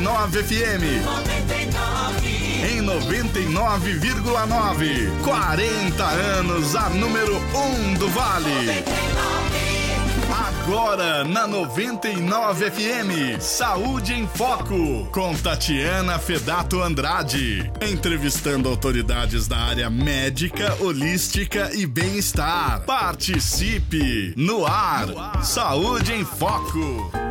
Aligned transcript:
99 0.00 0.42
FM. 0.42 1.04
99. 1.04 2.40
Em 2.72 2.82
99,9. 2.82 5.10
40 5.22 6.04
anos, 6.04 6.74
a 6.74 6.88
número 6.90 7.36
1 7.36 7.58
um 7.58 7.94
do 7.94 8.08
Vale. 8.08 8.48
99. 8.48 9.30
Agora 10.70 11.24
na 11.24 11.46
99 11.46 12.70
FM, 12.70 13.40
Saúde 13.40 14.14
em 14.14 14.26
Foco, 14.26 15.08
com 15.10 15.34
Tatiana 15.34 16.18
Fedato 16.18 16.80
Andrade. 16.80 17.70
Entrevistando 17.80 18.68
autoridades 18.68 19.48
da 19.48 19.58
área 19.58 19.90
médica, 19.90 20.76
holística 20.80 21.70
e 21.74 21.86
bem-estar. 21.86 22.82
Participe 22.82 24.32
no 24.36 24.64
ar. 24.64 25.42
Saúde 25.42 26.12
em 26.12 26.24
Foco. 26.24 27.29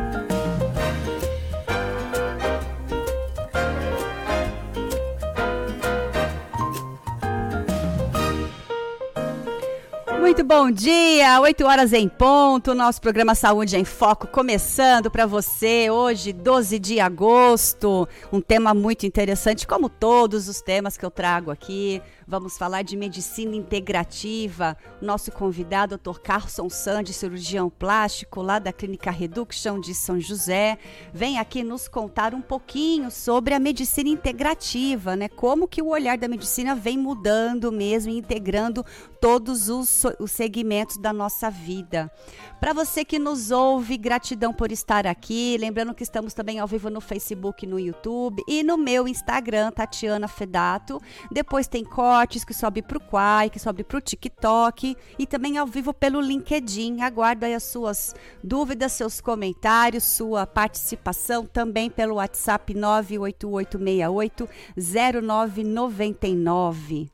Muito 10.30 10.44
bom 10.44 10.70
dia, 10.70 11.40
8 11.40 11.66
horas 11.66 11.92
em 11.92 12.08
ponto, 12.08 12.72
nosso 12.72 13.00
programa 13.00 13.34
Saúde 13.34 13.76
em 13.76 13.84
Foco 13.84 14.28
começando 14.28 15.10
para 15.10 15.26
você 15.26 15.90
hoje, 15.90 16.32
12 16.32 16.78
de 16.78 17.00
agosto. 17.00 18.08
Um 18.32 18.40
tema 18.40 18.72
muito 18.72 19.04
interessante, 19.04 19.66
como 19.66 19.88
todos 19.88 20.48
os 20.48 20.60
temas 20.60 20.96
que 20.96 21.04
eu 21.04 21.10
trago 21.10 21.50
aqui. 21.50 22.00
Vamos 22.30 22.56
falar 22.56 22.82
de 22.82 22.96
medicina 22.96 23.56
integrativa. 23.56 24.76
Nosso 25.02 25.32
convidado, 25.32 25.98
Dr. 25.98 26.20
Carson 26.20 26.70
Sandi, 26.70 27.12
cirurgião 27.12 27.68
plástico 27.68 28.40
lá 28.40 28.60
da 28.60 28.72
Clínica 28.72 29.10
Reduction 29.10 29.80
de 29.80 29.92
São 29.92 30.20
José, 30.20 30.78
vem 31.12 31.40
aqui 31.40 31.64
nos 31.64 31.88
contar 31.88 32.32
um 32.32 32.40
pouquinho 32.40 33.10
sobre 33.10 33.52
a 33.52 33.58
medicina 33.58 34.08
integrativa, 34.08 35.16
né? 35.16 35.28
Como 35.28 35.66
que 35.66 35.82
o 35.82 35.88
olhar 35.88 36.16
da 36.16 36.28
medicina 36.28 36.72
vem 36.72 36.96
mudando 36.96 37.72
mesmo, 37.72 38.12
integrando 38.12 38.86
todos 39.20 39.68
os, 39.68 40.04
os 40.20 40.30
segmentos 40.30 40.98
da 40.98 41.12
nossa 41.12 41.50
vida. 41.50 42.12
Para 42.60 42.74
você 42.74 43.06
que 43.06 43.18
nos 43.18 43.50
ouve, 43.50 43.96
gratidão 43.96 44.52
por 44.52 44.70
estar 44.70 45.06
aqui. 45.06 45.56
Lembrando 45.58 45.94
que 45.94 46.02
estamos 46.02 46.34
também 46.34 46.58
ao 46.58 46.66
vivo 46.66 46.90
no 46.90 47.00
Facebook, 47.00 47.66
no 47.66 47.80
YouTube 47.80 48.42
e 48.46 48.62
no 48.62 48.76
meu 48.76 49.08
Instagram, 49.08 49.70
Tatiana 49.70 50.28
Fedato. 50.28 51.00
Depois 51.32 51.66
tem 51.66 51.82
cortes 51.82 52.44
que 52.44 52.52
sobe 52.52 52.82
para 52.82 52.98
o 52.98 53.00
Quai, 53.00 53.48
que 53.48 53.58
sobe 53.58 53.82
para 53.82 53.96
o 53.96 54.00
TikTok 54.00 54.94
e 55.18 55.26
também 55.26 55.56
ao 55.56 55.66
vivo 55.66 55.94
pelo 55.94 56.20
LinkedIn. 56.20 57.00
Aguardo 57.00 57.46
aí 57.46 57.54
as 57.54 57.62
suas 57.62 58.14
dúvidas, 58.44 58.92
seus 58.92 59.22
comentários, 59.22 60.04
sua 60.04 60.46
participação 60.46 61.46
também 61.46 61.88
pelo 61.88 62.16
WhatsApp 62.16 62.74
98868 62.74 64.46
0999. 64.76 67.10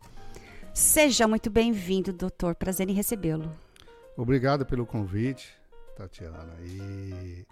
Seja 0.75 1.29
muito 1.29 1.49
bem-vindo, 1.49 2.13
doutor. 2.13 2.57
Prazer 2.57 2.91
em 2.91 2.95
recebê-lo. 2.95 3.66
Obrigado 4.17 4.65
pelo 4.65 4.87
convite, 4.87 5.55
Tatiana. 5.95 6.55
E 6.63 7.47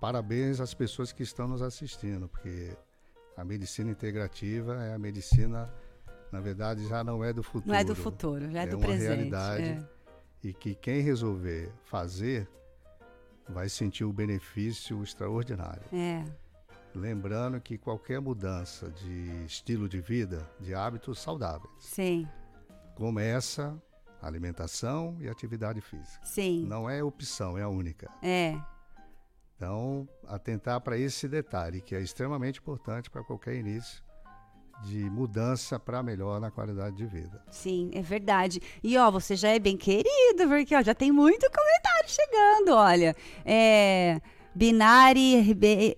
parabéns 0.00 0.60
às 0.60 0.72
pessoas 0.72 1.12
que 1.12 1.24
estão 1.24 1.48
nos 1.48 1.60
assistindo, 1.60 2.28
porque 2.28 2.76
a 3.36 3.44
medicina 3.44 3.90
integrativa 3.90 4.84
é 4.84 4.94
a 4.94 4.98
medicina, 4.98 5.68
na 6.30 6.40
verdade, 6.40 6.86
já 6.86 7.02
não 7.02 7.24
é 7.24 7.32
do 7.32 7.42
futuro. 7.42 7.68
Não 7.68 7.74
é 7.74 7.82
do 7.82 7.96
futuro, 7.96 8.50
já 8.50 8.60
é, 8.60 8.62
é 8.62 8.66
do 8.68 8.78
presente. 8.78 9.04
É 9.04 9.08
uma 9.08 9.14
realidade. 9.16 9.88
E 10.44 10.52
que 10.52 10.76
quem 10.76 11.00
resolver 11.00 11.72
fazer 11.82 12.48
vai 13.48 13.68
sentir 13.68 14.04
o 14.04 14.12
benefício 14.12 15.02
extraordinário. 15.02 15.82
É. 15.92 16.24
Lembrando 16.94 17.60
que 17.60 17.76
qualquer 17.76 18.20
mudança 18.20 18.90
de 18.90 19.44
estilo 19.44 19.88
de 19.88 20.00
vida, 20.00 20.48
de 20.60 20.72
hábitos 20.72 21.18
saudáveis, 21.18 21.74
Sim. 21.80 22.28
começa 22.94 23.76
alimentação 24.20 25.16
e 25.20 25.28
atividade 25.28 25.80
física. 25.80 26.24
Sim. 26.24 26.64
Não 26.66 26.88
é 26.88 27.02
opção, 27.02 27.56
é 27.56 27.62
a 27.62 27.68
única. 27.68 28.10
É. 28.22 28.56
Então, 29.56 30.06
atentar 30.26 30.80
para 30.80 30.98
esse 30.98 31.26
detalhe, 31.26 31.80
que 31.80 31.94
é 31.94 32.00
extremamente 32.00 32.58
importante 32.58 33.08
para 33.10 33.24
qualquer 33.24 33.54
início 33.54 34.04
de 34.84 35.08
mudança 35.08 35.78
para 35.80 36.02
melhor 36.02 36.38
na 36.40 36.50
qualidade 36.50 36.96
de 36.96 37.06
vida. 37.06 37.42
Sim, 37.50 37.90
é 37.94 38.02
verdade. 38.02 38.60
E 38.82 38.96
ó, 38.98 39.10
você 39.10 39.34
já 39.34 39.48
é 39.48 39.58
bem 39.58 39.76
querido, 39.76 40.46
porque 40.48 40.74
ó, 40.74 40.82
já 40.82 40.94
tem 40.94 41.10
muito 41.10 41.46
comentário 41.50 42.08
chegando, 42.08 42.74
olha. 42.74 43.16
É, 43.44 44.20
Binari 44.56 45.38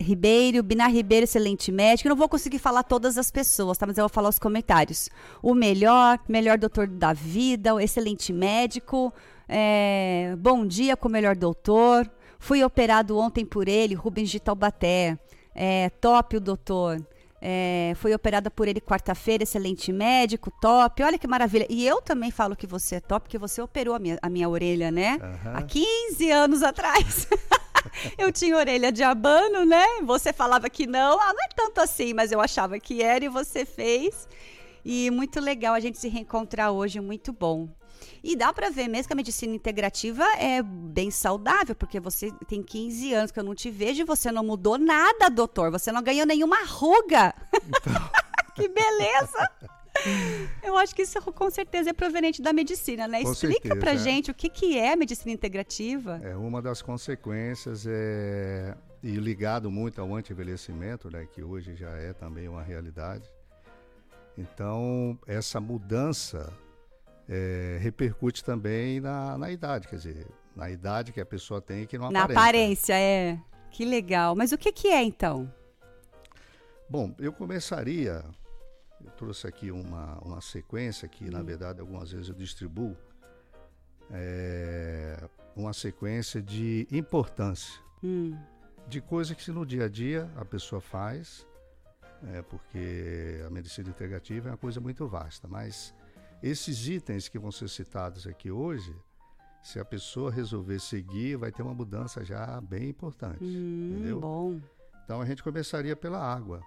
Ribeiro, 0.00 0.64
Binar 0.64 0.90
Ribeiro, 0.90 1.22
excelente 1.22 1.70
médico. 1.70 2.08
Eu 2.08 2.10
não 2.10 2.16
vou 2.16 2.28
conseguir 2.28 2.58
falar 2.58 2.82
todas 2.82 3.16
as 3.16 3.30
pessoas, 3.30 3.78
tá? 3.78 3.86
Mas 3.86 3.96
eu 3.96 4.02
vou 4.02 4.08
falar 4.08 4.28
os 4.28 4.38
comentários. 4.40 5.08
O 5.40 5.54
melhor, 5.54 6.18
melhor 6.28 6.58
doutor 6.58 6.88
da 6.88 7.12
vida, 7.12 7.72
o 7.72 7.78
excelente 7.78 8.32
médico. 8.32 9.14
É, 9.48 10.34
bom 10.40 10.66
dia 10.66 10.96
com 10.96 11.06
o 11.06 11.10
melhor 11.10 11.36
doutor. 11.36 12.10
Fui 12.40 12.64
operado 12.64 13.16
ontem 13.16 13.46
por 13.46 13.68
ele, 13.68 13.94
Rubens 13.94 14.28
de 14.28 14.40
Taubaté. 14.40 15.16
É, 15.54 15.88
top 15.88 16.38
o 16.38 16.40
doutor. 16.40 17.00
É, 17.40 17.92
foi 17.94 18.12
operada 18.12 18.50
por 18.50 18.66
ele 18.66 18.80
quarta-feira, 18.80 19.44
excelente 19.44 19.92
médico, 19.92 20.50
top. 20.60 21.00
Olha 21.04 21.16
que 21.16 21.28
maravilha. 21.28 21.64
E 21.70 21.86
eu 21.86 22.02
também 22.02 22.32
falo 22.32 22.56
que 22.56 22.66
você 22.66 22.96
é 22.96 23.00
top, 23.00 23.26
porque 23.26 23.38
você 23.38 23.62
operou 23.62 23.94
a 23.94 24.00
minha, 24.00 24.18
a 24.20 24.28
minha 24.28 24.48
orelha, 24.48 24.90
né? 24.90 25.16
Uhum. 25.22 25.52
Há 25.54 25.62
15 25.62 26.30
anos 26.32 26.62
atrás. 26.64 27.28
eu 28.18 28.32
tinha 28.32 28.56
orelha 28.56 28.92
de 28.92 29.02
abano, 29.02 29.64
né? 29.64 29.84
Você 30.04 30.32
falava 30.32 30.68
que 30.68 30.86
não, 30.86 31.20
ah, 31.20 31.32
não 31.32 31.44
é 31.44 31.48
tanto 31.54 31.80
assim, 31.80 32.14
mas 32.14 32.32
eu 32.32 32.40
achava 32.40 32.78
que 32.78 33.02
era 33.02 33.24
e 33.24 33.28
você 33.28 33.64
fez. 33.64 34.28
E 34.84 35.10
muito 35.10 35.40
legal 35.40 35.74
a 35.74 35.80
gente 35.80 35.98
se 35.98 36.08
reencontrar 36.08 36.70
hoje, 36.72 37.00
muito 37.00 37.32
bom. 37.32 37.68
E 38.22 38.36
dá 38.36 38.52
para 38.52 38.70
ver 38.70 38.88
mesmo 38.88 39.08
que 39.08 39.12
a 39.12 39.16
medicina 39.16 39.54
integrativa 39.54 40.24
é 40.38 40.62
bem 40.62 41.10
saudável, 41.10 41.74
porque 41.74 42.00
você 42.00 42.32
tem 42.46 42.62
15 42.62 43.14
anos 43.14 43.30
que 43.30 43.38
eu 43.38 43.44
não 43.44 43.54
te 43.54 43.70
vejo 43.70 44.02
e 44.02 44.04
você 44.04 44.30
não 44.32 44.44
mudou 44.44 44.78
nada, 44.78 45.28
doutor. 45.28 45.70
Você 45.70 45.92
não 45.92 46.02
ganhou 46.02 46.26
nenhuma 46.26 46.64
ruga. 46.64 47.34
Então... 47.52 48.10
que 48.54 48.68
beleza! 48.68 49.50
Eu 50.62 50.76
acho 50.76 50.94
que 50.94 51.02
isso 51.02 51.20
com 51.20 51.50
certeza 51.50 51.90
é 51.90 51.92
proveniente 51.92 52.40
da 52.42 52.52
medicina, 52.52 53.08
né? 53.08 53.22
Com 53.22 53.32
Explica 53.32 53.68
certeza, 53.68 53.76
pra 53.76 53.92
é. 53.92 53.96
gente 53.98 54.30
o 54.30 54.34
que, 54.34 54.48
que 54.48 54.78
é 54.78 54.94
medicina 54.94 55.32
integrativa. 55.32 56.20
É 56.22 56.36
uma 56.36 56.60
das 56.62 56.82
consequências 56.82 57.86
é 57.86 58.76
e 59.02 59.12
ligado 59.12 59.70
muito 59.70 60.00
ao 60.00 60.14
anti-envelhecimento, 60.14 61.10
né, 61.10 61.26
que 61.26 61.42
hoje 61.42 61.74
já 61.74 61.90
é 61.90 62.12
também 62.12 62.48
uma 62.48 62.62
realidade. 62.62 63.30
Então, 64.36 65.18
essa 65.26 65.60
mudança 65.60 66.52
é, 67.28 67.78
repercute 67.80 68.44
também 68.44 69.00
na, 69.00 69.36
na 69.36 69.50
idade, 69.50 69.88
quer 69.88 69.96
dizer, 69.96 70.26
na 70.54 70.70
idade 70.70 71.12
que 71.12 71.20
a 71.20 71.26
pessoa 71.26 71.60
tem 71.60 71.86
que 71.86 71.98
não 71.98 72.10
Na 72.10 72.24
aparenta. 72.24 72.40
aparência, 72.40 72.94
é. 72.94 73.38
Que 73.70 73.84
legal. 73.84 74.34
Mas 74.34 74.52
o 74.52 74.58
que, 74.58 74.72
que 74.72 74.88
é, 74.88 75.02
então? 75.02 75.52
Bom, 76.88 77.14
eu 77.18 77.32
começaria 77.32 78.24
eu 79.04 79.10
trouxe 79.12 79.46
aqui 79.46 79.70
uma, 79.70 80.18
uma 80.18 80.40
sequência 80.40 81.08
que, 81.08 81.24
hum. 81.24 81.30
na 81.30 81.42
verdade, 81.42 81.80
algumas 81.80 82.10
vezes 82.10 82.28
eu 82.28 82.34
distribuo. 82.34 82.96
É, 84.10 85.28
uma 85.54 85.72
sequência 85.72 86.40
de 86.40 86.86
importância. 86.90 87.80
Hum. 88.02 88.36
De 88.86 89.00
coisas 89.00 89.36
que 89.36 89.50
no 89.50 89.66
dia 89.66 89.84
a 89.84 89.88
dia 89.88 90.30
a 90.36 90.44
pessoa 90.44 90.80
faz, 90.80 91.46
é, 92.32 92.42
porque 92.42 93.42
a 93.46 93.50
medicina 93.50 93.88
integrativa 93.88 94.48
é 94.48 94.52
uma 94.52 94.58
coisa 94.58 94.80
muito 94.80 95.06
vasta, 95.06 95.46
mas 95.46 95.94
esses 96.42 96.86
itens 96.88 97.28
que 97.28 97.38
vão 97.38 97.52
ser 97.52 97.68
citados 97.68 98.26
aqui 98.26 98.50
hoje, 98.50 98.94
se 99.62 99.78
a 99.78 99.84
pessoa 99.84 100.30
resolver 100.30 100.78
seguir, 100.80 101.36
vai 101.36 101.52
ter 101.52 101.62
uma 101.62 101.74
mudança 101.74 102.24
já 102.24 102.60
bem 102.60 102.88
importante. 102.88 103.44
Hum, 103.44 103.90
entendeu? 103.92 104.20
Bom. 104.20 104.60
Então 105.04 105.20
a 105.20 105.26
gente 105.26 105.42
começaria 105.42 105.96
pela 105.96 106.18
água. 106.18 106.62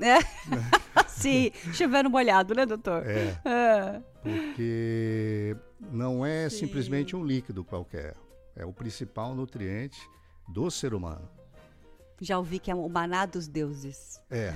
É. 0.00 0.18
Sim, 1.14 1.50
chovendo 1.72 2.10
molhado, 2.10 2.54
né, 2.54 2.66
doutor? 2.66 3.06
É. 3.06 3.40
é. 3.44 4.02
Porque 4.22 5.56
não 5.92 6.24
é 6.24 6.48
Sim. 6.48 6.66
simplesmente 6.66 7.14
um 7.14 7.24
líquido 7.24 7.64
qualquer. 7.64 8.14
É 8.56 8.64
o 8.64 8.72
principal 8.72 9.34
nutriente 9.34 9.98
do 10.48 10.70
ser 10.70 10.94
humano. 10.94 11.28
Já 12.20 12.38
ouvi 12.38 12.58
que 12.58 12.70
é 12.70 12.74
o 12.74 12.88
maná 12.88 13.26
dos 13.26 13.48
deuses. 13.48 14.20
É. 14.30 14.52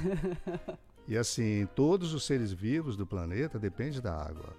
E 1.07 1.17
assim, 1.17 1.67
todos 1.75 2.13
os 2.13 2.25
seres 2.25 2.53
vivos 2.53 2.97
do 2.97 3.07
planeta 3.07 3.59
dependem 3.59 4.01
da 4.01 4.15
água. 4.15 4.55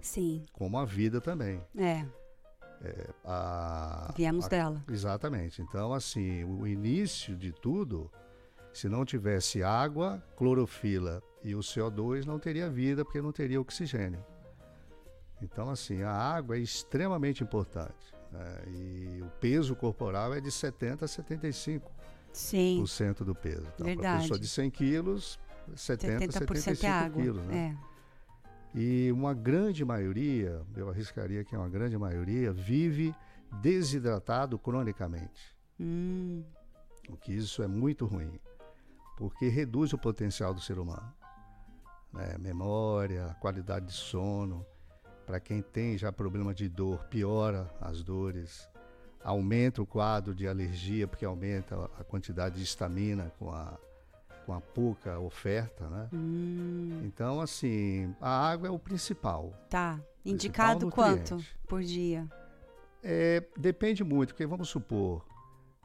Sim. 0.00 0.42
Como 0.52 0.78
a 0.78 0.84
vida 0.84 1.20
também. 1.20 1.60
É. 1.76 2.04
É, 2.84 3.10
a, 3.24 4.12
Viemos 4.16 4.46
a, 4.46 4.48
dela. 4.48 4.84
Exatamente. 4.88 5.62
Então, 5.62 5.92
assim, 5.92 6.44
o 6.44 6.66
início 6.66 7.36
de 7.36 7.52
tudo, 7.52 8.10
se 8.72 8.88
não 8.88 9.04
tivesse 9.04 9.62
água, 9.62 10.22
clorofila 10.34 11.22
e 11.44 11.54
o 11.54 11.60
CO2, 11.60 12.24
não 12.24 12.38
teria 12.38 12.68
vida, 12.70 13.04
porque 13.04 13.20
não 13.20 13.32
teria 13.32 13.60
oxigênio. 13.60 14.24
Então, 15.42 15.68
assim, 15.70 16.02
a 16.02 16.12
água 16.12 16.56
é 16.56 16.60
extremamente 16.60 17.42
importante. 17.42 18.14
Né? 18.30 18.62
E 18.68 19.22
o 19.22 19.30
peso 19.40 19.74
corporal 19.74 20.32
é 20.34 20.40
de 20.40 20.50
70 20.50 21.04
a 21.04 21.08
75 21.08 21.90
Sim. 22.32 22.84
do 23.24 23.34
peso. 23.34 23.66
Então, 23.74 23.86
Verdade. 23.86 24.00
para 24.00 24.20
pessoa 24.22 24.38
de 24.38 24.48
100 24.48 24.70
quilos, 24.70 25.38
70, 25.74 26.26
70% 26.26 26.56
75 26.56 26.86
é 26.86 26.88
água. 26.90 27.22
quilos. 27.22 27.44
Né? 27.46 27.76
É. 28.74 28.78
E 28.78 29.12
uma 29.12 29.34
grande 29.34 29.84
maioria, 29.84 30.62
eu 30.76 30.88
arriscaria 30.88 31.44
que 31.44 31.54
uma 31.58 31.68
grande 31.68 31.98
maioria, 31.98 32.52
vive 32.52 33.14
desidratado 33.60 34.58
cronicamente. 34.58 35.54
Hum, 35.78 36.42
O 37.08 37.16
que 37.16 37.32
isso 37.32 37.62
é 37.62 37.66
muito 37.66 38.06
ruim, 38.06 38.38
porque 39.18 39.48
reduz 39.48 39.92
o 39.92 39.98
potencial 39.98 40.54
do 40.54 40.60
ser 40.60 40.78
humano. 40.78 41.12
Né? 42.12 42.36
Memória, 42.38 43.36
qualidade 43.40 43.86
de 43.86 43.92
sono. 43.92 44.64
Para 45.26 45.38
quem 45.40 45.62
tem 45.62 45.96
já 45.96 46.12
problema 46.12 46.52
de 46.52 46.68
dor, 46.68 47.04
piora 47.04 47.70
as 47.80 48.02
dores. 48.02 48.68
Aumenta 49.24 49.80
o 49.80 49.86
quadro 49.86 50.34
de 50.34 50.48
alergia, 50.48 51.06
porque 51.06 51.24
aumenta 51.24 51.88
a 51.98 52.02
quantidade 52.04 52.56
de 52.56 52.64
estamina 52.64 53.32
com 53.38 53.50
a, 53.52 53.78
com 54.44 54.52
a 54.52 54.60
pouca 54.60 55.18
oferta. 55.20 55.88
Né? 55.88 56.08
hum, 56.12 57.00
Então, 57.04 57.40
assim, 57.40 58.14
a 58.20 58.48
água 58.50 58.66
é 58.68 58.70
o 58.70 58.78
principal. 58.78 59.52
tá. 59.70 60.00
Indicado 60.24 60.88
quanto 60.88 61.44
por 61.66 61.82
dia? 61.82 62.28
É, 63.02 63.42
depende 63.58 64.04
muito, 64.04 64.28
porque 64.28 64.46
vamos 64.46 64.68
supor, 64.68 65.26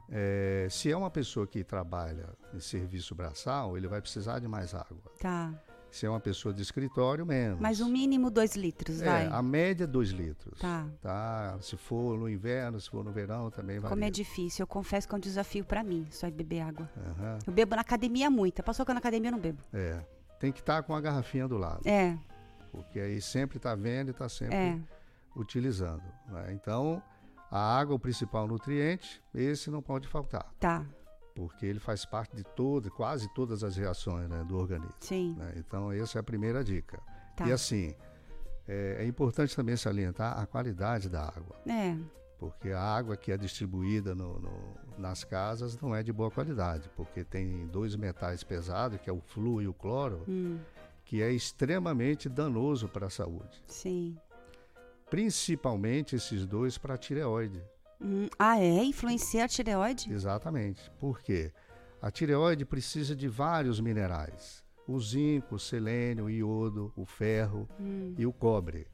é, 0.08 0.68
se 0.70 0.92
é 0.92 0.96
uma 0.96 1.10
pessoa 1.10 1.44
que 1.44 1.64
trabalha 1.64 2.28
em 2.54 2.60
serviço 2.60 3.16
braçal, 3.16 3.76
ele 3.76 3.88
vai 3.88 4.00
precisar 4.00 4.38
de 4.38 4.46
mais 4.46 4.74
água. 4.74 5.02
Tá. 5.20 5.52
Se 5.90 6.04
é 6.04 6.10
uma 6.10 6.20
pessoa 6.20 6.52
de 6.52 6.60
escritório, 6.62 7.24
menos. 7.24 7.58
Mas 7.60 7.80
o 7.80 7.88
mínimo 7.88 8.30
2 8.30 8.56
litros, 8.56 9.00
vai. 9.00 9.26
É, 9.26 9.30
a 9.32 9.42
média 9.42 9.84
é 9.84 9.86
2 9.86 10.10
litros. 10.10 10.58
Tá. 10.60 10.86
tá? 11.00 11.56
Se 11.60 11.76
for 11.76 12.18
no 12.18 12.28
inverno, 12.28 12.78
se 12.80 12.90
for 12.90 13.02
no 13.04 13.10
verão, 13.10 13.50
também 13.50 13.78
vai. 13.78 13.88
Como 13.88 14.04
é 14.04 14.10
difícil, 14.10 14.62
eu 14.64 14.66
confesso 14.66 15.08
que 15.08 15.14
é 15.14 15.16
um 15.16 15.20
desafio 15.20 15.64
pra 15.64 15.82
mim, 15.82 16.06
só 16.10 16.30
beber 16.30 16.60
água. 16.60 16.88
Aham, 16.96 17.38
Eu 17.46 17.52
bebo 17.52 17.74
na 17.74 17.80
academia 17.80 18.28
muita. 18.30 18.62
Passou 18.62 18.84
que 18.84 18.90
eu 18.90 18.94
na 18.94 18.98
academia 19.00 19.28
eu 19.28 19.32
não 19.32 19.40
bebo. 19.40 19.58
é. 19.72 20.04
Tem 20.38 20.52
que 20.52 20.60
estar 20.60 20.84
com 20.84 20.94
a 20.94 21.00
garrafinha 21.00 21.48
do 21.48 21.58
lado. 21.58 21.80
É, 21.84 22.16
Porque 22.70 23.00
aí 23.00 23.20
sempre 23.20 23.56
está 23.56 23.74
vendo 23.74 24.08
e 24.08 24.10
está 24.12 24.28
sempre 24.28 24.54
é. 24.54 24.78
utilizando. 25.34 26.02
né? 26.28 26.52
Então, 26.52 27.02
a 27.50 27.58
água 27.78 27.94
é 27.94 27.96
o 27.96 27.98
principal 27.98 28.46
nutriente, 28.46 29.20
esse 29.34 29.68
não 29.70 29.82
pode 29.82 30.06
faltar. 30.06 30.46
Tá. 30.60 30.84
Porque 31.38 31.64
ele 31.64 31.78
faz 31.78 32.04
parte 32.04 32.34
de 32.34 32.42
todas, 32.42 32.92
quase 32.92 33.32
todas 33.32 33.62
as 33.62 33.76
reações 33.76 34.28
né, 34.28 34.42
do 34.42 34.56
organismo. 34.58 34.92
Sim. 34.98 35.36
né? 35.38 35.52
Então, 35.56 35.92
essa 35.92 36.18
é 36.18 36.20
a 36.20 36.22
primeira 36.24 36.64
dica. 36.64 37.00
Tá. 37.36 37.46
E 37.46 37.52
assim, 37.52 37.94
é, 38.66 38.96
é 38.98 39.06
importante 39.06 39.54
também 39.54 39.76
salientar 39.76 40.36
a 40.36 40.44
qualidade 40.46 41.08
da 41.08 41.22
água, 41.28 41.54
É. 41.64 41.96
porque 42.40 42.70
a 42.70 42.80
água 42.82 43.16
que 43.16 43.30
é 43.30 43.36
distribuída 43.36 44.16
no- 44.16 44.40
no- 44.40 44.74
nas 44.98 45.22
casas 45.22 45.78
não 45.80 45.94
é 45.94 46.02
de 46.02 46.12
boa 46.12 46.28
qualidade, 46.28 46.90
porque 46.96 47.22
tem 47.22 47.68
dois 47.68 47.94
metais 47.94 48.42
pesados, 48.42 49.00
que 49.00 49.08
é 49.08 49.12
o 49.12 49.20
flúor 49.20 49.62
e 49.62 49.68
o 49.68 49.72
cloro, 49.72 50.24
Hum, 50.26 50.58
que 51.04 51.22
é 51.22 51.30
extremamente 51.30 52.28
danoso 52.28 52.88
para 52.88 53.06
a 53.06 53.10
saúde. 53.10 53.62
sim. 53.68 54.16
Principalmente 55.08 56.14
esses 56.16 56.44
dois 56.44 56.76
para 56.76 56.94
a 56.94 56.98
tireoide. 56.98 57.62
Hum, 58.00 58.28
ah, 58.38 58.58
é? 58.60 58.84
Influencia 58.84 59.44
a 59.44 59.48
tireoide? 59.48 60.12
Exatamente. 60.12 60.90
Por 61.00 61.20
quê? 61.20 61.52
A 62.00 62.10
tireoide 62.10 62.64
precisa 62.64 63.14
de 63.16 63.26
vários 63.28 63.80
minerais: 63.80 64.62
o 64.86 65.00
zinco, 65.00 65.56
o 65.56 65.58
selênio, 65.58 66.26
o 66.26 66.30
iodo, 66.30 66.92
o 66.96 67.04
ferro 67.04 67.68
Hum. 67.80 68.14
e 68.16 68.24
o 68.26 68.32
cobre. 68.32 68.86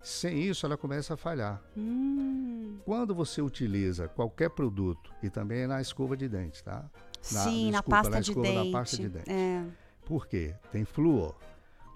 Sem 0.00 0.40
isso, 0.42 0.64
ela 0.64 0.76
começa 0.76 1.14
a 1.14 1.16
falhar. 1.16 1.60
Hum, 1.76 2.78
Quando 2.84 3.12
você 3.14 3.42
utiliza 3.42 4.06
qualquer 4.06 4.50
produto, 4.50 5.12
e 5.20 5.28
também 5.28 5.66
na 5.66 5.80
escova 5.80 6.16
de 6.16 6.28
dente, 6.28 6.62
tá? 6.62 6.88
Na- 7.32 7.42
sim, 7.44 7.64
na 7.72 7.78
desculpa, 7.78 7.90
pasta 7.96 8.10
na 8.10 8.20
de 8.20 8.30
escova 8.30 8.52
da 8.52 8.60
dente. 8.62 8.72
pasta 8.72 8.96
de 8.98 9.08
dente. 9.08 9.30
É. 9.32 9.64
Por 10.04 10.28
quê? 10.28 10.54
Tem 10.70 10.84
flúor. 10.84 11.36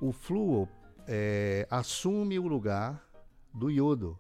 O 0.00 0.10
flúor 0.10 0.66
é, 1.06 1.64
assume 1.70 2.36
o 2.40 2.48
lugar 2.48 3.00
do 3.54 3.70
iodo, 3.70 4.18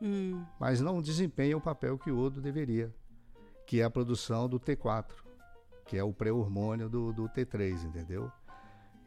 Hum, 0.00 0.44
mas 0.60 0.80
não 0.80 1.02
desempenha 1.02 1.56
o 1.56 1.60
papel 1.60 1.98
que 1.98 2.10
o 2.10 2.16
iodo 2.16 2.40
deveria, 2.40 2.94
que 3.66 3.80
é 3.80 3.84
a 3.84 3.90
produção 3.90 4.48
do 4.48 4.58
T4, 4.60 5.06
que 5.86 5.96
é 5.96 6.04
o 6.04 6.12
pré-hormônio 6.12 6.88
do, 6.88 7.12
do 7.12 7.28
T3, 7.28 7.84
entendeu? 7.84 8.30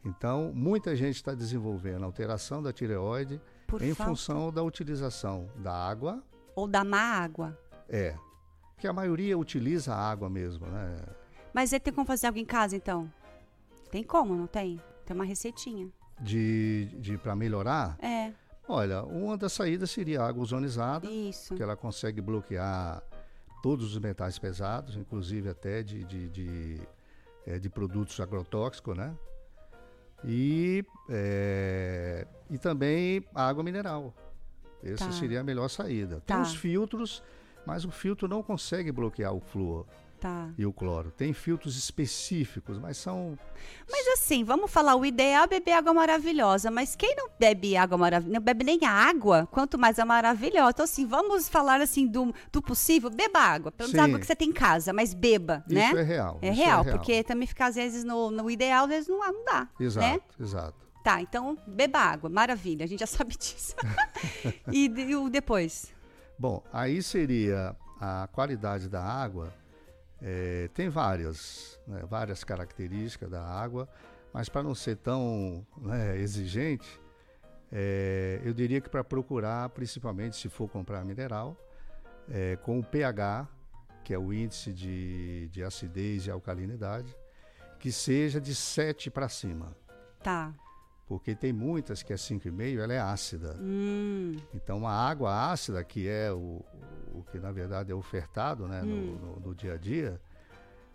Então, 0.04 0.52
muita 0.54 0.96
gente 0.96 1.16
está 1.16 1.34
desenvolvendo 1.36 2.04
alteração 2.04 2.62
da 2.62 2.74
tireoide 2.74 3.40
por 3.68 3.82
em 3.82 3.94
falta. 3.94 4.10
função 4.12 4.52
da 4.52 4.64
utilização 4.64 5.48
da 5.58 5.72
água, 5.74 6.24
Ou 6.56 6.68
da 6.68 6.84
má 6.84 7.00
água. 7.00 7.58
é, 7.88 8.16
que 8.78 8.88
a 8.88 8.94
maioria 8.94 9.38
utiliza 9.38 9.94
a 9.94 10.10
água 10.10 10.28
mesmo, 10.30 10.66
né? 10.66 10.98
Mas 11.54 11.72
aí 11.72 11.80
tem 11.80 11.94
como 11.94 12.08
fazer 12.08 12.28
algo 12.28 12.40
em 12.40 12.46
casa, 12.46 12.76
então? 12.76 13.12
Tem 13.92 14.04
como, 14.04 14.34
não 14.36 14.48
tem? 14.48 14.82
Tem 15.06 15.14
uma 15.16 15.26
receitinha. 15.26 15.88
De, 16.20 16.86
de 17.00 17.18
para 17.18 17.36
melhorar, 17.36 17.96
É, 18.00 18.34
olha, 18.68 19.04
uma 19.04 19.38
das 19.38 19.54
saídas 19.54 19.92
seria 19.92 20.22
a 20.22 20.28
água 20.28 20.44
ozonizada, 20.44 21.08
isso. 21.10 21.56
que 21.56 21.62
ela 21.64 21.76
consegue 21.76 22.22
bloquear 22.22 23.02
todos 23.62 23.94
os 23.94 24.00
metais 24.00 24.40
pesados, 24.40 24.96
inclusive 24.96 25.50
até 25.50 25.84
de, 25.84 26.04
de, 26.04 26.30
de, 26.30 26.82
eh, 27.46 27.60
de 27.60 27.70
produtos 27.70 28.20
agrotóxicos, 28.20 28.98
né? 28.98 29.16
E, 30.24 30.84
eh, 31.10 32.28
e 32.50 32.58
também 32.58 33.24
a 33.34 33.48
água 33.48 33.64
mineral. 33.64 34.14
Essa 34.84 35.06
Tá. 35.06 35.12
seria 35.12 35.42
a 35.42 35.44
melhor 35.44 35.68
saída. 35.68 36.22
Tem 36.26 36.36
Tá. 36.38 36.42
os 36.42 36.56
filtros, 36.56 37.24
mas 37.66 37.86
o 37.86 37.92
filtro 37.92 38.28
não 38.28 38.42
consegue 38.42 38.92
bloquear 38.92 39.34
o 39.34 39.40
flúor 39.40 39.86
Tá. 40.22 40.50
e 40.56 40.68
o 40.68 40.72
cloro. 40.72 41.10
Tem 41.10 41.34
filtros 41.34 41.76
específicos, 41.76 42.78
mas 42.78 42.96
são 42.96 43.36
Mas 43.90 44.08
assim, 44.10 44.44
vamos 44.44 44.70
falar, 44.70 44.96
o 44.96 45.04
ideal 45.04 45.46
é 45.46 45.48
beber 45.48 45.72
água 45.72 45.96
maravilhosa, 45.96 46.70
mas 46.70 46.96
quem 46.96 47.16
não 47.16 47.28
bebe 47.40 47.76
água 47.76 47.98
maravilhosa, 47.98 48.32
não 48.32 48.40
bebe 48.40 48.64
nem 48.64 48.86
a 48.86 48.92
água, 48.92 49.48
quanto 49.50 49.80
mais 49.80 49.98
a 49.98 50.06
maravilhosa. 50.06 50.70
Então 50.70 50.84
assim, 50.84 51.08
vamos 51.08 51.50
falar 51.50 51.82
assim 51.82 52.06
do, 52.06 52.32
do 52.52 52.62
possível, 52.62 53.10
beba 53.10 53.40
água, 53.40 53.72
pelo 53.72 53.90
menos 53.90 54.06
água 54.06 54.20
que 54.20 54.28
você 54.28 54.36
tem 54.36 54.50
em 54.50 54.54
casa, 54.54 54.94
mas 54.94 55.12
beba, 55.16 55.64
né? 55.68 55.88
Isso 55.88 55.98
é 55.98 56.04
real. 56.04 56.38
É 56.40 56.52
isso 56.52 56.62
real, 56.62 56.86
porque 56.86 57.24
também 57.24 57.48
ficar 57.48 57.66
às 57.66 57.76
vezes 57.76 58.04
no, 58.04 58.30
no 58.30 58.52
ideal, 58.52 58.84
às 58.84 58.90
vezes 58.90 59.08
não, 59.08 59.18
não 59.18 59.44
dá, 59.44 59.68
Exato, 59.80 60.08
né? 60.08 60.22
exato. 60.40 60.76
Tá, 61.04 61.20
então 61.20 61.58
beba 61.66 61.98
água, 61.98 62.30
maravilha, 62.30 62.84
a 62.84 62.88
gente 62.88 63.00
já 63.00 63.08
sabe 63.08 63.36
disso. 63.36 63.76
e, 64.72 64.86
e 64.86 65.16
o 65.16 65.32
depois? 65.32 65.92
Bom, 66.38 66.64
aí 66.72 67.02
seria 67.02 67.76
a 68.00 68.28
qualidade 68.32 68.88
da 68.88 69.04
água. 69.04 69.52
Eh, 70.22 70.70
tem 70.74 70.90
várias, 70.90 71.80
né, 71.88 72.04
várias 72.08 72.44
características 72.44 73.30
da 73.30 73.44
água, 73.44 73.90
mas 74.34 74.50
para 74.50 74.64
não 74.64 74.76
ser 74.76 74.98
tão 74.98 75.66
né, 75.78 76.18
exigente, 76.18 77.02
eh, 77.72 78.40
eu 78.44 78.54
diria 78.54 78.80
que 78.80 78.90
para 78.90 79.04
procurar, 79.04 79.70
principalmente 79.70 80.36
se 80.36 80.48
for 80.50 80.70
comprar 80.70 81.04
mineral, 81.04 81.58
eh, 82.30 82.58
com 82.58 82.80
o 82.80 82.84
pH, 82.84 83.48
que 84.04 84.14
é 84.14 84.20
o 84.20 84.32
índice 84.32 84.72
de, 84.72 85.50
de 85.50 85.64
acidez 85.64 86.28
e 86.28 86.32
alcalinidade, 86.32 87.16
que 87.80 87.92
seja 87.92 88.40
de 88.40 88.54
7 88.54 89.10
para 89.10 89.28
cima. 89.28 89.76
Tá. 90.22 90.54
Porque 91.12 91.36
tem 91.36 91.52
muitas 91.52 92.02
que 92.02 92.14
é 92.14 92.16
5,5, 92.16 92.80
ela 92.80 92.94
é 92.94 92.98
ácida. 93.00 93.58
Hum, 93.60 94.32
Então, 94.54 94.88
a 94.88 94.94
água 94.94 95.52
ácida, 95.52 95.84
que 95.84 96.08
é 96.08 96.32
o, 96.32 96.64
o 97.14 97.22
que 97.30 97.38
na 97.38 97.52
verdade 97.52 97.92
é 97.92 97.94
ofertado 97.94 98.66
né, 98.66 98.82
no- 98.82 99.18
no, 99.20 99.40
no 99.42 99.54
dia 99.54 99.74
a 99.74 99.78
dia, 99.78 100.22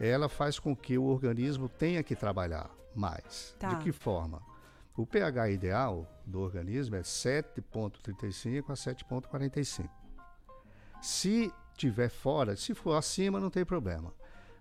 ela 0.01 0.27
faz 0.27 0.59
com 0.59 0.75
que 0.75 0.97
o 0.97 1.05
organismo 1.05 1.69
tenha 1.69 2.03
que 2.03 2.17
trabalhar 2.17 2.71
mais. 2.95 3.55
Tá. 3.59 3.69
De 3.75 3.85
que 3.85 3.93
forma? 3.93 4.41
O 4.97 5.05
pH 5.07 5.51
ideal 5.51 6.11
do 6.25 6.41
organismo 6.41 6.97
é 6.97 7.03
7,35 7.03 8.71
a 8.71 8.73
7,45. 8.73 9.87
Se 11.03 11.53
tiver 11.77 12.09
fora, 12.09 12.57
se 12.57 12.73
for 12.73 12.95
acima, 12.95 13.39
não 13.39 13.51
tem 13.51 13.67
problema. 13.67 14.15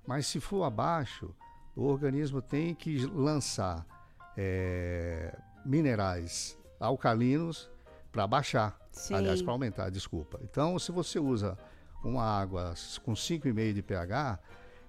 Mas 0.06 0.28
se 0.28 0.42
for 0.42 0.64
abaixo, 0.66 1.34
o 1.74 1.84
organismo 1.86 2.42
tem 2.42 2.76
que 2.76 3.06
lançar 3.06 3.86
eh, 4.38 5.36
minerais 5.66 6.58
alcalinos 6.80 7.70
para 8.12 8.28
baixar. 8.28 8.80
sim. 8.92 9.14
Aliás, 9.14 9.42
para 9.42 9.52
aumentar, 9.52 9.90
desculpa. 9.90 10.40
Então, 10.44 10.80
se 10.80 10.92
você 10.92 11.20
usa 11.20 11.58
uma 12.04 12.24
água 12.24 12.74
com 13.04 13.14
5,5 13.14 13.74
de 13.74 13.82
pH, 13.82 14.40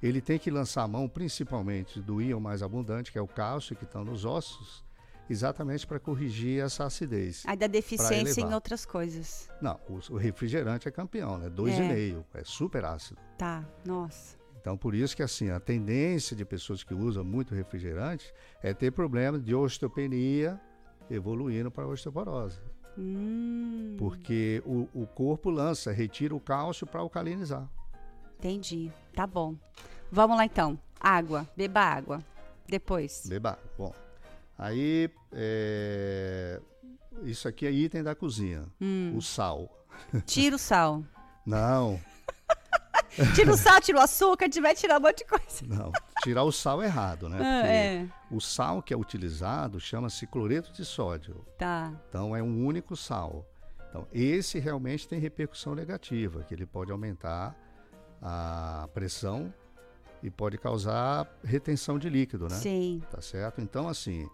ele 0.03 0.21
tem 0.21 0.39
que 0.39 0.51
lançar 0.51 0.83
a 0.83 0.89
mão 0.89 1.09
principalmente 1.09 2.01
do 2.01 2.21
íon 2.21 2.39
mais 2.39 2.63
abundante, 2.63 3.11
que 3.11 3.19
é 3.19 3.23
o 3.23 3.27
cálcio, 3.27 3.75
que 3.75 3.85
estão 3.85 4.05
nos 4.05 4.25
ossos, 4.25 4.85
exatamente 5.29 5.87
para 5.87 5.99
corrigir 5.99 6.63
essa 6.63 6.85
acidez. 6.85 7.43
Aí 7.47 7.57
dá 7.57 7.67
deficiência 7.67 8.41
em 8.41 8.55
outras 8.55 8.85
coisas. 8.85 9.51
Não, 9.61 9.81
o, 9.89 10.17
refrigerante 10.17 10.87
é 10.87 10.91
campeão, 10.91 11.39
né? 11.39 11.51
2,5, 11.51 12.25
é. 12.35 12.45
super 12.45 12.85
ácido. 12.85 13.21
Tá, 13.37 13.65
nossa. 13.85 14.37
Então, 14.67 14.77
por 14.77 14.97
isso 14.97 15.15
que 15.15 15.23
assim, 15.23 15.49
a 15.49 15.61
tendência 15.61 16.35
de 16.35 16.45
pessoas 16.45 16.83
que 16.83 16.93
usam 16.93 17.23
muito 17.23 17.55
refrigerante 17.55 18.35
é 18.61 18.75
ter 18.75 18.91
problema 18.91 19.39
de 19.39 19.55
osteopenia 19.55 20.61
evoluindo 21.09 21.71
para 21.71 21.87
osteoporose. 21.87 22.59
Hum, 22.99 23.95
Porque 23.97 24.61
o, 24.67 24.89
o 24.93 25.07
corpo 25.07 25.51
lança, 25.51 25.93
retira 25.93 26.35
o 26.35 26.41
cálcio 26.41 26.85
para 26.85 26.99
alcalinizar. 27.01 27.71
entendi. 28.41 28.91
Tá 29.15 29.25
bom. 29.25 29.55
Vamos 30.11 30.37
lá 30.37 30.45
então. 30.45 30.77
Água, 30.99 31.49
beba 31.57 31.83
água. 31.83 32.21
Depois. 32.69 33.25
Beba. 33.25 33.61
Bom, 33.79 33.95
aí 34.59 35.09
é, 35.31 36.61
isso 37.23 37.47
aqui 37.47 37.69
é 37.69 37.71
item 37.71 38.03
da 38.03 38.17
cozinha. 38.17 38.65
Hum. 38.81 39.17
O 39.17 39.23
sal. 39.23 39.87
Tira 40.27 40.57
o 40.57 40.59
sal. 40.59 41.05
Não, 41.47 42.01
Tira 43.35 43.51
o 43.53 43.57
sal, 43.57 43.81
tira 43.81 43.99
o 43.99 44.01
açúcar, 44.01 44.49
tiver 44.49 44.75
tirar 44.75 44.99
um 44.99 45.03
monte 45.03 45.19
de 45.19 45.25
coisa. 45.25 45.67
não. 45.67 45.91
Tirar 46.23 46.43
o 46.45 46.53
sal 46.53 46.83
é 46.83 46.87
errado, 46.87 47.29
né? 47.29 47.39
Ah, 47.41 47.67
é. 47.67 48.09
o 48.31 48.41
sal 48.41 48.83
que 48.83 48.93
é 48.93 48.97
utilizado 48.97 49.81
chama-se 49.81 50.27
cloreto 50.27 50.73
de 50.73 50.85
sódio. 50.85 51.45
Tá. 51.57 51.93
Então 52.09 52.35
é 52.37 52.43
um 52.43 52.65
único 52.67 52.97
sal. 52.97 53.47
Então 53.89 54.07
esse 54.13 54.59
realmente 54.59 55.09
tem 55.09 55.19
repercussão 55.19 55.75
negativa, 55.75 56.43
que 56.43 56.53
ele 56.55 56.67
pode 56.67 56.93
aumentar 56.93 57.55
a 58.21 58.89
pressão 58.93 59.53
e 60.23 60.31
pode 60.31 60.59
causar 60.59 61.27
retenção 61.45 61.99
de 61.99 62.09
líquido, 62.09 62.45
né? 62.49 62.57
Sim. 62.57 63.03
Tá 63.11 63.21
certo? 63.21 63.61
Então 63.61 63.89
assim, 63.89 64.29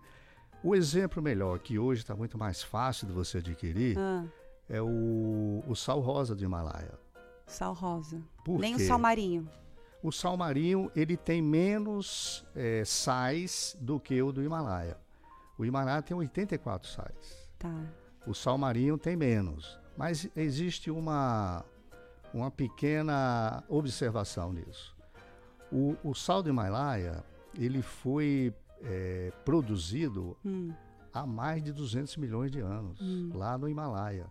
o 0.63 0.75
exemplo 0.75 1.23
melhor 1.23 1.59
que 1.59 1.79
hoje 1.79 2.03
está 2.03 2.15
muito 2.15 2.39
mais 2.39 2.63
fácil 2.63 3.07
de 3.07 3.13
você 3.13 3.39
adquirir 3.39 3.97
Ah, 3.99 4.25
é 4.69 4.81
o, 4.81 5.63
o 5.67 5.75
sal 5.75 6.01
rosa 6.01 6.35
do 6.35 6.43
Himalaia. 6.43 7.02
Sal 7.53 7.73
rosa. 7.75 8.21
Por 8.45 8.59
Nem 8.59 8.77
quê? 8.77 8.83
o 8.83 8.87
sal 8.87 8.99
marinho. 8.99 9.49
O 10.03 10.11
sal 10.11 10.37
marinho 10.37 10.91
ele 10.97 11.17
tem 11.17 11.41
menos 11.41 12.45
eh, 12.57 12.83
sais 12.85 13.77
do 13.81 14.01
que 14.01 14.21
o 14.21 14.33
do 14.33 14.43
Himalaia. 14.43 14.97
O 15.57 15.65
Himalaia 15.65 16.03
tem 16.03 16.17
84 16.17 16.89
sais. 16.89 17.49
Tá. 17.59 17.73
O 18.27 18.35
sal 18.35 18.59
marinho 18.59 18.99
tem 18.99 19.15
menos. 19.17 19.79
Mas 19.97 20.29
existe 20.35 20.91
uma, 20.91 21.65
uma 22.35 22.51
pequena 22.51 23.63
observação 23.69 24.53
nisso. 24.53 24.97
O, 25.71 25.97
o 26.03 26.15
sal 26.15 26.43
do 26.43 26.49
Himalaia 26.51 27.23
ele 27.57 27.81
foi 27.83 28.53
eh, 28.83 29.31
produzido 29.45 30.37
Hum. 30.45 30.73
há 31.15 31.25
mais 31.27 31.63
de 31.63 31.73
200 31.73 32.17
milhões 32.17 32.51
de 32.51 32.59
anos, 32.61 32.99
lá 33.35 33.57
no 33.57 33.69
Himalaia. 33.69 34.27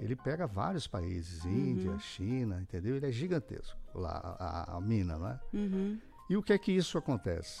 Ele 0.00 0.16
pega 0.16 0.46
vários 0.46 0.86
países, 0.86 1.44
Índia, 1.44 1.98
China, 1.98 2.58
entendeu? 2.62 2.96
Ele 2.96 3.06
é 3.06 3.12
gigantesco, 3.12 3.76
lá, 3.94 4.36
a, 4.38 4.76
a 4.76 4.80
mina, 4.80 5.18
não 5.18 5.28
é? 5.28 5.40
Uhum. 5.52 5.98
E 6.28 6.36
o 6.36 6.42
que 6.42 6.52
é 6.54 6.58
que 6.58 6.72
isso 6.72 6.96
acontece? 6.96 7.60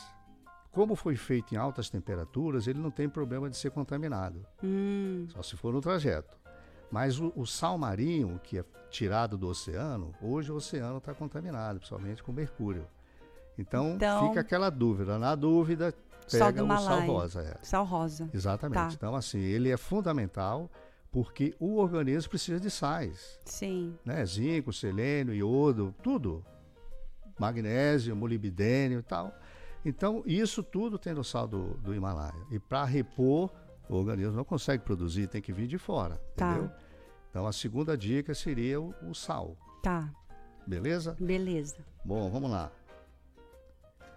Como 0.72 0.94
foi 0.96 1.16
feito 1.16 1.54
em 1.54 1.58
altas 1.58 1.90
temperaturas, 1.90 2.66
ele 2.66 2.78
não 2.78 2.90
tem 2.90 3.08
problema 3.08 3.50
de 3.50 3.56
ser 3.56 3.70
contaminado, 3.72 4.46
Hum. 4.64 5.26
só 5.28 5.42
se 5.42 5.56
for 5.56 5.72
no 5.72 5.80
trajeto. 5.80 6.38
Mas 6.90 7.20
o, 7.20 7.32
o 7.36 7.44
sal 7.46 7.76
marinho, 7.76 8.40
que 8.42 8.58
é 8.58 8.64
tirado 8.90 9.36
do 9.36 9.46
oceano, 9.48 10.14
hoje 10.22 10.50
o 10.50 10.56
oceano 10.56 10.98
está 10.98 11.12
contaminado, 11.14 11.78
principalmente 11.78 12.22
com 12.22 12.32
mercúrio. 12.32 12.86
Então, 13.58 13.90
Então- 13.96 14.28
fica 14.28 14.40
aquela 14.40 14.70
dúvida. 14.70 15.18
Na 15.18 15.34
dúvida, 15.34 15.92
Sal 16.26 16.46
pega 16.52 16.64
o 16.64 16.78
sal 16.78 17.00
rosa. 17.06 17.42
É. 17.42 17.56
Sal 17.64 17.84
rosa. 17.84 18.30
Exatamente. 18.32 18.78
Tá. 18.78 18.94
Então, 18.94 19.14
assim, 19.14 19.38
ele 19.40 19.70
é 19.70 19.76
fundamental 19.76 20.70
porque 21.12 21.54
o 21.58 21.76
organismo 21.76 22.30
precisa 22.30 22.60
de 22.60 22.70
sais, 22.70 23.38
Sim. 23.44 23.96
né? 24.04 24.24
Zinco, 24.24 24.72
selênio, 24.72 25.34
iodo, 25.34 25.94
tudo. 26.02 26.44
Magnésio, 27.38 28.14
molibdênio 28.14 29.00
e 29.00 29.02
tal. 29.02 29.34
Então, 29.84 30.22
isso 30.26 30.62
tudo 30.62 30.98
tem 30.98 31.14
no 31.14 31.24
sal 31.24 31.48
do, 31.48 31.74
do 31.78 31.94
Himalaia. 31.94 32.34
E 32.50 32.58
para 32.58 32.84
repor, 32.84 33.50
o 33.88 33.94
organismo 33.96 34.36
não 34.36 34.44
consegue 34.44 34.84
produzir, 34.84 35.26
tem 35.26 35.40
que 35.40 35.52
vir 35.52 35.66
de 35.66 35.78
fora, 35.78 36.20
Tá. 36.36 36.50
entendeu? 36.52 36.70
Então, 37.30 37.46
a 37.46 37.52
segunda 37.52 37.96
dica 37.96 38.34
seria 38.34 38.80
o, 38.80 38.94
o 39.08 39.14
sal, 39.14 39.56
Tá. 39.82 40.12
beleza? 40.66 41.16
Beleza. 41.18 41.78
Bom, 42.04 42.30
vamos 42.30 42.50
lá. 42.50 42.70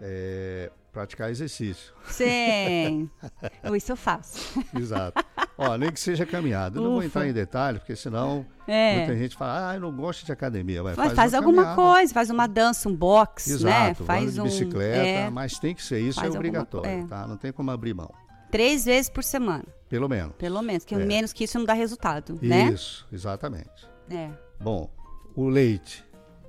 É, 0.00 0.70
praticar 0.94 1.30
exercício. 1.30 1.92
Sim. 2.06 3.10
Isso 3.76 3.92
eu 3.92 3.96
faço. 3.96 4.58
Exato. 4.74 5.22
Ó, 5.58 5.76
nem 5.76 5.90
que 5.92 6.00
seja 6.00 6.24
caminhada. 6.24 6.80
Não 6.80 6.92
vou 6.92 7.02
entrar 7.02 7.26
em 7.28 7.32
detalhe, 7.32 7.78
porque 7.80 7.94
senão 7.96 8.46
É. 8.66 8.98
muita 8.98 9.16
gente 9.18 9.36
fala, 9.36 9.70
ah, 9.70 9.74
eu 9.74 9.80
não 9.80 9.94
gosto 9.94 10.24
de 10.24 10.32
academia. 10.32 10.82
Mas, 10.82 10.96
Mas 10.96 11.06
faz, 11.08 11.16
faz 11.16 11.32
uma 11.32 11.38
alguma 11.40 11.62
caminhada. 11.64 11.82
coisa, 11.92 12.14
faz 12.14 12.30
uma 12.30 12.46
dança, 12.46 12.88
um 12.88 12.94
box, 12.96 13.50
Exato, 13.50 14.02
né? 14.02 14.06
Faz 14.06 14.34
de 14.34 14.40
um. 14.40 14.44
bicicleta, 14.44 14.98
é, 15.06 15.30
mas 15.30 15.58
tem 15.58 15.74
que 15.74 15.82
ser 15.82 15.98
isso, 16.00 16.18
é 16.20 16.22
Faz 16.22 16.34
alguma 16.34 16.38
obrigatório, 16.38 16.90
co- 17.00 17.04
é. 17.04 17.08
tá? 17.08 17.26
Não 17.26 17.36
tem 17.36 17.52
como 17.52 17.70
abrir 17.70 17.92
mão. 17.94 18.10
três 18.50 18.84
vezes 18.84 19.10
por 19.10 19.24
semana, 19.24 19.64
Pelo 19.88 20.08
menos. 20.08 20.34
pelo 20.36 20.62
menos. 20.62 20.84
Que 20.84 20.94
É. 20.94 20.98
menos 20.98 21.32
que 21.32 21.42
isso 21.44 21.58
não 21.58 21.66
dá 21.66 21.72
resultado, 21.72 22.38
né? 22.40 22.70
Isso, 22.72 23.04
exatamente. 23.12 23.88
É. 24.10 24.30
Bom, 24.60 24.88
o 25.34 25.48
leite. 25.48 26.04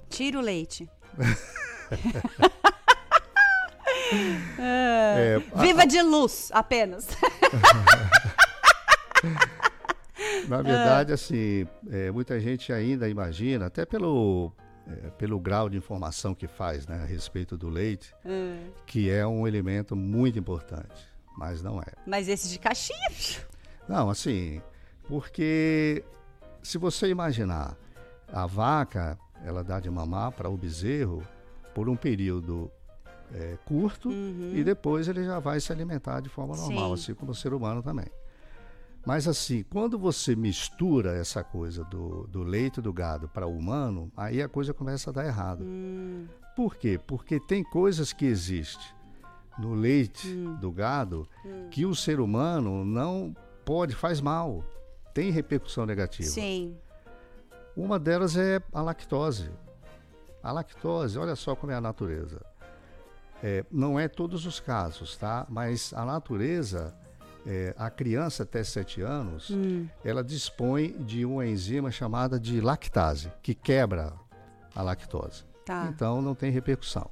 Tira 0.10 0.38
o 0.38 0.42
leite. 0.42 0.88
É, 4.60 5.42
a- 5.54 5.62
Viva 5.62 5.86
de 5.86 6.02
luz, 6.02 6.50
apenas. 6.54 7.08
na 10.48 10.62
verdade, 10.62 11.12
assim, 11.14 11.68
é, 11.92 12.12
muita 12.12 12.40
gente 12.40 12.72
ainda 12.72 13.10
imagina, 13.10 13.66
até 13.68 13.86
pelo, 13.86 14.52
é, 14.88 15.10
pelo 15.12 15.40
grau 15.40 15.70
de 15.70 15.78
informação 15.78 16.34
que 16.36 16.48
faz 16.48 16.86
né, 16.88 17.02
a 17.02 17.06
respeito 17.06 17.58
do 17.58 17.70
leite, 17.70 18.14
que 18.86 19.10
é 19.10 19.26
um 19.26 19.48
elemento 19.48 19.96
muito 19.96 20.38
importante, 20.38 21.08
mas 21.38 21.62
não 21.64 21.82
é. 21.82 21.88
Mas 22.06 22.28
esse 22.28 22.50
de 22.50 22.60
caixinha. 22.60 23.10
Não, 23.88 24.10
assim, 24.10 24.62
porque 25.08 26.04
se 26.64 26.78
você 26.78 27.08
imaginar, 27.10 27.76
a 28.32 28.46
vaca, 28.48 29.18
ela 29.44 29.64
dá 29.64 29.80
de 29.80 29.90
mamar 29.90 30.32
para 30.32 30.50
o 30.50 30.58
bezerro 30.58 31.24
por 31.74 31.88
um 31.90 31.96
período 31.96 32.72
é, 33.34 33.58
curto 33.66 34.12
e 34.12 34.64
depois 34.64 35.08
ele 35.08 35.24
já 35.24 35.40
vai 35.40 35.60
se 35.60 35.72
alimentar 35.72 36.20
de 36.20 36.30
forma 36.30 36.56
normal, 36.56 36.90
Uhum. 36.92 36.96
Sim. 36.98 37.04
assim 37.04 37.14
como 37.14 37.32
o 37.32 37.36
ser 37.36 37.54
humano 37.54 37.82
também. 37.82 38.08
Mas 39.06 39.28
assim, 39.28 39.64
quando 39.70 40.00
você 40.00 40.36
mistura 40.36 41.14
essa 41.16 41.44
coisa 41.44 41.84
do, 41.84 42.26
do 42.28 42.42
leite 42.44 42.82
do 42.82 42.92
gado 42.92 43.28
para 43.30 43.46
o 43.46 43.56
humano, 43.56 44.12
aí 44.18 44.42
a 44.42 44.50
coisa 44.50 44.74
começa 44.74 45.12
a 45.12 45.14
dar 45.14 45.26
errado. 45.26 45.64
Hum, 45.64 46.26
Por 46.56 46.76
quê? 46.76 47.00
Porque 47.06 47.40
tem 47.40 47.64
coisas 47.64 48.12
que 48.12 48.26
existem 48.26 48.88
no 49.60 49.74
leite 49.74 50.28
Hum. 50.28 50.56
do 50.56 50.72
gado 50.72 51.28
que 51.70 51.86
o 51.86 51.94
ser 51.96 52.20
humano 52.20 52.84
não 52.84 53.36
pode, 53.64 53.94
faz 53.96 54.20
mal, 54.20 54.64
tem 55.14 55.32
repercussão 55.32 55.86
negativa. 55.86 56.30
sim. 56.30 56.76
Uma 57.78 58.00
delas 58.00 58.38
é 58.38 58.62
a 58.72 58.82
lactose. 58.82 59.50
A 60.42 60.52
lactose, 60.52 61.18
olha 61.20 61.36
só 61.36 61.56
como 61.56 61.74
é 61.74 61.76
a 61.76 61.82
natureza. 61.82 62.40
É, 63.44 63.64
não 63.72 64.00
é 64.00 64.08
todos 64.08 64.46
os 64.46 64.60
casos, 64.60 65.18
tá? 65.18 65.46
Mas 65.50 65.94
a 65.94 66.04
natureza, 66.06 66.96
é, 67.46 67.76
a 67.78 67.90
criança 67.90 68.44
até 68.44 68.64
7 68.64 69.02
anos, 69.02 69.50
Hum, 69.52 69.88
ela 70.04 70.24
dispõe 70.24 70.92
de 71.00 71.26
uma 71.26 71.46
enzima 71.46 71.92
chamada 71.92 72.40
de 72.40 72.60
lactase, 72.62 73.32
que 73.44 73.54
quebra 73.54 74.14
a 74.76 74.82
lactose. 74.82 75.44
tá. 75.66 75.88
Então 75.94 76.22
não 76.22 76.34
tem 76.36 76.52
repercussão. 76.52 77.10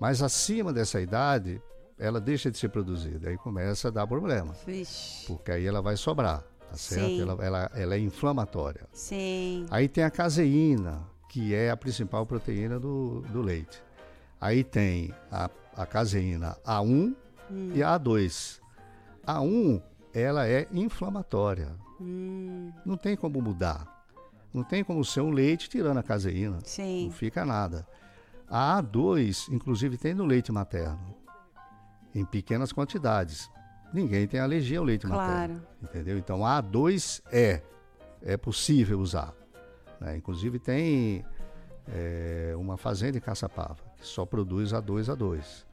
Mas 0.00 0.22
acima 0.22 0.72
dessa 0.72 1.00
idade, 1.00 1.60
ela 1.98 2.20
deixa 2.20 2.50
de 2.50 2.58
ser 2.58 2.68
produzida. 2.68 3.28
Aí 3.30 3.36
começa 3.38 3.88
a 3.88 3.90
dar 3.90 4.06
problema, 4.06 4.54
Vixe. 4.66 5.26
porque 5.26 5.50
aí 5.50 5.66
ela 5.66 5.80
vai 5.80 5.96
sobrar, 5.96 6.42
tá 6.70 6.76
certo? 6.76 7.06
Sim. 7.06 7.20
Ela, 7.22 7.44
ela, 7.44 7.70
ela 7.74 7.94
é 7.94 7.98
inflamatória. 7.98 8.82
Sim. 8.92 9.66
Aí 9.70 9.88
tem 9.88 10.04
a 10.04 10.10
caseína, 10.10 11.02
que 11.30 11.54
é 11.54 11.70
a 11.70 11.76
principal 11.76 12.26
proteína 12.26 12.78
do, 12.78 13.22
do 13.32 13.40
leite. 13.40 13.82
Aí 14.40 14.62
tem 14.62 15.12
a, 15.30 15.50
a 15.76 15.86
caseína 15.86 16.56
A1 16.64 17.14
e 17.74 17.82
a 17.82 17.98
A2. 17.98 18.60
A 19.26 19.40
1, 19.40 19.80
ela 20.12 20.46
é 20.46 20.68
inflamatória. 20.72 21.74
Hum, 22.00 22.70
Não 22.84 22.96
tem 22.96 23.16
como 23.16 23.40
mudar. 23.40 23.94
Não 24.52 24.62
tem 24.62 24.82
como 24.84 25.04
ser 25.04 25.20
um 25.20 25.30
leite 25.30 25.68
tirando 25.68 25.98
a 25.98 26.02
caseína. 26.02 26.58
sim. 26.64 27.06
Não 27.06 27.12
fica 27.12 27.44
nada. 27.44 27.86
A 28.48 28.80
A2, 28.82 29.52
inclusive, 29.52 29.96
tem 29.98 30.14
no 30.14 30.24
leite 30.24 30.52
materno, 30.52 31.14
em 32.14 32.24
pequenas 32.24 32.72
quantidades. 32.72 33.50
Ninguém 33.92 34.26
tem 34.28 34.38
alergia 34.40 34.78
ao 34.78 34.84
leite 34.84 35.06
materno. 35.06 35.60
Claro. 35.60 35.66
Entendeu? 35.82 36.16
Então, 36.18 36.46
a 36.46 36.62
A2 36.62 37.22
é, 37.32 37.62
é 38.22 38.36
possível 38.36 39.00
usar. 39.00 39.34
né? 40.00 40.16
Inclusive, 40.16 40.58
tem 40.58 41.24
é, 41.88 42.54
uma 42.56 42.76
fazenda 42.76 43.18
em 43.18 43.20
Caçapava 43.20 43.85
que 43.98 44.06
só 44.06 44.24
produz 44.24 44.70
A2 44.70 45.14
A2. 45.14 45.64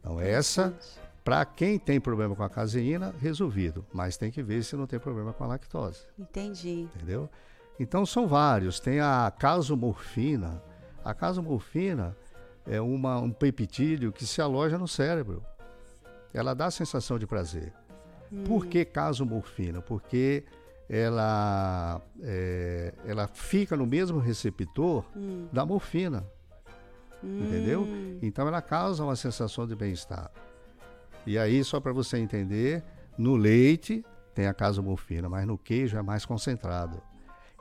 Então, 0.00 0.20
essa, 0.20 0.74
para 1.24 1.44
quem 1.44 1.78
tem 1.78 2.00
problema 2.00 2.34
com 2.34 2.42
a 2.42 2.48
caseína, 2.48 3.14
resolvido. 3.20 3.84
Mas 3.92 4.16
tem 4.16 4.30
que 4.30 4.42
ver 4.42 4.62
se 4.64 4.76
não 4.76 4.86
tem 4.86 4.98
problema 4.98 5.32
com 5.32 5.44
a 5.44 5.48
lactose 5.48 6.00
Entendi. 6.18 6.88
entendeu? 6.94 7.28
Então 7.78 8.04
são 8.06 8.26
vários. 8.26 8.80
Tem 8.80 9.00
a 9.00 9.30
casomorfina. 9.38 10.62
A 11.04 11.14
casomorfina 11.14 12.16
é 12.66 12.80
uma, 12.80 13.18
um 13.18 13.30
peptídeo 13.30 14.12
que 14.12 14.26
se 14.26 14.40
aloja 14.40 14.78
no 14.78 14.88
cérebro. 14.88 15.44
Ela 16.32 16.54
dá 16.54 16.66
a 16.66 16.70
sensação 16.70 17.18
de 17.18 17.26
prazer. 17.26 17.72
Por 18.46 18.66
que 18.66 18.84
casomorfina? 18.84 19.80
Porque 19.80 20.44
ela, 20.88 22.00
é, 22.22 22.94
ela 23.06 23.26
fica 23.26 23.76
no 23.76 23.86
mesmo 23.86 24.18
receptor 24.18 25.04
da 25.52 25.64
morfina. 25.64 26.26
Hum. 27.22 27.44
entendeu? 27.44 27.86
Então 28.22 28.46
ela 28.46 28.62
causa 28.62 29.04
uma 29.04 29.16
sensação 29.16 29.66
de 29.66 29.74
bem-estar. 29.74 30.30
E 31.26 31.38
aí, 31.38 31.62
só 31.62 31.80
para 31.80 31.92
você 31.92 32.18
entender, 32.18 32.82
no 33.16 33.36
leite 33.36 34.04
tem 34.34 34.46
a 34.46 34.54
casomorfina, 34.54 35.28
mas 35.28 35.46
no 35.46 35.58
queijo 35.58 35.96
é 35.96 36.02
mais 36.02 36.24
concentrado. 36.24 37.02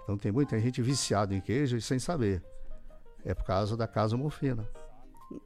Então 0.04 0.18
tem 0.18 0.32
muita 0.32 0.60
gente 0.60 0.82
viciada 0.82 1.36
em 1.36 1.42
queijo 1.42 1.76
e 1.76 1.82
sem 1.82 2.00
saber. 2.00 2.42
É 3.26 3.34
por 3.34 3.44
causa 3.44 3.76
da 3.76 3.88
casomorfina. 3.88 4.68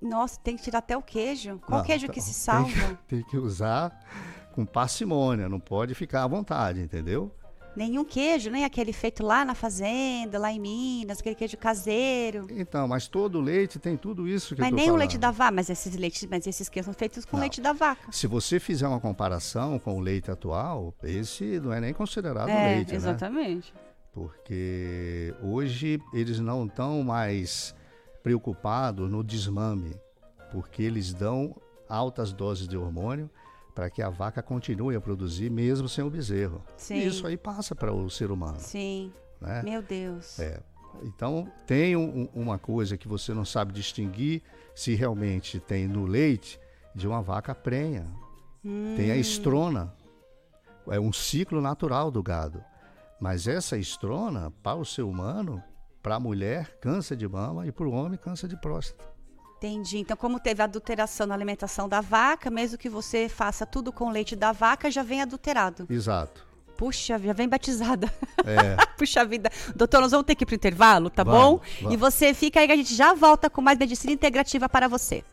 Nossa, 0.02 0.40
tem 0.40 0.56
que 0.56 0.62
tirar 0.64 0.80
até 0.80 0.96
o 0.96 1.02
queijo. 1.02 1.60
Qual 1.66 1.80
não, 1.80 1.86
queijo 1.86 2.08
que 2.10 2.20
então, 2.20 2.24
se 2.24 2.34
salva? 2.34 2.70
Tem 2.70 2.96
que, 2.96 2.96
tem 3.08 3.24
que 3.24 3.38
usar 3.38 3.98
com 4.54 4.66
parcimônia, 4.66 5.50
não 5.50 5.60
pode 5.60 5.96
ficar 5.96 6.24
à 6.24 6.28
vontade, 6.28 6.82
entendeu? 6.82 7.34
Nenhum 7.76 8.04
queijo, 8.04 8.50
nem 8.50 8.66
aquele 8.66 8.92
feito 8.92 9.24
lá 9.24 9.46
na 9.46 9.56
fazenda, 9.56 10.38
lá 10.38 10.52
em 10.52 10.60
Minas, 10.60 11.20
aquele 11.20 11.36
queijo 11.36 11.58
caseiro. 11.58 12.46
Então, 12.50 12.88
mas 12.88 13.08
todo 13.08 13.40
leite 13.40 13.80
tem 13.80 13.96
tudo 13.96 14.28
isso 14.28 14.54
que 14.56 14.62
Mas 14.62 14.72
eu 14.72 14.76
nem 14.76 14.86
falando. 14.86 14.96
o 14.96 15.00
leite 15.00 15.18
da 15.18 15.32
vaca, 15.32 15.52
mas 15.52 15.70
esses 15.70 15.96
leites, 15.96 16.28
mas 16.30 16.46
esses 16.46 16.68
queijos 16.68 16.86
são 16.86 16.94
feitos 16.94 17.24
com 17.24 17.38
não. 17.38 17.42
leite 17.42 17.62
da 17.62 17.72
vaca. 17.72 18.12
Se 18.12 18.28
você 18.28 18.60
fizer 18.60 18.88
uma 18.88 19.00
comparação 19.00 19.80
com 19.80 19.98
o 19.98 20.02
leite 20.02 20.30
atual, 20.30 20.94
esse 21.04 21.60
não 21.62 21.72
é 21.72 21.80
nem 21.80 21.94
considerado 21.94 22.50
é, 22.50 22.76
leite, 22.76 22.94
exatamente. 22.94 22.94
né? 22.94 23.48
Exatamente. 23.48 23.74
Porque 24.14 25.34
hoje 25.42 26.02
eles 26.14 26.40
não 26.40 26.66
estão 26.66 27.02
mais 27.04 27.74
preocupados 28.22 29.10
no 29.10 29.24
desmame, 29.24 29.96
porque 30.52 30.84
eles 30.84 31.14
dão 31.14 31.56
altas 31.88 32.34
doses 32.34 32.68
de 32.68 32.76
hormônio 32.78 33.30
para 33.74 33.90
que 33.90 34.02
a 34.02 34.10
vaca 34.10 34.42
continue 34.42 34.96
a 34.96 35.02
produzir 35.02 35.50
mesmo 35.50 35.88
sem 35.88 36.04
o 36.04 36.10
bezerro. 36.10 36.62
Sim. 36.78 36.96
E 36.96 37.08
isso 37.08 37.26
aí 37.26 37.38
passa 37.38 37.74
para 37.76 37.94
o 37.94 38.10
ser 38.10 38.32
humano. 38.32 38.60
Sim. 38.60 39.12
Né? 39.40 39.62
Meu 39.64 39.82
Deus. 39.82 40.40
É. 40.40 40.62
Então 41.04 41.52
tem 41.66 41.96
um, 41.96 42.28
uma 42.34 42.60
coisa 42.60 42.98
que 42.98 43.08
você 43.08 43.34
não 43.34 43.46
sabe 43.46 43.74
distinguir 43.74 44.44
se 44.76 44.94
realmente 44.94 45.60
tem 45.60 45.88
no 45.88 46.06
leite 46.06 46.60
de 46.94 47.08
uma 47.08 47.22
vaca 47.22 47.56
prenha. 47.56 48.06
Hum. 48.64 48.94
Tem 48.96 49.12
a 49.12 49.16
estrona. 49.16 49.94
É 50.88 51.00
um 51.00 51.14
ciclo 51.14 51.62
natural 51.62 52.12
do 52.12 52.22
gado. 52.22 52.64
Mas 53.20 53.48
essa 53.48 53.78
estrona, 53.78 54.52
para 54.64 54.76
o 54.76 54.86
ser 54.86 55.04
humano, 55.04 55.64
para 56.02 56.16
a 56.16 56.20
mulher, 56.20 56.78
câncer 56.80 57.16
de 57.16 57.28
mama 57.28 57.68
e 57.68 57.72
para 57.72 57.88
o 57.88 57.92
homem, 57.92 58.18
câncer 58.18 58.48
de 58.48 58.60
próstata. 58.60 59.11
Entendi. 59.62 60.00
Então, 60.00 60.18
como 60.18 60.40
teve 60.40 60.64
adulteração 60.64 61.28
na 61.28 61.36
alimentação 61.36 61.88
da 61.88 62.02
vaca, 62.02 62.50
mesmo 62.50 62.80
que 62.80 62.90
você 62.90 63.30
faça 63.30 63.64
tudo 63.64 63.94
com 63.94 64.10
leite 64.10 64.36
da 64.36 64.52
vaca, 64.52 64.90
já 64.90 65.04
vem 65.04 65.22
adulterado. 65.22 65.86
Exato. 65.88 66.44
Puxa, 66.76 67.20
já 67.20 67.32
vem 67.32 67.48
batizada. 67.48 68.12
É. 68.44 68.76
Puxa 68.98 69.24
vida. 69.24 69.52
Doutor, 69.76 70.02
nós 70.02 70.10
vamos 70.10 70.26
ter 70.26 70.34
que 70.34 70.44
ir 70.44 70.48
para 70.48 70.54
o 70.54 70.56
intervalo, 70.56 71.12
tá 71.12 71.24
vamos, 71.24 71.60
bom? 71.60 71.66
Vamos. 71.82 71.94
E 71.94 71.98
você 71.98 72.34
fica 72.34 72.60
aí 72.60 72.66
que 72.66 72.74
a 72.74 72.76
gente 72.76 72.96
já 72.96 73.14
volta 73.14 73.52
com 73.52 73.62
mais 73.62 73.78
medicina 73.78 74.12
integrativa 74.12 74.68
para 74.68 74.88
você. 74.88 75.24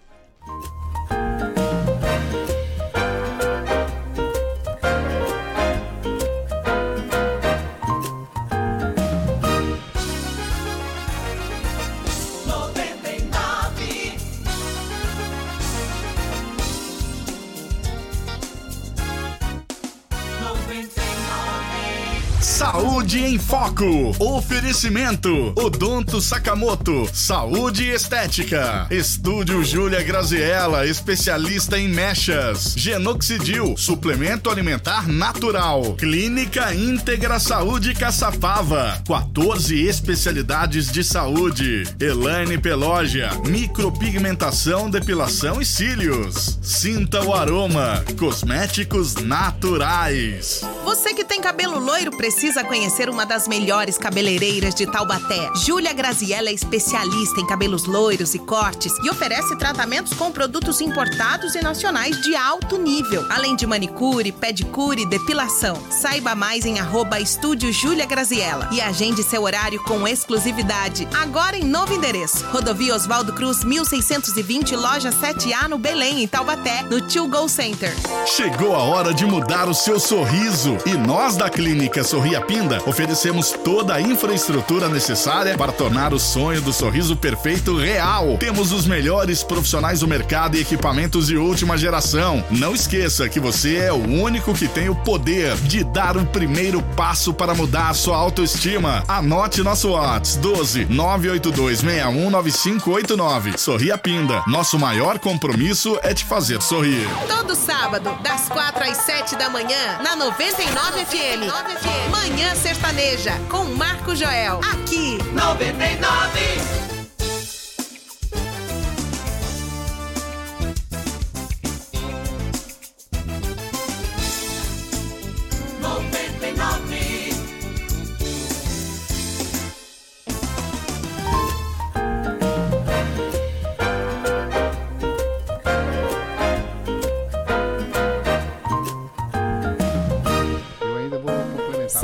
Saúde 22.59 23.25
em 23.25 23.39
Foco. 23.39 24.17
Oferecimento: 24.19 25.53
Odonto 25.55 26.21
Sakamoto. 26.21 27.09
Saúde 27.15 27.89
Estética. 27.89 28.89
Estúdio 28.91 29.63
Júlia 29.63 30.03
Graziella, 30.03 30.85
especialista 30.85 31.79
em 31.79 31.87
mechas. 31.87 32.75
Genoxidil, 32.77 33.77
suplemento 33.77 34.51
alimentar 34.51 35.07
natural. 35.07 35.95
Clínica 35.95 36.75
Íntegra 36.75 37.39
Saúde 37.39 37.95
Caçapava. 37.95 39.01
14 39.07 39.81
especialidades 39.81 40.91
de 40.91 41.05
saúde. 41.05 41.85
Elaine 42.01 42.59
Pelógia, 42.59 43.31
micropigmentação, 43.47 44.91
depilação 44.91 45.63
e 45.63 45.65
cílios. 45.65 46.59
Sinta 46.61 47.23
o 47.23 47.33
aroma. 47.33 48.03
Cosméticos 48.19 49.15
naturais. 49.15 50.63
Você 50.85 51.15
que 51.15 51.25
tem 51.25 51.41
cabelo 51.41 51.79
loiro 51.79 52.17
precisa 52.17 52.48
precisa 52.49 52.65
conhecer 52.65 53.11
uma 53.11 53.27
das 53.27 53.47
melhores 53.47 53.99
cabeleireiras 53.99 54.75
de 54.75 54.87
Taubaté. 54.87 55.51
Júlia 55.55 55.93
Graziella 55.93 56.49
é 56.49 56.53
especialista 56.53 57.39
em 57.39 57.47
cabelos 57.47 57.85
loiros 57.85 58.35
e 58.35 58.39
cortes 58.39 58.95
e 59.05 59.11
oferece 59.11 59.55
tratamentos 59.57 60.15
com 60.15 60.33
produtos 60.33 60.81
importados 60.81 61.55
e 61.55 61.61
nacionais 61.61 62.19
de 62.23 62.35
alto 62.35 62.79
nível, 62.79 63.27
além 63.29 63.55
de 63.55 63.67
manicure, 63.67 64.33
pedicure 64.33 65.03
e 65.03 65.07
depilação. 65.07 65.77
Saiba 65.91 66.35
mais 66.35 66.65
em 66.65 66.81
arroba 66.81 67.21
estúdio 67.21 67.71
Júlia 67.71 68.07
Graziella 68.07 68.71
e 68.73 68.81
agende 68.81 69.23
seu 69.23 69.43
horário 69.43 69.83
com 69.83 70.09
exclusividade. 70.09 71.07
Agora 71.21 71.55
em 71.55 71.65
novo 71.65 71.93
endereço. 71.93 72.47
Rodovia 72.47 72.95
Oswaldo 72.95 73.35
Cruz, 73.35 73.63
1620, 73.63 74.75
loja 74.75 75.11
7A 75.11 75.69
no 75.69 75.77
Belém, 75.77 76.23
em 76.23 76.27
Taubaté, 76.27 76.83
no 76.85 77.03
Tio 77.03 77.29
Go 77.29 77.47
Center. 77.47 77.93
Chegou 78.25 78.75
a 78.75 78.83
hora 78.85 79.13
de 79.13 79.27
mudar 79.27 79.69
o 79.69 79.75
seu 79.75 80.01
sorriso 80.01 80.79
e 80.87 80.95
nós 80.95 81.37
da 81.37 81.51
Clínica 81.51 82.03
Sorria 82.03 82.38
Pinda, 82.41 82.83
oferecemos 82.87 83.53
toda 83.53 83.95
a 83.95 84.01
infraestrutura 84.01 84.89
necessária 84.89 85.57
para 85.57 85.73
tornar 85.73 86.13
o 86.13 86.19
sonho 86.19 86.61
do 86.61 86.73
sorriso 86.73 87.17
perfeito 87.17 87.77
real. 87.77 88.37
Temos 88.39 88.73
os 88.73 88.87
melhores 88.87 89.43
profissionais 89.43 90.01
do 90.01 90.09
mercado 90.09 90.57
e 90.57 90.61
equipamentos 90.61 91.27
de 91.27 91.37
última 91.37 91.77
geração. 91.77 92.45
Não 92.51 92.75
esqueça 92.75 93.29
que 93.29 93.41
você 93.41 93.77
é 93.77 93.93
o 93.93 93.97
único 93.97 94.55
que 94.55 94.69
tem 94.69 94.89
o 94.89 94.95
poder 94.95 95.55
de 95.57 95.85
dar 95.85 96.17
o 96.17 96.27
primeiro 96.27 96.83
passo 96.97 97.33
para 97.33 97.55
mudar 97.55 97.91
a 97.91 97.95
sua 97.95 98.17
autoestima. 98.17 99.05
Anote 99.09 99.63
nosso 99.63 99.91
WhatsApp 99.91 100.39
12 100.39 100.87
982 100.87 101.81
619589. 101.81 103.59
Sorria 103.59 103.99
Pinda. 103.99 104.43
Nosso 104.47 104.79
maior 104.79 105.19
compromisso 105.19 105.99
é 106.03 106.15
te 106.15 106.25
fazer 106.25 106.61
sorrir. 106.63 107.07
Todo 107.27 107.55
sábado, 107.55 108.11
das 108.23 108.49
4 108.49 108.85
às 108.85 108.99
7 108.99 109.37
da 109.37 109.49
manhã, 109.49 109.99
na 110.03 110.17
99 110.17 111.05
FM. 111.05 111.47
99 111.47 111.77
FM. 111.77 112.28
Sertaneja, 112.55 113.33
com 113.49 113.65
Marco 113.65 114.15
Joel. 114.15 114.61
Aqui, 114.63 115.19
99. 115.33 116.88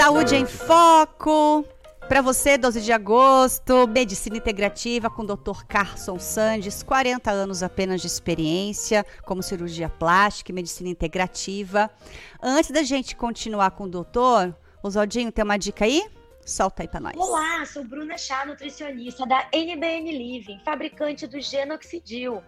Saúde 0.04 0.36
em 0.36 0.44
Foco. 0.44 1.64
Para 2.06 2.20
você, 2.20 2.58
12 2.58 2.82
de 2.82 2.92
agosto, 2.92 3.88
Medicina 3.88 4.36
Integrativa 4.36 5.08
com 5.08 5.22
o 5.22 5.26
Dr. 5.26 5.64
Carson 5.66 6.18
Sandes, 6.18 6.82
40 6.82 7.30
anos 7.30 7.62
apenas 7.62 8.02
de 8.02 8.06
experiência 8.06 9.02
como 9.24 9.42
cirurgia 9.42 9.88
plástica 9.88 10.52
e 10.52 10.54
medicina 10.54 10.90
integrativa. 10.90 11.90
Antes 12.42 12.70
da 12.70 12.82
gente 12.82 13.16
continuar 13.16 13.70
com 13.70 13.84
o 13.84 13.88
doutor, 13.88 14.54
Oswaldinho, 14.82 15.32
tem 15.32 15.42
uma 15.42 15.56
dica 15.56 15.86
aí? 15.86 16.06
Solta 16.44 16.82
aí 16.82 16.88
para 16.88 17.00
nós. 17.00 17.14
Olá, 17.16 17.64
sou 17.64 17.82
Bruna 17.82 18.18
Chá, 18.18 18.44
nutricionista 18.44 19.24
da 19.24 19.48
NBN 19.54 20.12
Living, 20.12 20.60
fabricante 20.66 21.26
do 21.26 21.40
Genoxidil. 21.40 22.42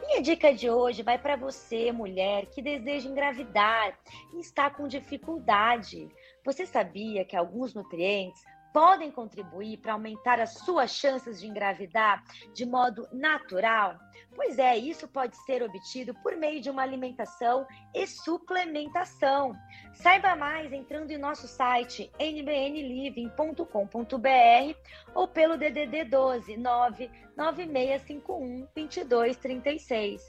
Minha 0.00 0.22
dica 0.22 0.54
de 0.54 0.70
hoje 0.70 1.02
vai 1.02 1.18
para 1.18 1.36
você, 1.36 1.92
mulher, 1.92 2.46
que 2.46 2.62
deseja 2.62 3.08
engravidar 3.08 3.98
e 4.32 4.40
está 4.40 4.70
com 4.70 4.88
dificuldade. 4.88 6.08
Você 6.46 6.64
sabia 6.64 7.24
que 7.24 7.36
alguns 7.36 7.74
nutrientes 7.74 8.40
podem 8.72 9.10
contribuir 9.10 9.78
para 9.78 9.94
aumentar 9.94 10.38
as 10.38 10.58
suas 10.58 10.92
chances 10.92 11.40
de 11.40 11.48
engravidar 11.48 12.22
de 12.54 12.64
modo 12.64 13.08
natural? 13.12 13.98
Pois 14.34 14.56
é, 14.56 14.76
isso 14.76 15.08
pode 15.08 15.36
ser 15.38 15.64
obtido 15.64 16.14
por 16.22 16.36
meio 16.36 16.60
de 16.60 16.70
uma 16.70 16.82
alimentação 16.82 17.66
e 17.92 18.06
suplementação. 18.06 19.56
Saiba 19.94 20.36
mais 20.36 20.72
entrando 20.72 21.10
em 21.10 21.18
nosso 21.18 21.48
site 21.48 22.12
nbnliving.com.br 22.20 24.78
ou 25.14 25.26
pelo 25.26 25.56
DDD 25.56 26.04
12 26.04 26.56
99651 26.58 28.68
2236. 28.72 30.22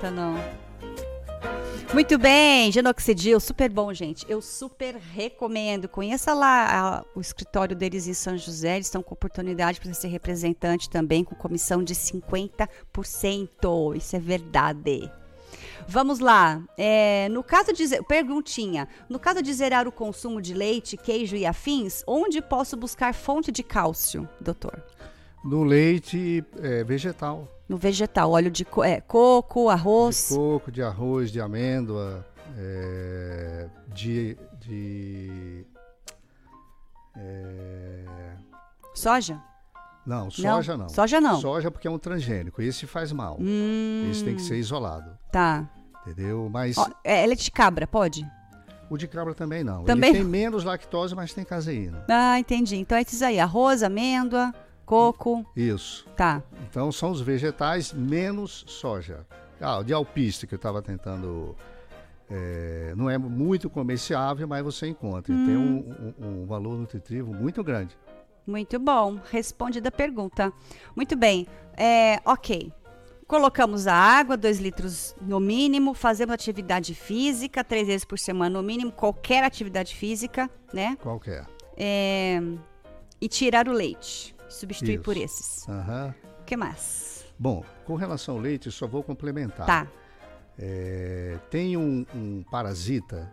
Tá 0.00 0.10
não. 0.10 0.36
Muito 1.92 2.18
bem, 2.18 2.72
Genoxidil, 2.72 3.38
super 3.38 3.70
bom, 3.70 3.94
gente. 3.94 4.26
Eu 4.28 4.42
super 4.42 4.96
recomendo. 4.96 5.88
Conheça 5.88 6.34
lá 6.34 6.98
a, 6.98 7.04
o 7.14 7.20
escritório 7.20 7.76
deles 7.76 8.08
em 8.08 8.14
São 8.14 8.36
José. 8.36 8.74
Eles 8.74 8.88
estão 8.88 9.00
com 9.00 9.14
oportunidade 9.14 9.80
para 9.80 9.94
ser 9.94 10.08
representante 10.08 10.90
também, 10.90 11.22
com 11.22 11.36
comissão 11.36 11.84
de 11.84 11.94
50%. 11.94 13.96
Isso 13.96 14.16
é 14.16 14.18
verdade. 14.18 15.08
Vamos 15.86 16.18
lá. 16.18 16.60
É, 16.76 17.28
no 17.28 17.44
caso 17.44 17.72
de. 17.72 17.86
Perguntinha. 18.04 18.88
No 19.08 19.20
caso 19.20 19.40
de 19.40 19.52
zerar 19.52 19.86
o 19.86 19.92
consumo 19.92 20.42
de 20.42 20.52
leite, 20.52 20.96
queijo 20.96 21.36
e 21.36 21.46
afins, 21.46 22.02
onde 22.06 22.42
posso 22.42 22.76
buscar 22.76 23.14
fonte 23.14 23.52
de 23.52 23.62
cálcio, 23.62 24.28
doutor? 24.40 24.82
No 25.44 25.62
leite 25.62 26.42
é, 26.62 26.82
vegetal. 26.82 27.46
No 27.68 27.76
vegetal, 27.76 28.30
óleo 28.30 28.50
de 28.50 28.64
co 28.64 28.82
é, 28.82 29.00
coco, 29.00 29.68
arroz. 29.68 30.28
De 30.30 30.36
coco, 30.36 30.72
de 30.72 30.82
arroz, 30.82 31.30
de 31.30 31.40
amêndoa, 31.40 32.26
é, 32.56 33.68
de. 33.92 34.38
de 34.58 35.66
é... 37.16 38.04
Soja? 38.94 39.40
Não, 40.06 40.30
soja 40.30 40.76
não. 40.76 40.84
não. 40.84 40.88
Soja 40.88 41.20
não. 41.20 41.40
Soja 41.40 41.70
porque 41.70 41.88
é 41.88 41.90
um 41.90 41.98
transgênico. 41.98 42.60
Esse 42.60 42.86
faz 42.86 43.12
mal. 43.12 43.36
Hum, 43.40 44.08
Esse 44.10 44.24
tem 44.24 44.36
que 44.36 44.42
ser 44.42 44.56
isolado. 44.56 45.18
Tá. 45.30 45.68
Entendeu? 46.02 46.48
Mas. 46.50 46.76
Ó, 46.78 46.86
é 47.02 47.26
leite 47.26 47.44
de 47.44 47.50
cabra, 47.50 47.86
pode? 47.86 48.26
O 48.90 48.98
de 48.98 49.08
cabra 49.08 49.34
também 49.34 49.64
não. 49.64 49.84
Também 49.84 50.10
Ele 50.10 50.18
tem 50.20 50.28
menos 50.28 50.62
lactose, 50.62 51.14
mas 51.14 51.32
tem 51.32 51.44
caseína. 51.44 52.04
Ah, 52.08 52.38
entendi. 52.38 52.76
Então 52.76 52.96
é 52.96 53.02
esses 53.02 53.22
aí: 53.22 53.40
arroz, 53.40 53.82
amêndoa, 53.82 54.52
coco. 54.84 55.44
Isso. 55.56 56.06
Tá. 56.16 56.42
Então 56.68 56.90
são 56.92 57.10
os 57.10 57.20
vegetais 57.20 57.92
menos 57.92 58.64
soja. 58.68 59.26
Ah, 59.60 59.78
o 59.78 59.84
de 59.84 59.92
alpiste 59.92 60.46
que 60.46 60.54
eu 60.54 60.56
estava 60.56 60.82
tentando. 60.82 61.54
é, 62.30 62.92
não 62.96 63.08
é 63.08 63.16
muito 63.18 63.68
comerciável, 63.70 64.46
mas 64.48 64.62
você 64.64 64.86
encontra. 64.88 65.32
E 65.32 65.36
tem 65.46 65.56
um, 65.56 66.14
um- 66.18 66.26
um 66.42 66.46
valor 66.46 66.76
nutritivo 66.78 67.32
muito 67.32 67.62
grande. 67.62 67.96
Muito 68.46 68.78
bom. 68.78 69.18
Respondida 69.30 69.88
a 69.88 69.92
pergunta. 69.92 70.52
Muito 70.94 71.16
bem. 71.16 71.46
É, 71.76 72.20
ok. 72.24 72.72
Colocamos 73.26 73.86
a 73.86 73.94
água, 73.94 74.36
2 74.36 74.58
litros 74.58 75.16
no 75.20 75.40
mínimo, 75.40 75.94
fazemos 75.94 76.34
atividade 76.34 76.94
física, 76.94 77.64
três 77.64 77.86
vezes 77.86 78.04
por 78.04 78.18
semana 78.18 78.58
no 78.58 78.62
mínimo, 78.62 78.92
qualquer 78.92 79.42
atividade 79.42 79.94
física, 79.94 80.50
né? 80.74 80.96
Qualquer. 81.02 81.46
É, 81.74 82.38
e 83.18 83.26
tirar 83.26 83.66
o 83.66 83.72
leite. 83.72 84.33
Substituir 84.54 84.94
Isso. 84.94 85.02
por 85.02 85.16
esses. 85.16 85.68
Aham. 85.68 86.14
O 86.40 86.44
que 86.44 86.56
mais? 86.56 87.24
Bom, 87.38 87.64
com 87.84 87.94
relação 87.96 88.36
ao 88.36 88.40
leite, 88.40 88.70
só 88.70 88.86
vou 88.86 89.02
complementar. 89.02 89.66
Tá. 89.66 89.86
É, 90.58 91.38
tem 91.50 91.76
um, 91.76 92.06
um 92.14 92.42
parasita 92.50 93.30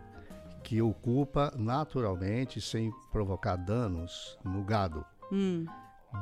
que 0.64 0.80
ocupa 0.82 1.52
naturalmente, 1.56 2.60
sem 2.60 2.92
provocar 3.10 3.56
danos 3.56 4.38
no 4.44 4.62
gado, 4.62 5.04
Hum, 5.30 5.64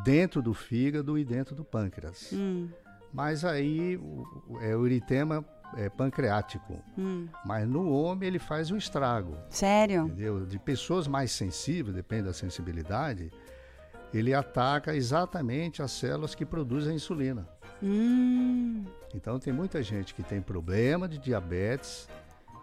dentro 0.04 0.40
do 0.42 0.52
fígado 0.54 1.18
e 1.18 1.24
dentro 1.24 1.54
do 1.54 1.64
pâncreas. 1.64 2.30
hum, 2.32 2.68
Mas 3.12 3.44
aí 3.44 3.96
o- 3.96 4.58
é 4.60 4.76
o 4.76 4.86
eritema 4.86 5.44
é, 5.76 5.88
pancreático. 5.88 6.82
hum. 6.98 7.28
Mas 7.44 7.66
no 7.68 7.90
homem 7.92 8.26
ele 8.28 8.38
faz 8.38 8.70
um 8.70 8.76
estrago, 8.76 9.36
Sério? 9.48 10.02
entendeu? 10.06 10.44
De 10.44 10.58
pessoas 10.58 11.06
mais 11.08 11.30
sensíveis, 11.32 11.94
depende 11.94 12.24
da 12.24 12.32
sensibilidade, 12.32 13.30
ele 14.12 14.34
ataca 14.34 14.94
exatamente 14.94 15.82
as 15.82 15.90
células 15.92 16.34
que 16.34 16.44
produzem 16.44 16.92
a 16.92 16.94
insulina. 16.94 17.48
Hum, 17.82 18.84
Então 19.14 19.38
tem 19.38 19.52
muita 19.52 19.82
gente 19.82 20.14
que 20.14 20.22
tem 20.22 20.40
problema 20.40 21.08
de 21.08 21.18
diabetes, 21.18 22.08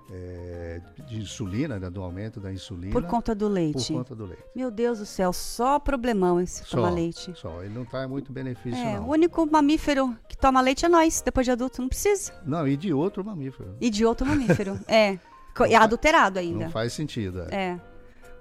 é, 0.10 0.80
de 1.08 1.18
insulina, 1.20 1.78
né, 1.80 1.90
do 1.90 2.02
aumento 2.02 2.40
da 2.40 2.52
insulina, 2.54 2.94
por 2.94 3.04
conta 3.04 3.36
do 3.36 3.48
por 3.48 3.52
leite. 3.54 3.92
conta 3.94 4.16
do 4.16 4.26
leite. 4.26 4.44
Meu 4.56 4.72
Deus 4.72 5.00
do 5.00 5.06
céu, 5.06 5.34
só 5.34 5.80
problemão 5.80 6.40
esse 6.40 6.64
Só, 6.64 6.78
tomar 6.78 6.92
leite. 6.92 7.34
Só, 7.36 7.62
ele 7.64 7.74
não 7.74 7.84
traz 7.84 8.08
muito 8.10 8.32
benefício 8.32 8.80
É, 8.80 8.96
não. 8.96 9.08
o 9.08 9.12
único 9.12 9.46
mamífero 9.46 10.16
que 10.30 10.38
toma 10.38 10.62
leite 10.62 10.86
é 10.86 10.90
nós, 10.90 11.22
depois 11.22 11.46
de 11.46 11.52
adulto, 11.52 11.82
não 11.82 11.90
precisa. 11.90 12.32
Não, 12.46 12.66
e 12.68 12.78
de 12.78 12.94
outro 12.94 13.24
mamífero. 13.26 13.76
E 13.82 13.90
de 13.90 14.06
outro 14.06 14.26
mamífero. 14.26 14.80
é. 14.88 15.20
E 15.68 15.76
adulterado 15.76 16.38
ainda. 16.40 16.66
Não 16.66 16.72
faz 16.72 16.94
sentido. 16.94 17.42
é. 17.50 17.72
É. 17.72 17.82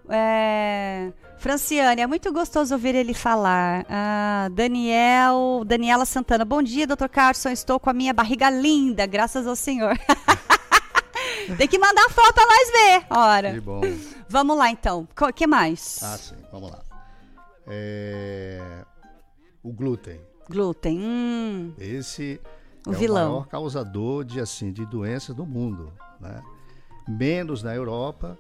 É, 0.09 1.13
Franciane, 1.39 2.01
é 2.03 2.07
muito 2.07 2.33
gostoso 2.33 2.75
ouvir 2.75 2.95
ele 2.95 3.13
falar. 3.15 3.85
Ah, 3.89 4.49
Daniel, 4.53 5.63
Daniela 5.67 6.05
Santana, 6.05 6.45
bom 6.45 6.63
dia, 6.63 6.87
doutor 6.87 7.09
Carson. 7.09 7.51
Estou 7.51 7.79
com 7.81 7.91
a 7.91 7.93
minha 7.93 8.13
barriga 8.13 8.49
linda, 8.51 9.07
graças 9.07 9.47
ao 9.47 9.57
senhor. 9.57 9.97
Tem 11.59 11.69
que 11.69 11.79
mandar 11.79 12.09
foto 12.11 12.35
pra 12.35 12.45
nós 12.47 12.71
ver. 12.73 13.01
Que 13.07 13.07
Ora, 13.15 13.61
bom. 13.61 13.81
vamos 14.29 14.57
lá 14.57 14.71
então. 14.71 15.07
O 15.21 15.33
que 15.33 15.47
mais? 15.47 16.01
Ah, 16.03 16.17
sim, 16.19 16.35
vamos 16.51 16.71
lá. 16.71 16.81
É, 17.69 18.61
O 19.63 19.73
glúten. 19.73 20.21
Glúten. 20.49 20.99
Hum, 21.01 21.73
Esse 21.79 22.41
O 22.87 22.93
é 22.93 22.97
vilão. 22.97 23.27
o 23.29 23.33
maior 23.33 23.47
causador 23.49 24.25
de, 24.25 24.41
assim, 24.41 24.73
de 24.73 24.85
doenças 24.87 25.35
do 25.35 25.45
mundo. 25.47 25.93
Né? 26.21 26.43
Menos 27.09 27.63
na 27.63 27.75
Europa, 27.75 28.39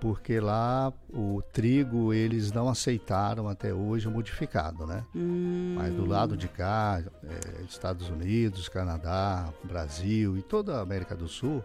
porque 0.00 0.38
lá 0.40 0.92
o 1.08 1.40
trigo 1.52 2.12
eles 2.12 2.52
não 2.52 2.68
aceitaram 2.68 3.48
até 3.48 3.72
hoje 3.72 4.08
o 4.08 4.10
modificado. 4.10 4.86
Né? 4.86 5.04
hum, 5.14 5.74
Mas 5.76 5.94
do 5.94 6.04
lado 6.04 6.36
de 6.36 6.48
cá, 6.48 7.02
é, 7.24 7.62
Estados 7.62 8.08
Unidos, 8.08 8.68
Canadá, 8.68 9.52
Brasil 9.64 10.36
e 10.36 10.42
toda 10.42 10.76
a 10.76 10.82
América 10.82 11.14
do 11.14 11.28
Sul, 11.28 11.64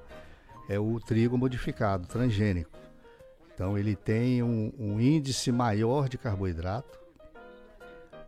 é 0.69 0.79
o 0.79 0.99
trigo 0.99 1.37
modificado, 1.37 2.07
transgênico. 2.07 2.71
Então 3.53 3.77
ele 3.77 3.95
tem 3.95 4.41
um, 4.41 4.71
um 4.79 4.99
índice 4.99 5.51
maior 5.51 6.07
de 6.07 6.17
carboidrato, 6.17 6.99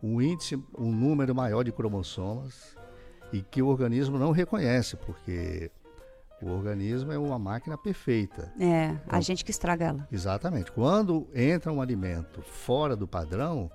um 0.02 0.20
índice, 0.20 0.62
um 0.78 0.92
número 0.92 1.34
maior 1.34 1.62
de 1.62 1.72
cromossomas 1.72 2.76
e 3.32 3.40
que 3.40 3.62
o 3.62 3.68
organismo 3.68 4.18
não 4.18 4.30
reconhece, 4.30 4.96
porque 4.96 5.70
o 6.44 6.50
organismo 6.50 7.10
é 7.12 7.18
uma 7.18 7.38
máquina 7.38 7.76
perfeita. 7.78 8.52
é, 8.60 8.86
a 8.88 8.92
Então- 9.06 9.22
gente 9.22 9.44
que 9.44 9.50
estraga 9.50 9.86
ela. 9.86 10.08
Exatamente. 10.12 10.70
Quando 10.72 11.26
entra 11.34 11.72
um 11.72 11.80
alimento 11.80 12.42
fora 12.42 12.94
do 12.94 13.06
padrão, 13.06 13.70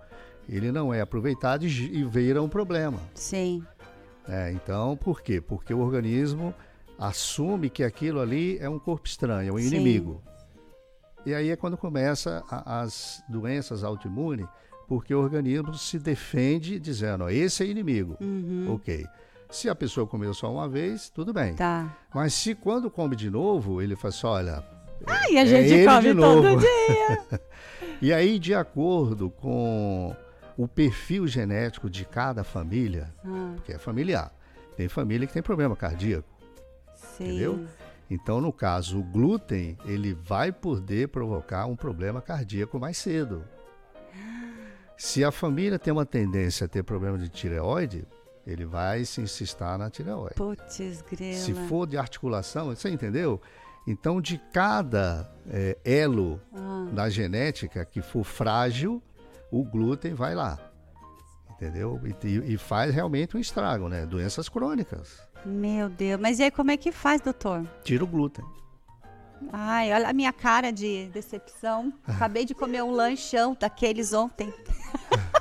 ele 0.47 0.71
não 0.71 0.93
é 0.93 1.01
aproveitado 1.01 1.65
e 1.65 1.99
e 1.99 2.03
vira 2.03 2.41
um 2.41 2.49
problema. 2.49 2.99
Sim. 3.13 3.63
É, 4.27 4.51
então, 4.51 4.95
por 4.97 5.21
quê? 5.21 5.41
Porque 5.41 5.73
o 5.73 5.79
organismo 5.79 6.53
assume 6.97 7.69
que 7.69 7.84
aquilo 7.84 8.19
ali 8.19 8.58
é 8.60 8.69
um 8.69 8.77
corpo 8.79 9.08
estranho, 9.08 9.49
é 9.49 9.53
um 9.53 9.58
Sim. 9.58 9.67
inimigo. 9.67 10.21
E 11.25 11.34
aí 11.34 11.49
é 11.49 11.55
quando 11.55 11.77
começa 11.77 12.43
a- 12.49 12.82
as 12.82 13.21
doenças 13.29 13.84
autoimunes, 13.84 14.47
porque 14.88 15.13
o 15.13 15.19
organismo 15.21 15.73
se 15.75 15.99
defende 15.99 16.79
dizendo, 16.79 17.25
ó, 17.25 17.29
esse 17.29 17.63
é 17.63 17.67
inimigo. 17.67 18.17
Uhum. 18.21 18.73
Ok. 18.73 19.05
Se 19.49 19.67
a 19.69 19.75
pessoa 19.75 20.05
comeu 20.05 20.33
só 20.33 20.51
uma 20.51 20.67
vez, 20.69 21.09
tudo 21.09 21.33
bem. 21.33 21.55
Tá. 21.55 21.97
Mas 22.13 22.33
se 22.33 22.53
quando 22.53 22.89
come 22.89 23.15
de 23.15 23.29
novo, 23.29 23.81
ele 23.81 23.95
fala 23.95 24.09
assim, 24.13 24.27
olha, 24.27 24.63
Ai, 25.07 25.38
a 25.38 25.41
é 25.41 25.45
gente 25.45 25.73
ele 25.73 25.85
come 25.85 26.13
de 26.13 26.15
todo 26.19 26.57
dia. 26.59 27.39
E 28.01 28.13
aí, 28.13 28.39
de 28.39 28.53
acordo 28.53 29.29
com 29.29 30.15
o 30.57 30.67
perfil 30.69 31.27
genético 31.27 31.89
de 31.89 32.05
cada 32.05 32.45
família, 32.45 33.13
Ah, 33.25 33.55
que 33.65 33.73
é 33.73 33.77
familiar, 33.77 34.33
tem 34.77 34.88
família 34.88 35.27
que 35.27 35.33
tem 35.33 35.41
problema 35.41 35.75
cardíaco. 35.75 36.29
sim. 36.95 37.25
Entendeu? 37.25 37.65
Então, 38.09 38.39
no 38.39 38.53
caso, 38.53 38.99
o 38.99 39.03
glúten, 39.03 39.77
ele 39.85 40.13
vai 40.13 40.49
poder 40.51 41.09
provocar 41.09 41.65
um 41.65 41.75
problema 41.75 42.21
cardíaco 42.21 42.79
mais 42.79 42.97
cedo. 42.97 43.43
Se 44.97 45.23
a 45.23 45.31
família 45.31 45.77
tem 45.77 45.91
uma 45.91 46.05
tendência 46.05 46.65
a 46.65 46.67
ter 46.69 46.83
problema 46.83 47.17
de 47.17 47.27
tireoide, 47.27 48.05
ele 48.51 48.65
vai 48.65 49.05
se 49.05 49.21
insistar 49.21 49.77
na 49.77 49.89
tireoide. 49.89 50.35
Putz, 50.35 51.01
grela. 51.09 51.33
Se 51.38 51.53
for 51.53 51.85
de 51.88 51.97
articulação, 51.97 52.67
você 52.67 52.89
entendeu? 52.89 53.41
Então, 53.88 54.21
de 54.21 54.38
cada 54.53 55.29
eh, 55.49 55.77
elo 55.83 56.39
Ah, 56.53 56.88
da 56.93 57.09
genética 57.09 57.83
que 57.85 58.01
for 58.01 58.23
frágil, 58.23 59.01
o 59.51 59.63
glúten 59.63 60.13
vai 60.13 60.35
lá. 60.35 60.57
Entendeu? 61.51 61.99
E, 62.05 62.27
e- 62.27 62.53
e 62.53 62.57
faz 62.57 62.93
realmente 62.93 63.35
um 63.35 63.39
estrago, 63.39 63.89
né? 63.89 64.05
Doenças 64.05 64.47
crônicas. 64.47 65.19
meu 65.45 65.89
Deus. 65.89 66.19
Mas 66.21 66.39
e 66.39 66.43
aí, 66.43 66.51
como 66.51 66.71
é 66.71 66.77
que 66.77 66.91
faz, 66.91 67.19
doutor? 67.21 67.65
Tira 67.83 68.03
o 68.03 68.07
glúten. 68.07 68.45
Ai, 69.53 69.91
olha 69.93 70.09
a 70.09 70.13
minha 70.13 70.33
cara 70.33 70.71
de 70.71 71.07
decepção. 71.13 71.91
Acabei 72.05 72.45
de 72.45 72.53
comer 72.53 72.83
um 72.83 72.91
lanchão 72.91 73.55
daqueles 73.59 74.13
ontem. 74.13 74.53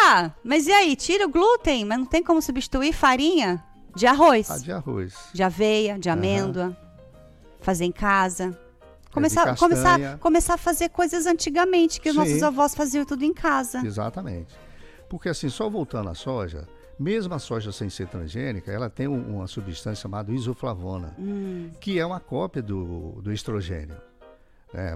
tá, 0.00 0.34
mas 0.44 0.66
e 0.66 0.72
aí? 0.72 0.96
Tira 0.96 1.26
o 1.26 1.30
glúten, 1.30 1.84
mas 1.84 1.98
não 1.98 2.06
tem 2.06 2.22
como 2.22 2.40
substituir 2.40 2.92
farinha 2.92 3.62
de 3.94 4.06
arroz, 4.06 4.50
Ah, 4.50 4.58
de 4.58 4.72
arroz. 4.72 5.14
de 5.32 5.42
aveia, 5.42 5.98
de 5.98 6.08
amêndoa, 6.08 6.76
fazer 7.60 7.84
em 7.84 7.92
casa. 7.92 8.58
Começar, 9.12 9.56
começar, 9.56 10.18
começar 10.18 10.54
a 10.54 10.58
fazer 10.58 10.88
coisas 10.90 11.26
antigamente, 11.26 12.00
que 12.00 12.08
os 12.08 12.14
Sim. 12.14 12.20
nossos 12.20 12.42
avós 12.42 12.74
faziam 12.74 13.04
tudo 13.04 13.24
em 13.24 13.34
casa. 13.34 13.84
Exatamente. 13.84 14.54
Porque 15.08 15.28
assim, 15.28 15.48
só 15.48 15.68
voltando 15.68 16.08
à 16.10 16.14
soja, 16.14 16.66
Mesmo 17.02 17.32
a 17.32 17.38
soja 17.38 17.72
sem 17.72 17.88
ser 17.88 18.08
transgênica, 18.08 18.70
ela 18.70 18.90
tem 18.90 19.08
um, 19.08 19.36
uma 19.38 19.46
substância 19.46 20.02
chamada 20.02 20.30
isoflavona, 20.32 21.14
Hum. 21.18 21.70
que 21.80 21.98
é 21.98 22.04
uma 22.04 22.20
cópia 22.20 22.60
do, 22.62 23.12
do 23.22 23.32
estrogênio. 23.32 23.96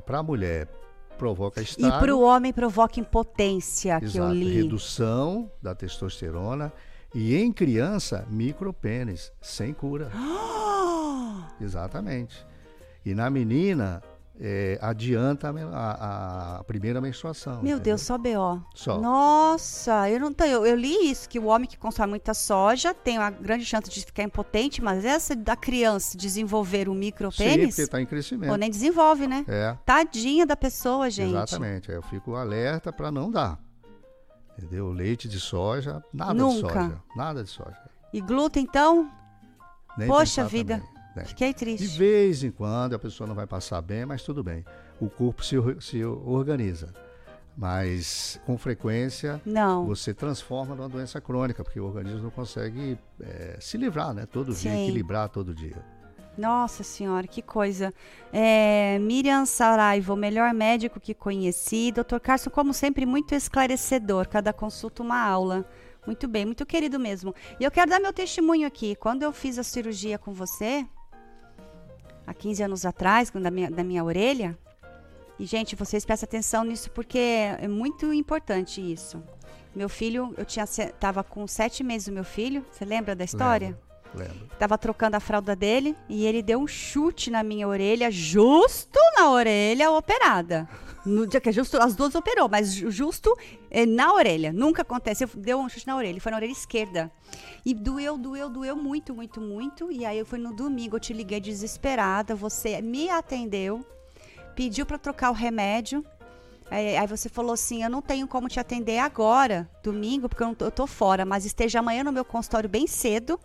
Para 0.04 0.18
a 0.18 0.22
mulher, 0.22 0.68
provoca 1.14 1.60
E 1.60 1.64
estado, 1.64 2.00
para 2.00 2.14
o 2.14 2.22
homem 2.22 2.52
provoca 2.52 3.00
impotência, 3.00 3.98
que 3.98 4.06
eu 4.06 4.24
exato, 4.24 4.34
li. 4.34 4.54
redução 4.54 5.50
da 5.62 5.74
testosterona 5.74 6.72
e 7.14 7.36
em 7.36 7.52
criança, 7.52 8.26
micropênis, 8.28 9.32
sem 9.40 9.72
cura. 9.72 10.10
Exatamente. 11.60 12.44
E 13.04 13.14
na 13.14 13.30
menina, 13.30 14.02
é, 14.40 14.78
adianta 14.82 15.48
a, 15.72 16.58
a- 16.58 16.64
primeira 16.64 17.00
menstruação. 17.00 17.54
Meu 17.62 17.76
entendeu? 17.76 17.80
Deus, 17.96 18.02
só 18.02 18.18
BO. 18.18 18.62
Só. 18.74 18.98
Nossa, 19.00 20.10
eu 20.10 20.18
não 20.18 20.32
tenho. 20.32 20.52
Eu, 20.54 20.66
eu 20.66 20.76
li 20.76 21.10
isso, 21.10 21.28
que 21.28 21.38
o 21.38 21.44
homem 21.46 21.68
que 21.68 21.78
consome 21.78 22.10
muita 22.10 22.34
soja 22.34 22.92
tem 22.92 23.16
uma 23.18 23.30
grande 23.30 23.64
chance 23.64 23.88
de 23.88 24.04
ficar 24.04 24.22
impotente, 24.24 24.82
mas 24.82 25.04
essa 25.04 25.36
da 25.36 25.54
criança 25.54 26.18
desenvolver 26.18 26.88
o 26.88 26.92
Sim, 26.92 26.98
micropênis, 26.98 27.68
porque 27.68 27.82
está 27.82 28.00
em 28.00 28.06
crescimento. 28.06 28.50
ou 28.50 28.56
nem 28.56 28.68
desenvolve, 28.70 29.26
né? 29.26 29.44
É, 29.46 29.76
Tadinha 29.86 30.44
da 30.44 30.56
pessoa, 30.56 31.08
gente. 31.10 31.30
exatamente. 31.30 31.90
Aí 31.90 31.96
Eu 31.96 32.02
fico 32.02 32.34
alerta 32.34 32.92
para 32.92 33.10
não 33.12 33.30
dar. 33.30 33.58
Entendeu? 34.58 34.90
Leite 34.90 35.28
de 35.28 35.40
soja, 35.40 36.02
nada 36.12 36.32
de 36.32 36.38
Nunca. 36.40 36.68
soja. 36.68 37.02
Nada 37.16 37.42
de 37.42 37.50
soja. 37.50 37.76
E 38.12 38.20
glúten, 38.20 38.62
então? 38.62 39.10
Nem 39.98 40.06
Poxa 40.08 40.44
vida. 40.44 40.78
também, 40.78 40.93
né? 41.14 41.24
Fiquei 41.24 41.48
De 41.48 41.54
triste. 41.54 41.98
vez 41.98 42.42
em 42.42 42.50
quando 42.50 42.94
a 42.94 42.98
pessoa 42.98 43.26
não 43.26 43.34
vai 43.34 43.46
passar 43.46 43.80
bem, 43.80 44.04
mas 44.04 44.22
tudo 44.22 44.42
bem. 44.42 44.64
O 45.00 45.08
corpo 45.08 45.44
se, 45.44 45.56
se 45.80 46.04
organiza. 46.04 46.92
Mas 47.56 48.40
com 48.44 48.58
frequência 48.58 49.40
Não. 49.46 49.86
você 49.86 50.12
transforma 50.12 50.74
numa 50.74 50.88
doença 50.88 51.20
crônica, 51.20 51.62
porque 51.62 51.78
o 51.78 51.84
organismo 51.84 52.24
não 52.24 52.30
consegue 52.30 52.98
eh, 53.20 53.56
se 53.60 53.76
livrar, 53.78 54.12
né? 54.12 54.26
Todo 54.26 54.52
dia, 54.52 54.72
Sim. 54.72 54.82
equilibrar 54.82 55.28
todo 55.28 55.54
dia. 55.54 55.76
Nossa 56.36 56.82
senhora, 56.82 57.28
que 57.28 57.40
coisa. 57.40 57.94
É, 58.32 58.98
Miriam 58.98 59.46
Saraiva, 59.46 60.12
o 60.12 60.16
melhor 60.16 60.52
médico 60.52 60.98
que 60.98 61.14
conheci. 61.14 61.92
Dr. 61.92 62.18
Carson, 62.20 62.50
como 62.50 62.74
sempre, 62.74 63.06
muito 63.06 63.36
esclarecedor. 63.36 64.28
Cada 64.28 64.52
consulta 64.52 65.00
uma 65.04 65.20
aula. 65.20 65.64
Muito 66.04 66.26
bem, 66.26 66.44
muito 66.44 66.66
querido 66.66 66.98
mesmo. 66.98 67.32
E 67.58 67.64
eu 67.64 67.70
quero 67.70 67.88
dar 67.88 68.00
meu 68.00 68.12
testemunho 68.12 68.66
aqui. 68.66 68.96
Quando 68.96 69.22
eu 69.22 69.32
fiz 69.32 69.60
a 69.60 69.62
cirurgia 69.62 70.18
com 70.18 70.32
você, 70.34 70.84
há 72.26 72.34
15 72.34 72.62
anos 72.62 72.86
atrás, 72.86 73.30
da 73.30 73.50
minha, 73.50 73.70
da 73.70 73.84
minha 73.84 74.04
orelha, 74.04 74.58
e 75.38 75.46
gente, 75.46 75.74
vocês 75.74 76.04
prestem 76.04 76.26
atenção 76.26 76.64
nisso 76.64 76.90
porque 76.90 77.18
é 77.18 77.66
muito 77.66 78.12
importante 78.12 78.80
isso. 78.80 79.22
Meu 79.74 79.88
filho, 79.88 80.32
eu 80.38 80.44
tinha 80.44 80.64
estava 80.64 81.24
com 81.24 81.46
sete 81.46 81.82
meses 81.82 82.06
o 82.06 82.12
meu 82.12 82.22
filho. 82.22 82.64
Você 82.70 82.84
lembra 82.84 83.16
da 83.16 83.24
história? 83.24 83.76
Lembro, 84.14 84.32
lembro. 84.32 84.48
Tava 84.56 84.78
trocando 84.78 85.16
a 85.16 85.20
fralda 85.20 85.56
dele 85.56 85.96
e 86.08 86.24
ele 86.24 86.40
deu 86.40 86.60
um 86.60 86.66
chute 86.68 87.30
na 87.30 87.42
minha 87.42 87.66
orelha, 87.66 88.10
justo 88.12 89.00
na 89.16 89.30
orelha 89.30 89.90
operada. 89.90 90.68
No 91.04 91.26
dia 91.26 91.40
que 91.40 91.48
é 91.50 91.52
justo, 91.52 91.76
as 91.78 91.94
duas 91.94 92.14
operou, 92.14 92.48
mas 92.48 92.72
ju- 92.72 92.90
justo 92.90 93.36
eh, 93.70 93.84
na 93.84 94.12
orelha. 94.14 94.52
Nunca 94.52 94.82
acontece. 94.82 95.24
Eu- 95.24 95.30
Deu 95.34 95.58
um 95.58 95.68
chute 95.68 95.86
na 95.86 95.96
orelha, 95.96 96.20
foi 96.20 96.30
na 96.32 96.38
orelha 96.38 96.52
esquerda. 96.52 97.12
E 97.64 97.74
doeu, 97.74 98.16
doeu, 98.16 98.48
doeu 98.48 98.74
muito, 98.74 99.14
muito, 99.14 99.40
muito. 99.40 99.92
E 99.92 100.06
aí 100.06 100.18
eu 100.18 100.24
fui 100.24 100.38
no 100.38 100.52
domingo, 100.54 100.96
eu 100.96 101.00
te 101.00 101.12
liguei 101.12 101.40
desesperada, 101.40 102.34
você 102.34 102.80
me 102.80 103.10
atendeu, 103.10 103.84
pediu 104.56 104.86
para 104.86 104.96
trocar 104.98 105.30
o 105.30 105.34
remédio. 105.34 106.04
Aí, 106.70 107.06
você 107.06 107.28
falou 107.28 107.52
assim: 107.52 107.84
Eu 107.84 107.90
não 107.90 108.00
tenho 108.00 108.26
como 108.26 108.48
te 108.48 108.58
atender 108.58 108.98
agora, 108.98 109.68
domingo, 109.82 110.28
porque 110.28 110.42
eu, 110.42 110.54
tô, 110.54 110.64
eu 110.64 110.70
tô 110.70 110.86
fora, 110.86 111.24
mas 111.26 111.44
esteja 111.44 111.80
amanhã 111.80 112.02
no 112.02 112.10
meu 112.12 112.24
consultório 112.24 112.68
bem 112.68 112.86
cedo 112.86 113.38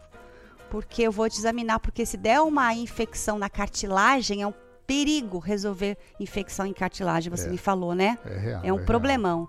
porque 0.70 1.02
eu 1.02 1.12
vou 1.12 1.28
te 1.28 1.36
examinar, 1.40 1.80
porque 1.80 2.06
se 2.06 2.16
der 2.16 2.40
uma 2.42 2.72
infecção 2.76 3.40
na 3.40 3.50
cartilagem, 3.50 4.44
é 4.44 4.48
um 4.48 4.54
perigo 4.90 5.38
resolver 5.38 5.96
infecção 6.20 6.66
em 6.66 6.74
cartilagem, 6.74 7.30
você 7.30 7.48
É. 7.48 7.52
me 7.52 7.58
falou, 7.58 7.94
né? 7.94 8.18
É 8.26 8.38
real. 8.38 8.62
É 8.64 8.74
um 8.74 8.76
real. 8.78 8.86
problemão. 8.88 9.48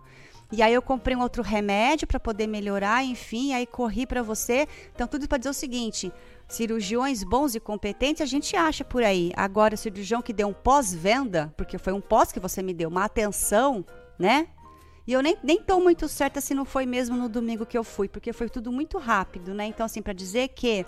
E 0.53 0.61
aí 0.63 0.75
eu 0.75 0.83
comprei 0.83 1.17
um 1.17 1.23
outro 1.23 1.43
remédio 1.43 2.07
para 2.07 2.21
poder 2.21 2.47
melhorar, 2.47 3.03
enfim, 3.05 3.55
aí 3.55 3.65
corri 3.67 4.05
para 4.07 4.23
você. 4.23 4.69
Então 4.95 5.07
tudo 5.07 5.27
para 5.29 5.39
dizer 5.39 5.51
o 5.51 5.55
seguinte, 5.55 6.13
cirurgiões 6.49 7.23
bons 7.25 7.55
e 7.55 7.61
competentes 7.61 8.21
a 8.21 8.27
gente 8.27 8.55
acha 8.57 8.85
por 8.85 9.03
aí. 9.03 9.33
Agora 9.37 9.75
o 9.75 9.79
cirurgião 9.79 10.21
que 10.21 10.33
deu 10.33 10.49
um 10.49 10.53
pós-venda, 10.53 11.55
porque 11.57 11.79
foi 11.79 11.93
um 11.93 12.01
pós 12.01 12.33
que 12.33 12.41
você 12.41 12.63
me 12.63 12.75
deu, 12.75 12.89
uma 12.91 13.05
atenção, 13.05 13.85
né? 14.19 14.49
E 15.07 15.13
eu 15.13 15.23
nem, 15.23 15.37
nem 15.43 15.61
tô 15.63 15.81
muito 15.81 16.07
certa 16.09 16.41
se 16.41 16.53
não 16.53 16.65
foi 16.65 16.85
mesmo 16.85 17.17
no 17.17 17.29
domingo 17.29 17.65
que 17.65 17.79
eu 17.79 17.83
fui, 17.83 18.09
porque 18.09 18.33
foi 18.33 18.49
tudo 18.49 18.71
muito 18.71 18.99
rápido, 18.99 19.55
né? 19.55 19.65
Então, 19.67 19.87
assim, 19.87 20.03
para 20.03 20.13
dizer 20.13 20.49
que 20.49 20.85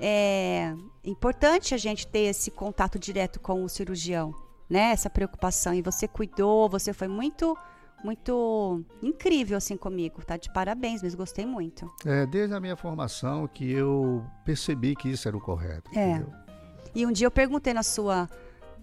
é 0.00 0.74
importante 1.04 1.74
a 1.74 1.78
gente 1.78 2.06
ter 2.06 2.20
esse 2.20 2.50
contato 2.50 2.98
direto 2.98 3.38
com 3.38 3.62
o 3.62 3.68
cirurgião, 3.68 4.34
né? 4.68 4.92
Essa 4.92 5.10
preocupação. 5.10 5.74
E 5.74 5.82
você 5.82 6.08
cuidou, 6.08 6.68
você 6.68 6.92
foi 6.92 7.08
muito, 7.08 7.56
muito 8.02 8.82
incrível, 9.02 9.58
assim, 9.58 9.76
comigo, 9.76 10.24
tá? 10.24 10.36
De 10.36 10.52
parabéns, 10.52 11.02
mas 11.02 11.14
gostei 11.14 11.44
muito. 11.44 11.90
É, 12.06 12.26
desde 12.26 12.54
a 12.54 12.60
minha 12.60 12.76
formação 12.76 13.46
que 13.46 13.70
eu 13.70 14.24
percebi 14.44 14.96
que 14.96 15.08
isso 15.08 15.28
era 15.28 15.36
o 15.36 15.40
correto. 15.40 15.90
É. 15.94 16.10
entendeu? 16.10 16.32
E 16.94 17.06
um 17.06 17.12
dia 17.12 17.26
eu 17.26 17.30
perguntei 17.30 17.72
na 17.72 17.82
sua. 17.82 18.28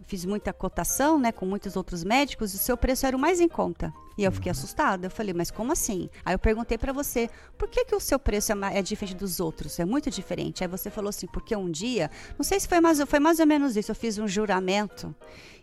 Fiz 0.07 0.23
muita 0.23 0.53
cotação, 0.53 1.19
né, 1.19 1.33
com 1.33 1.45
muitos 1.45 1.75
outros 1.75 2.01
médicos, 2.01 2.53
e 2.53 2.55
o 2.55 2.59
seu 2.59 2.77
preço 2.77 3.05
era 3.05 3.15
o 3.15 3.19
mais 3.19 3.41
em 3.41 3.47
conta. 3.49 3.93
E 4.17 4.23
eu 4.23 4.31
fiquei 4.31 4.49
assustada. 4.49 5.07
Eu 5.07 5.11
falei, 5.11 5.33
mas 5.33 5.51
como 5.51 5.73
assim? 5.73 6.09
Aí 6.25 6.33
eu 6.33 6.39
perguntei 6.39 6.77
pra 6.77 6.93
você, 6.93 7.29
por 7.57 7.67
que, 7.67 7.83
que 7.83 7.93
o 7.93 7.99
seu 7.99 8.17
preço 8.17 8.53
é, 8.53 8.79
é 8.79 8.81
diferente 8.81 9.17
dos 9.17 9.41
outros? 9.41 9.77
É 9.79 9.85
muito 9.85 10.09
diferente. 10.09 10.63
Aí 10.63 10.67
você 10.67 10.89
falou 10.89 11.09
assim, 11.09 11.27
porque 11.27 11.53
um 11.55 11.69
dia, 11.69 12.09
não 12.37 12.43
sei 12.43 12.57
se 12.57 12.69
foi 12.69 12.79
mais, 12.79 13.01
foi 13.01 13.19
mais 13.19 13.39
ou 13.39 13.45
menos 13.45 13.75
isso, 13.75 13.91
eu 13.91 13.95
fiz 13.95 14.17
um 14.17 14.27
juramento. 14.27 15.13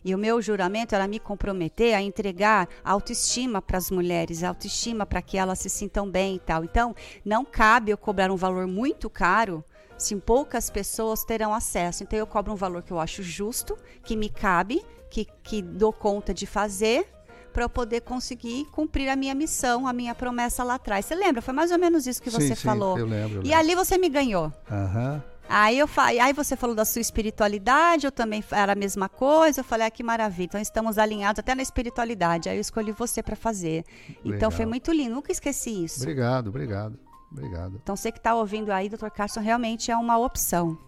E 0.05 0.15
o 0.15 0.19
meu 0.19 0.43
juramento 0.43 0.95
era 0.95 1.09
me 1.09 1.19
comprometer 1.19 1.95
a 1.95 2.03
entregar 2.03 2.69
autoestima 2.85 3.63
para 3.63 3.79
as 3.79 3.91
mulheres, 3.91 4.45
autoestima 4.45 5.07
para 5.07 5.23
que 5.23 5.39
elas 5.39 5.59
se 5.59 5.71
sintam 5.71 6.09
bem 6.09 6.37
e 6.37 6.39
tal. 6.39 6.63
Então, 6.63 6.95
não 7.25 7.47
cabe 7.47 7.91
eu 7.91 7.97
cobrar 7.97 8.31
um 8.31 8.37
valor 8.37 8.67
muito 8.67 9.09
caro 9.09 9.65
se 9.99 10.15
poucas 10.17 10.71
pessoas 10.71 11.25
terão 11.25 11.55
acesso. 11.55 12.03
Então 12.03 12.19
eu 12.19 12.27
cobro 12.27 12.53
um 12.53 12.57
valor 12.57 12.83
que 12.83 12.93
eu 12.93 13.01
acho 13.01 13.23
justo, 13.23 13.77
que 14.03 14.17
me 14.17 14.29
cabe, 14.29 14.85
que, 15.11 15.27
que 15.43 15.63
dou 15.63 15.93
conta 15.93 16.33
de 16.35 16.47
fazer 16.47 17.07
para 17.53 17.63
eu 17.63 17.69
poder 17.69 18.01
conseguir 18.01 18.65
cumprir 18.73 19.09
a 19.09 19.15
minha 19.15 19.33
missão, 19.35 19.87
a 19.87 19.93
minha 19.93 20.13
promessa 20.15 20.65
lá 20.65 20.75
atrás. 20.75 21.05
Você 21.05 21.15
lembra? 21.15 21.41
Foi 21.41 21.55
mais 21.55 21.71
ou 21.71 21.79
menos 21.79 22.05
isso 22.07 22.21
que 22.21 22.31
Sim, 22.31 22.41
você 22.41 22.57
sim, 22.57 22.63
falou. 22.67 22.99
eu 22.99 23.07
lembro, 23.07 23.37
eu 23.39 23.43
E 23.43 23.45
lembro. 23.45 23.59
ali 23.59 23.75
você 23.77 23.97
me 23.97 24.09
ganhou. 24.09 24.53
Aham. 24.71 25.23
Aí 25.49 25.79
eu 25.79 25.87
fa... 25.87 26.07
aí 26.07 26.33
você 26.33 26.57
falou 26.57 26.75
da 26.75 26.87
sua 26.87 27.03
espiritualidade, 27.03 28.07
eu 28.07 28.11
também 28.11 28.43
era 28.51 28.73
a 28.73 28.75
mesma 28.75 29.09
coisa. 29.11 29.61
Eu 29.61 29.65
falei, 29.65 29.87
ah, 29.87 29.91
que 29.91 30.03
maravilha. 30.03 30.47
Então 30.47 30.61
estamos 30.61 30.97
alinhados 30.99 31.39
até 31.39 31.55
na 31.55 31.63
espiritualidade. 31.63 32.49
Aí 32.49 32.57
eu 32.57 32.61
escolhi 32.61 32.93
você 32.93 33.23
para 33.23 33.37
fazer. 33.37 33.85
Então 34.21 34.33
Legal. 34.33 34.51
foi 34.51 34.67
muito 34.67 34.91
lindo. 34.91 35.15
Nunca 35.15 35.31
esqueci 35.31 35.85
isso. 35.85 36.01
Obrigado, 36.01 36.49
obrigado. 36.49 36.99
Obrigado. 37.37 37.81
Então 37.83 37.97
você 37.97 38.13
que 38.13 38.19
está 38.19 38.35
ouvindo 38.35 38.71
aí, 38.71 38.89
Dr. 38.89 39.09
Carson, 39.09 39.41
realmente 39.41 39.91
é 39.91 39.97
uma 39.97 40.17
opção. 40.17 40.79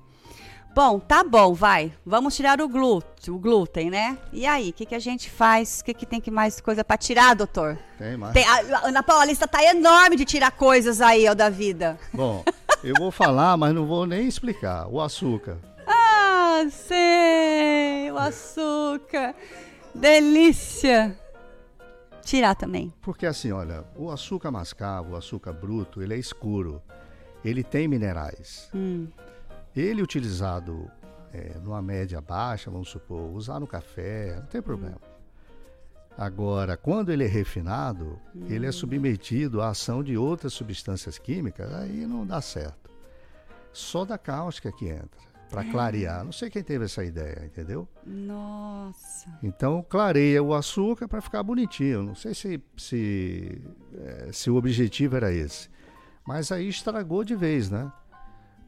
Bom, 0.74 1.00
tá 1.00 1.24
bom, 1.24 1.54
vai. 1.54 1.90
Vamos 2.04 2.36
tirar 2.36 2.60
o 2.60 2.68
glúten, 2.68 3.32
o 3.32 3.38
glúten, 3.38 3.88
né? 3.88 4.18
E 4.30 4.46
aí, 4.46 4.68
o 4.68 4.72
que, 4.74 4.84
que 4.84 4.94
a 4.94 4.98
gente 4.98 5.30
faz? 5.30 5.80
O 5.80 5.84
que, 5.84 5.94
que 5.94 6.04
tem 6.04 6.20
que 6.20 6.30
mais 6.30 6.60
coisa 6.60 6.84
para 6.84 6.98
tirar, 6.98 7.34
doutor? 7.34 7.78
Tem 7.98 8.14
mais? 8.14 8.34
Tem, 8.34 8.44
a, 8.44 8.76
a 8.76 8.88
Ana 8.88 9.02
Paula, 9.02 9.22
a 9.22 9.26
lista 9.26 9.48
tá 9.48 9.64
enorme 9.64 10.16
de 10.16 10.26
tirar 10.26 10.50
coisas 10.50 11.00
aí, 11.00 11.26
ó, 11.26 11.32
da 11.32 11.48
vida. 11.48 11.98
Bom, 12.12 12.44
eu 12.84 12.94
vou 12.98 13.10
falar, 13.10 13.56
mas 13.56 13.74
não 13.74 13.86
vou 13.86 14.04
nem 14.04 14.28
explicar. 14.28 14.86
O 14.88 15.00
açúcar. 15.00 15.56
Ah, 15.86 16.64
sei, 16.70 18.12
o 18.12 18.18
açúcar. 18.18 19.34
Delícia. 19.94 21.18
Tirar 22.26 22.56
também. 22.56 22.92
Porque 23.00 23.24
assim, 23.24 23.52
olha, 23.52 23.84
o 23.94 24.10
açúcar 24.10 24.50
mascavo, 24.50 25.12
o 25.12 25.16
açúcar 25.16 25.52
bruto, 25.52 26.02
ele 26.02 26.12
é 26.12 26.18
escuro. 26.18 26.82
Ele 27.44 27.62
tem 27.62 27.86
minerais. 27.86 28.68
Hum. 28.74 29.06
Ele 29.76 30.02
utilizado 30.02 30.90
é, 31.32 31.56
numa 31.62 31.80
média 31.80 32.20
baixa, 32.20 32.68
vamos 32.68 32.88
supor, 32.88 33.30
usar 33.30 33.60
no 33.60 33.66
café, 33.66 34.34
não 34.40 34.46
tem 34.46 34.60
problema. 34.60 35.00
Agora, 36.18 36.76
quando 36.76 37.12
ele 37.12 37.22
é 37.22 37.28
refinado, 37.28 38.18
ele 38.48 38.66
é 38.66 38.72
submetido 38.72 39.62
à 39.62 39.68
ação 39.68 40.02
de 40.02 40.16
outras 40.16 40.52
substâncias 40.52 41.18
químicas, 41.18 41.72
aí 41.74 42.06
não 42.06 42.26
dá 42.26 42.40
certo. 42.40 42.90
Só 43.72 44.04
da 44.04 44.18
cáustica 44.18 44.72
que 44.72 44.88
entra, 44.88 45.20
para 45.50 45.64
clarear. 45.64 46.24
Não 46.24 46.32
sei 46.32 46.50
quem 46.50 46.62
teve 46.62 46.84
essa 46.84 47.04
ideia, 47.04 47.44
entendeu? 47.44 47.88
Nossa. 48.04 49.28
Então 49.42 49.84
clareia 49.88 50.42
o 50.42 50.54
açúcar 50.54 51.08
para 51.08 51.20
ficar 51.20 51.42
bonitinho. 51.42 52.02
Não 52.02 52.14
sei 52.14 52.34
se, 52.34 52.60
se, 52.76 53.62
eh, 53.94 54.30
se 54.32 54.50
o 54.50 54.56
objetivo 54.56 55.16
era 55.16 55.32
esse. 55.32 55.68
Mas 56.26 56.50
aí 56.50 56.68
estragou 56.68 57.22
de 57.24 57.36
vez, 57.36 57.70
né? 57.70 57.90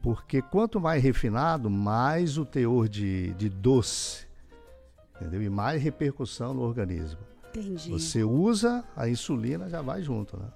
Porque 0.01 0.41
quanto 0.41 0.79
mais 0.79 1.03
refinado, 1.03 1.69
mais 1.69 2.37
o 2.37 2.45
teor 2.45 2.87
de, 2.87 3.33
de 3.33 3.49
doce, 3.49 4.25
entendeu? 5.15 5.41
E 5.41 5.49
mais 5.49 5.81
repercussão 5.81 6.53
no 6.53 6.61
organismo. 6.61 7.19
Entendi. 7.49 7.89
Você 7.89 8.23
usa, 8.23 8.83
a 8.95 9.09
insulina 9.09 9.69
já 9.69 9.81
vai 9.81 10.01
junto, 10.01 10.37
né? 10.37 10.47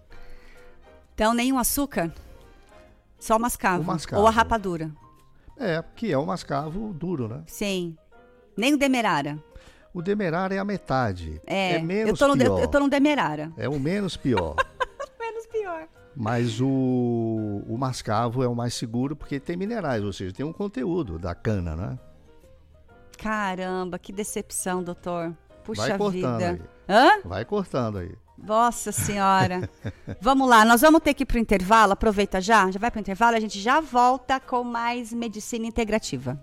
Então, 1.13 1.33
nenhum 1.33 1.59
açúcar? 1.59 2.11
Só 3.19 3.35
o 3.35 3.39
mascavo. 3.39 3.83
O 3.83 3.87
mascavo. 3.87 4.21
Ou 4.21 4.27
a 4.27 4.31
rapadura. 4.31 4.91
É, 5.57 5.83
que 5.95 6.11
é 6.11 6.17
o 6.17 6.25
mascavo 6.25 6.93
duro, 6.93 7.27
né? 7.27 7.43
Sim. 7.47 7.95
Nem 8.57 8.73
o 8.73 8.77
demerara. 8.77 9.37
O 9.93 10.01
demerara 10.01 10.55
é 10.55 10.59
a 10.59 10.65
metade. 10.65 11.39
É, 11.45 11.73
É 11.75 11.79
menos 11.79 12.09
eu 12.09 12.17
tô 12.17 12.27
no, 12.33 12.37
pior. 12.37 12.57
Eu, 12.57 12.63
eu 12.63 12.67
tô 12.67 12.79
no 12.79 12.89
demerara. 12.89 13.51
É 13.57 13.69
o 13.69 13.79
menos 13.79 14.17
pior. 14.17 14.55
Menos 15.19 15.47
pior. 15.47 15.87
Mas 16.15 16.59
o, 16.61 16.67
o 17.67 17.77
mascavo 17.77 18.43
é 18.43 18.47
o 18.47 18.53
mais 18.55 18.73
seguro 18.73 19.15
porque 19.15 19.39
tem 19.39 19.55
minerais, 19.55 20.03
ou 20.03 20.11
seja, 20.13 20.33
tem 20.33 20.45
um 20.45 20.51
conteúdo 20.53 21.17
da 21.17 21.33
cana, 21.33 21.75
né? 21.75 21.97
Caramba, 23.17 23.97
que 23.97 24.11
decepção, 24.11 24.83
doutor. 24.83 25.33
Puxa 25.63 25.87
Vai 25.87 25.97
cortando 25.97 26.37
vida. 26.39 26.49
aí. 26.49 26.61
Hã? 26.89 27.21
Vai 27.23 27.45
cortando 27.45 27.97
aí. 27.99 28.11
Nossa 28.45 28.91
senhora. 28.91 29.69
vamos 30.19 30.47
lá, 30.49 30.65
nós 30.65 30.81
vamos 30.81 31.01
ter 31.01 31.13
que 31.13 31.23
ir 31.23 31.25
pro 31.25 31.39
intervalo. 31.39 31.93
Aproveita 31.93 32.41
já, 32.41 32.69
já 32.69 32.79
vai 32.79 32.91
pro 32.91 32.99
intervalo. 32.99 33.37
A 33.37 33.39
gente 33.39 33.59
já 33.59 33.79
volta 33.79 34.39
com 34.39 34.63
mais 34.63 35.13
medicina 35.13 35.65
integrativa. 35.65 36.39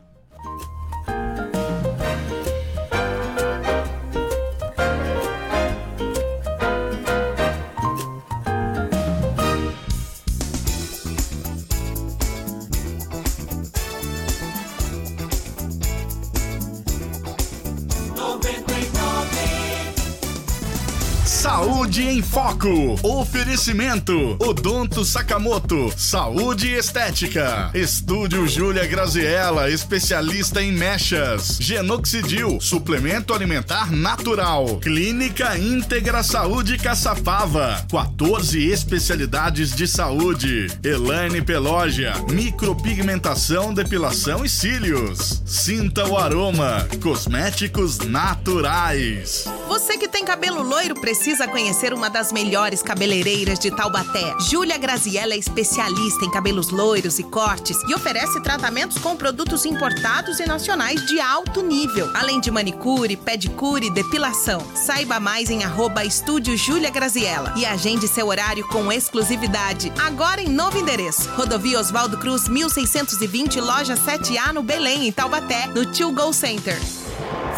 Saúde 21.61 22.09
em 22.09 22.23
Foco. 22.23 22.99
Oferecimento. 23.03 24.35
Odonto 24.39 25.05
Sakamoto. 25.05 25.93
Saúde 25.95 26.73
Estética. 26.73 27.71
Estúdio 27.75 28.49
Júlia 28.49 28.87
Graziella, 28.87 29.69
especialista 29.69 30.63
em 30.63 30.73
mechas. 30.73 31.59
Genoxidil, 31.61 32.59
suplemento 32.63 33.35
alimentar 33.35 33.93
natural. 33.93 34.79
Clínica 34.79 35.59
Íntegra 35.59 36.23
Saúde 36.23 36.79
Caçapava. 36.79 37.85
14 37.91 38.67
especialidades 38.71 39.77
de 39.77 39.87
saúde. 39.87 40.69
Elaine 40.83 41.43
Pelógia. 41.43 42.15
Micropigmentação, 42.31 43.75
depilação 43.75 44.47
e 44.47 44.49
cílios. 44.49 45.43
Sinta 45.45 46.09
o 46.09 46.17
aroma. 46.17 46.89
Cosméticos 47.03 47.99
naturais. 47.99 49.45
Você 49.69 49.99
que 49.99 50.09
tem 50.09 50.25
cabelo 50.25 50.63
loiro 50.63 50.99
precisa 50.99 51.50
conhecer 51.51 51.93
uma 51.93 52.09
das 52.09 52.33
melhores 52.33 52.83
cabeleireiras 52.83 53.59
de 53.59 53.71
Taubaté. 53.71 54.35
Júlia 54.41 54.79
Graziella 54.79 55.35
é 55.35 55.39
especialista 55.39 56.25
em 56.25 56.31
cabelos 56.31 56.71
loiros 56.71 57.19
e 57.19 57.23
cortes 57.23 57.77
e 57.89 57.95
oferece 57.95 58.41
tratamentos 58.43 58.99
com 58.99 59.17
produtos 59.17 59.65
importados 59.65 60.41
e 60.41 60.47
nacionais 60.47 61.05
de 61.07 61.21
alto 61.21 61.63
nível, 61.63 62.11
além 62.15 62.41
de 62.41 62.51
manicure, 62.51 63.17
pedicure 63.17 63.87
e 63.87 63.91
depilação. 63.91 64.65
Saiba 64.75 65.21
mais 65.21 65.51
em 65.51 65.65
arroba 65.65 66.05
estúdio 66.05 66.57
Júlia 66.57 66.91
Graziella 66.91 67.53
e 67.57 67.67
agende 67.67 68.07
seu 68.09 68.29
horário 68.29 68.67
com 68.69 68.93
exclusividade. 68.93 69.93
Agora 69.99 70.41
em 70.41 70.49
novo 70.49 70.79
endereço. 70.79 71.29
Rodovia 71.31 71.81
Oswaldo 71.81 72.19
Cruz, 72.19 72.49
1620, 72.49 73.61
loja 73.61 73.95
7A 73.95 74.53
no 74.53 74.63
Belém, 74.63 75.09
em 75.09 75.13
Taubaté, 75.13 75.67
no 75.67 75.85
Tio 75.87 76.13
Go 76.13 76.33
Center. 76.33 76.79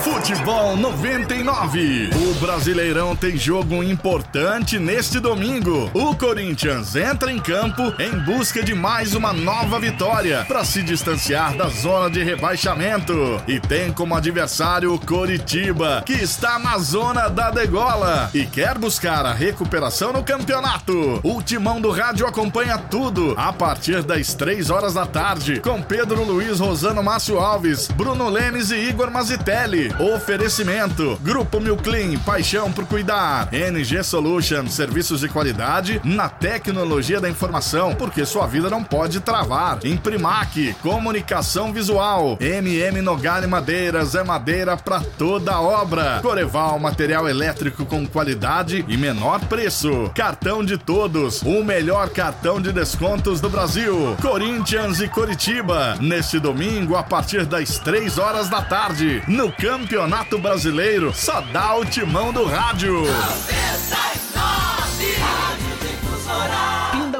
Futebol 0.02 0.76
99. 0.76 2.10
O 2.16 2.34
Brasileirão 2.40 3.14
tem 3.14 3.36
jogo 3.36 3.84
importante 3.84 4.76
neste 4.76 5.20
domingo. 5.20 5.88
O 5.94 6.16
Corinthians 6.16 6.96
entra 6.96 7.30
em 7.30 7.38
campo 7.38 7.94
em 8.00 8.10
busca 8.18 8.64
de 8.64 8.74
mais 8.74 9.14
uma 9.14 9.32
nova 9.32 9.78
vitória 9.78 10.44
para 10.48 10.64
se 10.64 10.82
distanciar 10.82 11.56
da 11.56 11.68
zona 11.68 12.10
de 12.10 12.20
rebaixamento. 12.22 13.40
E 13.46 13.60
tem 13.60 13.92
como 13.92 14.16
adversário 14.16 14.92
o 14.92 14.98
Coritiba, 14.98 16.02
que 16.04 16.14
está 16.14 16.58
na 16.58 16.78
zona 16.78 17.28
da 17.28 17.52
degola 17.52 18.28
e 18.34 18.44
quer 18.44 18.76
buscar 18.78 19.24
a 19.24 19.32
recuperação 19.32 20.12
no 20.12 20.24
campeonato. 20.24 21.20
O 21.22 21.40
timão 21.40 21.80
do 21.80 21.92
rádio 21.92 22.26
acompanha 22.26 22.76
tudo 22.76 23.34
a 23.36 23.52
partir 23.52 24.02
das 24.02 24.34
três 24.34 24.68
horas 24.68 24.94
da 24.94 25.06
tarde 25.06 25.60
com 25.60 25.80
Pedro 25.80 26.24
Luiz 26.24 26.58
Rosano 26.58 27.04
Márcio 27.04 27.38
Alves, 27.38 27.86
Bruno 27.86 28.28
Lemes 28.28 28.72
e 28.72 28.76
Igor 28.76 29.08
Mazitelli. 29.08 29.91
Oferecimento: 29.98 31.18
Grupo 31.22 31.60
Milclean, 31.60 32.18
paixão 32.18 32.72
por 32.72 32.86
cuidar. 32.86 33.48
NG 33.52 34.02
Solution, 34.02 34.66
serviços 34.68 35.20
de 35.20 35.28
qualidade 35.28 36.00
na 36.04 36.28
tecnologia 36.28 37.20
da 37.20 37.28
informação, 37.28 37.94
porque 37.94 38.24
sua 38.24 38.46
vida 38.46 38.68
não 38.70 38.82
pode 38.82 39.20
travar. 39.20 39.78
Imprimac, 39.84 40.74
comunicação 40.82 41.72
visual. 41.72 42.36
MM 42.40 43.00
Nogale 43.00 43.46
Madeiras 43.46 44.14
é 44.14 44.22
madeira 44.22 44.76
para 44.76 45.00
toda 45.00 45.60
obra. 45.60 46.20
Coreval, 46.22 46.78
material 46.78 47.28
elétrico 47.28 47.84
com 47.84 48.06
qualidade 48.06 48.84
e 48.88 48.96
menor 48.96 49.40
preço. 49.40 50.10
Cartão 50.14 50.64
de 50.64 50.78
todos, 50.78 51.42
o 51.42 51.62
melhor 51.62 52.08
cartão 52.10 52.60
de 52.60 52.72
descontos 52.72 53.40
do 53.40 53.48
Brasil. 53.48 54.16
Corinthians 54.20 55.00
e 55.00 55.08
Coritiba, 55.08 55.96
neste 56.00 56.38
domingo 56.38 56.96
a 56.96 57.02
partir 57.02 57.44
das 57.46 57.78
três 57.78 58.18
horas 58.18 58.48
da 58.48 58.62
tarde, 58.62 59.22
no 59.28 59.52
Campeonato 59.72 60.36
Brasileiro, 60.36 61.14
só 61.14 61.40
dá 61.40 61.74
o 61.76 61.82
timão 61.82 62.30
do 62.30 62.44
rádio. 62.44 63.04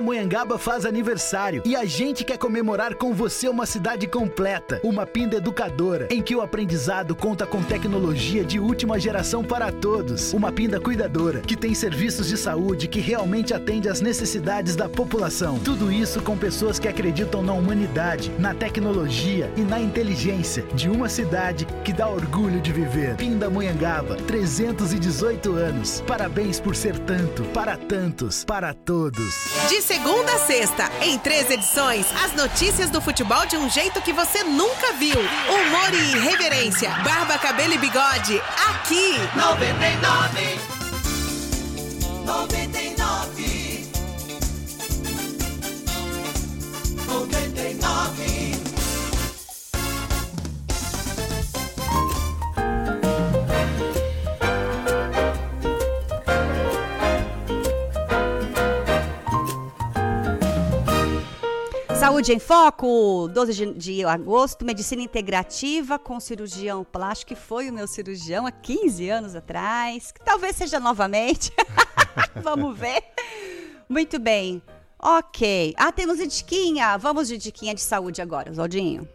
Pindamonhangaba 0.03 0.59
faz 0.59 0.85
aniversário 0.85 1.63
e 1.65 1.77
a 1.77 1.85
gente 1.85 2.25
quer 2.25 2.37
comemorar 2.37 2.97
com 2.97 3.15
você 3.15 3.49
uma 3.49 3.65
cidade 3.65 4.09
completa, 4.09 4.81
uma 4.83 5.07
Pinda 5.07 5.37
educadora, 5.37 6.09
em 6.11 6.21
que 6.21 6.35
o 6.35 6.41
aprendizado 6.41 7.15
conta 7.15 7.47
com 7.47 7.63
tecnologia 7.63 8.45
de 8.45 8.59
última 8.59 8.99
geração 8.99 9.45
para 9.45 9.71
todos, 9.71 10.33
uma 10.33 10.51
Pinda 10.51 10.81
cuidadora, 10.81 11.41
que 11.43 11.57
tem 11.57 11.73
serviços 11.73 12.27
de 12.27 12.37
saúde 12.37 12.89
que 12.89 12.99
realmente 12.99 13.55
atende 13.55 13.89
às 13.89 14.01
necessidades 14.01 14.75
da 14.75 14.89
população. 14.89 15.61
Tudo 15.61 15.93
isso 15.93 16.21
com 16.21 16.37
pessoas 16.37 16.81
que 16.81 16.89
acreditam 16.89 17.41
na 17.41 17.53
humanidade, 17.53 18.33
na 18.41 18.53
tecnologia 18.53 19.53
e 19.57 19.61
na 19.61 19.81
inteligência 19.81 20.65
de 20.75 20.91
uma 20.91 21.09
cidade 21.09 21.65
que 21.85 21.93
dá 21.93 22.09
orgulho 22.09 22.61
de 22.61 22.73
viver. 22.73 23.15
Pindamonhangaba, 23.15 24.17
318 24.17 25.55
anos. 25.55 26.03
Parabéns 26.09 26.59
por 26.59 26.75
ser 26.75 26.99
tanto, 26.99 27.45
para 27.55 27.77
tantos, 27.77 28.45
para 28.45 28.75
todos. 28.75 29.33
Segunda 29.93 30.33
a 30.33 30.39
sexta, 30.39 30.91
em 31.03 31.19
três 31.19 31.51
edições, 31.51 32.07
as 32.25 32.33
notícias 32.33 32.89
do 32.89 32.99
futebol 32.99 33.45
de 33.45 33.59
um 33.59 33.69
jeito 33.69 34.01
que 34.01 34.11
você 34.11 34.43
nunca 34.43 34.95
viu. 34.95 35.19
Humor 35.19 35.93
e 35.93 36.17
irreverência, 36.17 36.89
barba, 37.05 37.37
cabelo 37.37 37.75
e 37.75 37.79
bigode, 37.79 38.41
aqui. 38.71 39.19
99 39.37 40.61
99 42.25 43.87
99 47.07 48.42
Saúde 62.03 62.33
em 62.33 62.41
Foco, 62.41 63.29
12 63.29 63.53
de, 63.55 63.75
de 63.75 64.05
agosto, 64.05 64.65
medicina 64.65 65.01
integrativa 65.03 66.01
com 66.01 66.19
cirurgião 66.19 66.83
plástico, 66.83 67.29
que 67.29 67.41
foi 67.41 67.71
o 67.71 67.73
meu 67.73 67.87
cirurgião 67.87 68.45
há 68.45 68.51
15 68.51 69.09
anos 69.09 69.37
atrás, 69.37 70.11
que 70.11 70.21
talvez 70.21 70.57
seja 70.57 70.81
novamente. 70.81 71.53
Vamos 72.43 72.77
ver. 72.77 73.05
Muito 73.89 74.19
bem. 74.19 74.61
Ok. 74.99 75.75
Ah, 75.77 75.93
temos 75.93 76.19
de 76.19 76.27
diquinha. 76.27 76.97
Vamos 76.97 77.29
de 77.29 77.39
diquinha 77.39 77.73
de 77.73 77.81
saúde 77.81 78.21
agora, 78.21 78.51
Oswaldinho. 78.51 79.09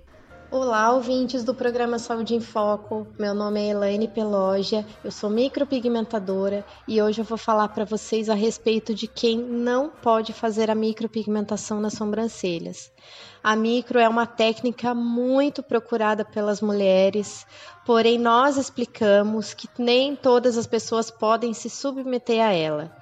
Olá, 0.50 0.94
ouvintes 0.94 1.44
do 1.44 1.54
programa 1.54 2.00
Saúde 2.00 2.34
em 2.34 2.40
Foco. 2.40 3.06
Meu 3.20 3.34
nome 3.34 3.60
é 3.60 3.72
Elaine 3.72 4.08
Pelogia, 4.08 4.86
eu 5.04 5.12
sou 5.12 5.30
micropigmentadora 5.30 6.64
e 6.88 7.02
hoje 7.02 7.20
eu 7.20 7.26
vou 7.26 7.38
falar 7.38 7.68
para 7.68 7.84
vocês 7.84 8.30
a 8.30 8.34
respeito 8.34 8.96
de 8.96 9.08
quem 9.08 9.38
não 9.38 9.90
pode 9.90 10.32
fazer 10.32 10.72
a 10.72 10.76
micropigmentação 10.76 11.82
nas 11.82 11.96
sobrancelhas. 11.96 12.90
A 13.44 13.58
micro 13.58 14.00
é 14.00 14.08
uma 14.08 14.26
técnica 14.26 14.94
muito 14.96 15.62
procurada 15.62 16.24
pelas 16.24 16.62
mulheres, 16.62 17.46
porém 17.86 18.18
nós 18.18 18.56
explicamos 18.56 19.54
que 19.54 19.68
nem 19.78 20.16
todas 20.16 20.58
as 20.58 20.66
pessoas 20.66 21.12
podem 21.12 21.54
se 21.54 21.70
submeter 21.70 22.42
a 22.42 22.54
ela. 22.54 22.96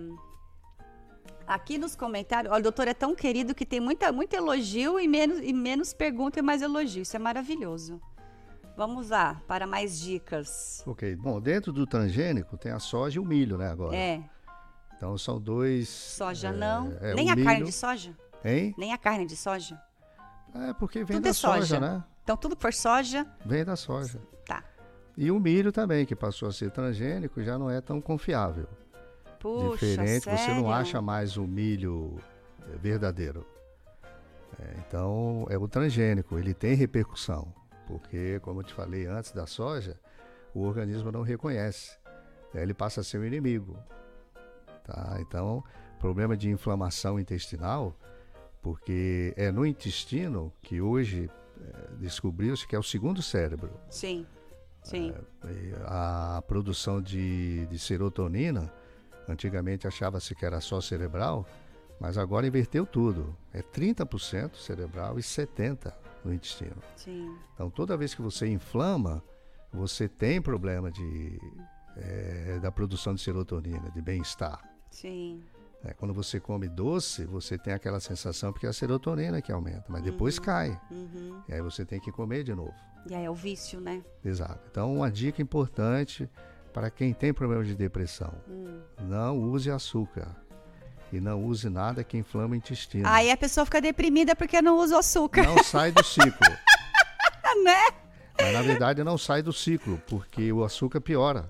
Aqui 1.49 1.79
nos 1.79 1.97
comentários, 1.97 2.53
olha, 2.53 2.61
o 2.61 2.63
doutor 2.63 2.89
é 2.89 2.93
tão 2.95 3.15
querido 3.15 3.55
que 3.55 3.65
tem 3.65 3.81
muita, 3.81 4.13
muito 4.13 4.35
elogio 4.37 5.01
e 5.01 5.09
menos, 5.09 5.39
e 5.43 5.51
menos 5.55 5.95
pergunta 5.95 6.39
e 6.39 6.43
mais 6.43 6.61
elogio. 6.61 7.01
Isso 7.03 7.17
é 7.17 7.19
maravilhoso. 7.19 7.99
Vamos 8.77 9.09
lá, 9.09 9.41
para 9.49 9.67
mais 9.67 9.99
dicas. 9.99 10.85
Ok. 10.87 11.17
Bom, 11.17 11.41
dentro 11.41 11.73
do 11.73 11.87
transgênico 11.87 12.59
tem 12.59 12.71
a 12.71 12.79
soja 12.79 13.17
e 13.17 13.21
o 13.21 13.25
milho, 13.25 13.57
né, 13.57 13.69
agora? 13.71 13.97
É. 13.97 14.23
Então 14.95 15.17
são 15.17 15.41
dois... 15.41 15.89
Soja 15.89 16.49
é, 16.49 16.53
não. 16.53 16.93
é, 17.01 17.15
Nem 17.15 17.31
a 17.31 17.35
carne 17.37 17.55
milho- 17.55 17.65
de 17.67 17.73
soja? 17.73 18.15
Hein? 18.45 18.75
Nem 18.77 18.93
a 18.93 18.99
carne 18.99 19.25
de 19.27 19.37
soja? 19.37 19.81
É, 20.55 20.75
porque 20.75 20.99
vem 20.99 21.17
tudo 21.17 21.25
da 21.25 21.31
é 21.31 21.33
soja. 21.33 21.61
soja, 21.61 21.81
né? 21.81 22.05
Então 22.23 22.37
tudo 22.37 22.55
que 22.57 22.63
for 22.63 22.75
soja, 22.75 23.27
Vem 23.47 23.65
da 23.65 23.75
soja. 23.75 24.21
tá. 24.47 24.63
E 25.17 25.31
o 25.31 25.41
milho 25.41 25.73
também, 25.73 26.05
que 26.05 26.15
passou 26.15 26.49
a 26.49 26.53
ser 26.53 26.71
transgênico, 26.71 27.43
já 27.43 27.59
não 27.59 27.71
é 27.71 27.81
tão 27.81 28.01
confiável. 28.03 28.69
Puxa, 29.39 29.87
Diferente, 29.87 30.25
você 30.25 30.31
não 30.31 30.37
sério? 30.37 30.71
acha 30.71 31.01
mais 31.01 31.37
o 31.37 31.47
milho 31.47 32.17
eh, 32.63 32.77
verdadeiro. 32.81 33.47
É, 34.59 34.75
então, 34.79 35.47
é 35.49 35.57
o 35.57 35.69
transgênico, 35.69 36.39
ele 36.39 36.53
tem 36.53 36.75
repercussão, 36.75 37.53
porque, 37.87 38.41
como 38.41 38.61
eu 38.61 38.65
te 38.65 38.75
falei 38.75 39.07
antes 39.07 39.31
da 39.33 39.47
soja, 39.47 39.99
o 40.55 40.63
organismo 40.63 41.13
não 41.13 41.23
reconhece. 41.23 41.97
Aí 42.55 42.63
ele 42.63 42.75
passa 42.75 43.01
a 43.03 43.05
ser 43.05 43.19
o 43.19 43.25
inimigo. 43.25 43.77
Tá? 44.85 45.19
Então, 45.21 45.63
problema 46.01 46.37
de 46.37 46.51
inflamação 46.51 47.21
intestinal, 47.21 47.95
porque 48.63 49.33
é 49.37 49.53
no 49.53 49.65
intestino 49.65 50.53
que 50.63 50.81
hoje 50.81 51.31
eh, 51.61 51.89
descobriu-se 51.99 52.67
que 52.67 52.75
é 52.75 52.79
o 52.79 52.83
segundo 52.83 53.23
cérebro. 53.23 53.71
Sim, 53.91 54.27
sim. 54.83 55.15
E 55.45 55.73
a 55.85 56.43
produção 56.47 57.01
de, 57.01 57.67
de 57.67 57.79
serotonina, 57.79 58.73
antigamente 59.29 59.87
achava-se 59.87 60.35
que 60.35 60.45
era 60.45 60.61
só 60.61 60.81
cerebral, 60.81 61.47
mas 62.01 62.17
agora 62.17 62.47
inverteu 62.47 62.87
tudo. 62.87 63.37
É 63.53 63.63
30% 63.63 64.57
cerebral 64.57 65.19
e 65.19 65.23
70% 65.23 65.93
no 66.25 66.33
intestino. 66.33 66.77
Sim. 66.97 67.37
Então, 67.55 67.71
toda 67.71 67.97
vez 67.97 68.15
que 68.15 68.23
você 68.23 68.47
inflama, 68.47 69.23
você 69.73 70.09
tem 70.09 70.41
problema 70.41 70.91
de, 70.91 71.41
eh, 71.97 72.59
da 72.61 72.71
produção 72.73 73.15
de 73.15 73.21
serotonina, 73.21 73.91
de 73.91 74.01
bem-estar. 74.01 74.61
Sim. 74.91 75.43
É, 75.85 75.93
quando 75.93 76.13
você 76.13 76.41
come 76.41 76.69
doce, 76.69 77.25
você 77.25 77.57
tem 77.57 77.73
aquela 77.73 78.01
sensação 78.01 78.53
porque 78.53 78.67
é 78.67 78.69
a 78.69 78.73
serotonina 78.73 79.41
que 79.41 79.53
aumenta, 79.53 79.85
mas 79.89 80.03
depois 80.03 80.39
cai. 80.39 80.79
Uhum. 80.91 81.41
E 81.49 81.55
aí 81.55 81.63
você 81.63 81.85
tem 81.85 82.01
que 82.01 82.11
comer 82.11 82.43
de 82.43 82.55
novo. 82.55 82.75
E 83.09 83.15
aí 83.15 83.25
é 83.25 83.31
o 83.31 83.35
vício, 83.35 83.81
né? 83.81 84.03
Exato. 84.25 84.61
Então, 84.71 84.97
uma 84.97 85.11
dica 85.11 85.41
importante 85.41 86.29
para 86.73 86.91
quem 86.91 87.13
tem 87.13 87.33
problema 87.33 87.65
de 87.65 87.75
depressão: 87.75 88.33
Hum. 88.49 88.81
não 89.01 89.39
use 89.39 89.71
açúcar 89.71 90.29
e 91.13 91.21
não 91.21 91.43
use 91.45 91.69
nada 91.69 92.05
que 92.05 92.17
inflama 92.17 92.55
o 92.55 92.57
intestino. 92.57 93.09
Aí 93.09 93.31
a 93.31 93.37
pessoa 93.37 93.65
fica 93.65 93.81
deprimida 93.81 94.37
porque 94.37 94.61
não 94.61 94.79
usa 94.79 94.97
o 94.97 94.99
açúcar, 94.99 95.43
Não 95.43 95.63
sai 95.63 95.91
do 95.91 96.05
ciclo. 96.05 96.31
né? 97.65 97.87
Mas 98.41 98.53
na 98.53 98.63
verdade 98.63 99.03
não 99.03 99.19
sai 99.19 99.43
do 99.43 99.53
ciclo, 99.53 100.01
porque 100.07 100.53
o 100.53 100.63
açúcar 100.63 101.01
piora. 101.01 101.49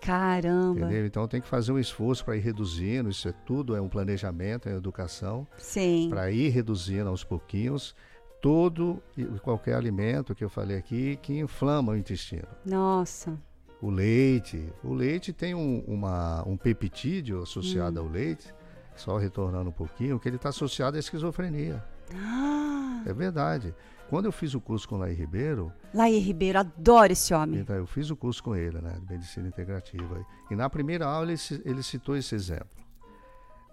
Caramba. 0.00 0.80
Entendeu? 0.80 1.04
Então 1.06 1.26
tem 1.26 1.40
que 1.40 1.48
fazer 1.48 1.72
um 1.72 1.78
esforço 1.78 2.24
para 2.24 2.36
ir 2.36 2.40
reduzindo. 2.40 3.10
Isso 3.10 3.28
é 3.28 3.32
tudo, 3.44 3.74
é 3.74 3.80
um 3.80 3.88
planejamento, 3.88 4.68
é 4.68 4.72
uma 4.72 4.78
educação. 4.78 5.46
Sim. 5.58 6.06
Para 6.08 6.30
ir 6.30 6.48
reduzindo 6.50 7.08
aos 7.08 7.24
pouquinhos 7.24 7.94
todo 8.40 9.02
e 9.16 9.24
qualquer 9.40 9.74
alimento 9.74 10.34
que 10.34 10.44
eu 10.44 10.48
falei 10.48 10.76
aqui 10.76 11.18
que 11.20 11.36
inflama 11.38 11.92
o 11.92 11.96
intestino. 11.96 12.46
Nossa. 12.64 13.36
O 13.80 13.90
leite. 13.90 14.72
O 14.82 14.94
leite 14.94 15.32
tem 15.32 15.54
um, 15.54 15.80
uma, 15.86 16.42
um 16.46 16.56
peptídeo 16.56 17.42
associado 17.42 18.00
ao 18.00 18.06
leite, 18.06 18.52
só 18.96 19.18
retornando 19.18 19.68
um 19.68 19.72
pouquinho, 19.72 20.18
que 20.18 20.28
ele 20.28 20.36
está 20.36 20.48
associado 20.48 20.96
à 20.96 21.00
esquizofrenia. 21.00 21.84
Ah, 22.14 23.02
É 23.06 23.12
verdade. 23.12 23.74
Quando 24.08 24.26
eu 24.26 24.32
fiz 24.32 24.54
o 24.54 24.60
curso 24.60 24.88
com 24.88 24.94
o 24.94 24.98
Laí 24.98 25.14
Ribeiro, 25.14 25.72
Laí 25.92 26.18
Ribeiro, 26.20 26.60
adoro 26.60 27.12
esse 27.12 27.34
homem. 27.34 27.60
então, 27.60 27.74
eu 27.74 27.86
fiz 27.86 28.08
o 28.08 28.16
curso 28.16 28.40
com 28.42 28.54
ele, 28.54 28.80
né, 28.80 28.96
de 29.00 29.12
medicina 29.12 29.48
integrativa. 29.48 30.24
E 30.48 30.54
na 30.54 30.70
primeira 30.70 31.06
aula 31.06 31.32
ele, 31.32 31.40
ele 31.64 31.82
citou 31.82 32.16
esse 32.16 32.32
exemplo. 32.34 32.68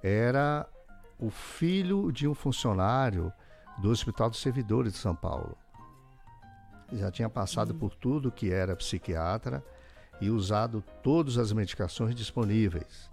Era 0.02 0.68
o 1.20 1.30
filho 1.30 2.12
de 2.12 2.28
um 2.28 2.34
funcionário 2.34 3.32
do 3.78 3.90
Hospital 3.90 4.30
dos 4.30 4.42
Servidores 4.42 4.94
de 4.94 5.00
São 5.00 5.16
Paulo. 5.16 5.56
Já 6.92 7.12
tinha 7.12 7.30
passado 7.30 7.74
por 7.76 7.94
tudo 7.96 8.32
que 8.32 8.52
era 8.52 8.76
psiquiatra 8.76 9.64
e 10.22 10.30
usado 10.30 10.84
todas 11.02 11.38
as 11.38 11.52
medicações 11.52 12.16
disponíveis. 12.16 13.10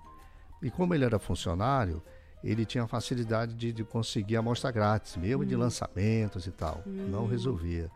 E 0.63 0.71
como 0.71 0.95
ele 0.95 1.05
era 1.05 1.19
funcionário, 1.19 2.03
ele 2.43 2.65
tinha 2.65 2.87
facilidade 2.87 3.55
de, 3.55 3.73
de 3.73 3.85
conseguir 3.85 4.37
amostra 4.37 4.71
grátis, 4.71 5.17
mesmo 5.17 5.45
de 5.45 5.57
lançamentos 5.57 6.47
e 6.47 6.51
tal. 6.51 6.83
Não 6.87 7.27
resolvia. 7.27 7.91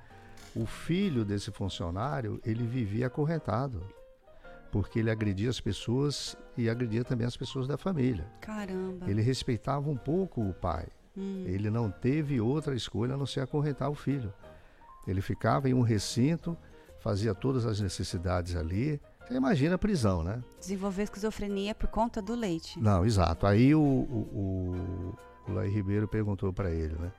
O 0.54 0.66
filho 0.66 1.24
desse 1.24 1.50
funcionário, 1.50 2.40
ele 2.44 2.66
vivia 2.66 3.08
acorrentado, 3.08 3.82
porque 4.70 4.98
ele 4.98 5.10
agredia 5.10 5.50
as 5.50 5.60
pessoas 5.60 6.36
e 6.56 6.68
agredia 6.68 7.04
também 7.04 7.26
as 7.26 7.36
pessoas 7.36 7.66
da 7.66 7.76
família. 7.76 8.26
Caramba. 8.40 9.08
Ele 9.08 9.22
respeitava 9.22 9.88
um 9.90 9.96
pouco 9.96 10.40
o 10.40 10.54
pai. 10.54 10.86
Ele 11.16 11.70
não 11.70 11.90
teve 11.90 12.40
outra 12.40 12.74
escolha 12.74 13.14
a 13.14 13.16
não 13.16 13.26
ser 13.26 13.40
acorrentar 13.40 13.88
o 13.88 13.94
filho. 13.94 14.32
Ele 15.06 15.20
ficava 15.20 15.68
em 15.68 15.74
um 15.74 15.82
recinto, 15.82 16.56
fazia 17.04 17.34
todas 17.34 17.66
as 17.66 17.78
necessidades 17.80 18.56
ali. 18.56 18.98
Você 19.20 19.34
imagina 19.34 19.74
a 19.74 19.78
prisão, 19.78 20.24
né? 20.24 20.42
Desenvolveu 20.58 21.04
esquizofrenia 21.04 21.74
por 21.74 21.88
conta 21.88 22.22
do 22.22 22.34
leite. 22.34 22.80
Não, 22.80 23.04
exato. 23.04 23.46
Aí 23.46 23.74
o, 23.74 23.80
o, 23.80 25.14
o, 25.46 25.50
o 25.50 25.52
Laí 25.52 25.70
Ribeiro 25.70 26.08
perguntou 26.08 26.50
para 26.50 26.70
ele, 26.70 26.94
né? 26.94 27.12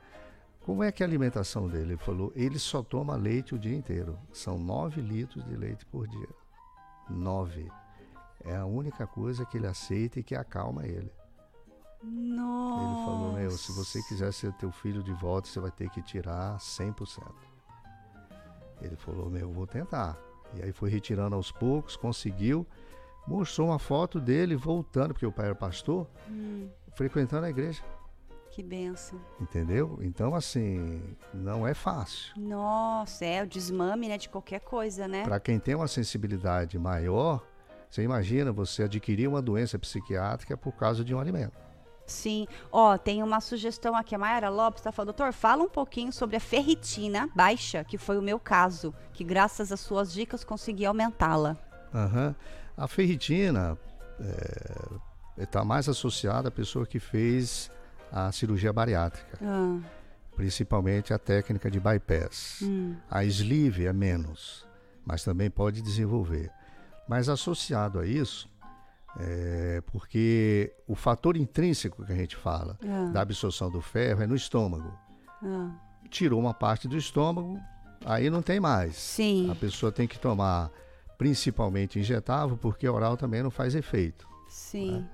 Como 0.66 0.82
é 0.82 0.92
que 0.92 1.04
é 1.04 1.06
a 1.06 1.10
alimentação 1.10 1.68
dele? 1.68 1.94
Ele 1.94 1.98
falou, 1.98 2.34
ele 2.36 2.58
só 2.58 2.82
toma 2.82 3.16
leite 3.16 3.54
o 3.54 3.60
dia 3.60 3.76
inteiro. 3.76 4.18
São 4.34 4.58
nove 4.58 5.00
litros 5.00 5.46
de 5.46 5.56
leite 5.56 5.86
por 5.86 6.08
dia. 6.08 6.30
Nove. 7.08 7.72
É 8.44 8.56
a 8.56 8.66
única 8.66 9.06
coisa 9.06 9.46
que 9.46 9.58
ele 9.58 9.68
aceita 9.68 10.20
e 10.20 10.24
que 10.24 10.34
acalma 10.34 10.88
ele. 10.88 11.12
Nossa. 12.02 12.84
Ele 12.84 13.06
falou, 13.06 13.34
meu, 13.34 13.52
se 13.52 13.72
você 13.72 14.02
quiser 14.02 14.34
ser 14.34 14.52
teu 14.54 14.72
filho 14.72 15.04
de 15.04 15.14
volta, 15.14 15.48
você 15.48 15.60
vai 15.60 15.72
ter 15.72 15.92
que 15.92 16.02
tirar 16.02 16.58
100%. 16.58 17.55
Ele 18.82 18.96
falou, 18.96 19.30
meu, 19.30 19.42
eu 19.42 19.52
vou 19.52 19.68
tentar. 19.68 20.18
E 20.54 20.62
aí 20.62 20.72
foi 20.72 20.90
retirando 20.90 21.36
aos 21.36 21.52
poucos, 21.52 21.96
conseguiu. 21.96 22.66
Mostrou 23.28 23.70
uma 23.70 23.80
foto 23.80 24.20
dele 24.20 24.56
voltando, 24.56 25.14
porque 25.14 25.26
o 25.26 25.32
pai 25.32 25.48
era 25.48 25.56
pastor, 25.56 26.08
frequentando 26.94 27.46
a 27.46 27.50
igreja. 27.50 27.84
Que 28.52 28.64
benção. 28.64 29.20
Entendeu? 29.42 30.00
Então, 30.02 30.34
assim, 30.34 31.02
não 31.34 31.68
é 31.68 31.74
fácil. 31.74 32.32
Nossa, 32.38 33.26
é 33.26 33.44
o 33.44 33.48
desmame, 33.48 34.08
né, 34.08 34.18
de 34.18 34.30
qualquer 34.30 34.62
coisa, 34.62 35.08
né? 35.08 35.24
Para 35.24 35.40
quem 35.40 35.60
tem 35.60 35.76
uma 35.76 35.88
sensibilidade 35.90 36.80
maior, 36.80 37.46
você 37.90 38.04
imagina 38.04 38.54
você 38.54 38.84
adquirir 38.84 39.28
uma 39.28 39.42
doença 39.42 39.78
psiquiátrica 39.78 40.56
por 40.56 40.74
causa 40.74 41.04
de 41.04 41.14
um 41.14 41.20
alimento. 41.20 41.65
Sim. 42.08 42.48
Ó, 42.72 42.98
tem 42.98 43.24
uma 43.24 43.42
sugestão 43.42 43.96
aqui. 43.96 44.14
A 44.14 44.18
Mayara 44.18 44.50
Lopes 44.50 44.80
está 44.82 44.92
falando, 44.92 45.08
doutor, 45.16 45.34
fala 45.34 45.64
um 45.64 45.70
pouquinho 45.70 46.12
sobre 46.14 46.36
a 46.36 46.40
ferritina 46.40 47.30
baixa, 47.36 47.84
que 47.84 47.98
foi 47.98 48.18
o 48.18 48.22
meu 48.22 48.40
caso, 48.40 48.94
que 49.14 49.24
graças 49.24 49.72
às 49.72 49.80
suas 49.80 50.14
dicas 50.14 50.44
consegui 50.44 50.86
aumentá-la. 50.86 51.58
Aham. 51.94 52.36
A 52.78 52.88
ferritina 52.88 53.78
está 55.38 55.64
mais 55.64 55.88
associada 55.90 56.50
à 56.50 56.52
pessoa 56.52 56.86
que 56.86 57.00
fez 57.00 57.72
a 58.12 58.32
cirurgia 58.32 58.72
bariátrica, 58.72 59.38
Ah, 59.42 59.80
principalmente 60.36 61.14
a 61.14 61.18
técnica 61.20 61.70
de 61.72 61.80
bypass. 61.80 62.60
hum, 62.62 62.96
A 63.10 63.24
sleeve 63.26 63.86
é 63.88 63.94
menos, 63.94 64.66
mas 65.06 65.24
também 65.24 65.50
pode 65.50 65.82
desenvolver. 65.82 66.52
Mas 67.08 67.30
associado 67.30 68.00
a 68.00 68.06
isso, 68.06 68.50
é 69.20 69.82
porque 69.92 70.74
o 70.88 70.96
fator 70.96 71.38
intrínseco 71.38 72.06
que 72.06 72.12
a 72.12 72.16
gente 72.16 72.36
fala 72.36 72.78
Ah. 72.84 73.12
da 73.14 73.22
absorção 73.22 73.70
do 73.72 73.82
ferro 73.82 74.24
é 74.24 74.28
no 74.28 74.36
estômago. 74.36 74.92
ah. 75.44 75.72
Tirou 76.10 76.40
uma 76.40 76.54
parte 76.54 76.88
do 76.88 76.96
estômago, 76.98 77.60
aí 78.06 78.30
não 78.30 78.42
tem 78.42 78.60
mais. 78.60 78.96
Sim. 78.96 79.50
A 79.52 79.56
pessoa 79.56 79.92
tem 79.92 80.08
que 80.08 80.20
tomar 80.20 80.70
principalmente 81.18 81.98
injetável, 82.00 82.58
porque 82.58 82.88
oral 82.88 83.18
também 83.18 83.42
não 83.42 83.50
faz 83.50 83.74
efeito. 83.74 84.28
Sim. 84.50 85.06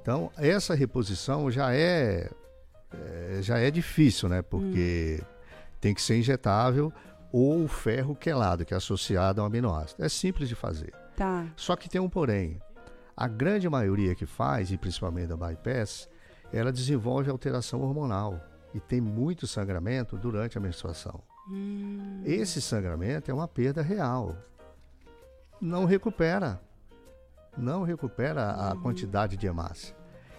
Então, 0.00 0.30
essa 0.36 0.74
reposição 0.74 1.50
já 1.50 1.74
é, 1.74 2.30
é 2.92 3.38
já 3.42 3.58
é 3.58 3.70
difícil, 3.70 4.28
né? 4.28 4.40
Porque 4.42 5.22
tem 5.80 5.92
que 5.94 6.00
ser 6.02 6.16
injetável 6.18 6.92
ou 7.30 7.64
o 7.64 7.68
ferro 7.68 8.14
quelado, 8.16 8.64
que 8.64 8.72
é 8.74 8.76
associado 8.76 9.40
ao 9.40 9.46
aminoácido. 9.46 10.02
É 10.04 10.08
simples 10.08 10.48
de 10.48 10.54
fazer. 10.54 10.92
Tá. 11.16 11.46
Só 11.56 11.76
que 11.76 11.88
tem 11.88 12.00
um 12.00 12.08
porém. 12.08 12.60
A 13.16 13.28
grande 13.28 13.68
maioria 13.68 14.14
que 14.14 14.26
faz, 14.26 14.70
e 14.72 14.78
principalmente 14.78 15.28
da 15.28 15.36
bypass, 15.36 16.08
ela 16.52 16.72
desenvolve 16.72 17.30
alteração 17.30 17.80
hormonal 17.82 18.40
e 18.74 18.80
tem 18.80 19.00
muito 19.00 19.46
sangramento 19.46 20.16
durante 20.16 20.56
a 20.56 20.60
menstruação. 20.60 21.20
Esse 22.24 22.60
sangramento 22.60 23.30
é 23.30 23.34
uma 23.34 23.48
perda 23.48 23.82
real. 23.82 24.36
Não 25.60 25.84
recupera. 25.84 26.60
Não 27.56 27.82
recupera 27.82 28.50
a 28.50 28.76
quantidade 28.76 29.36
de 29.36 29.46
hemácia. 29.46 29.94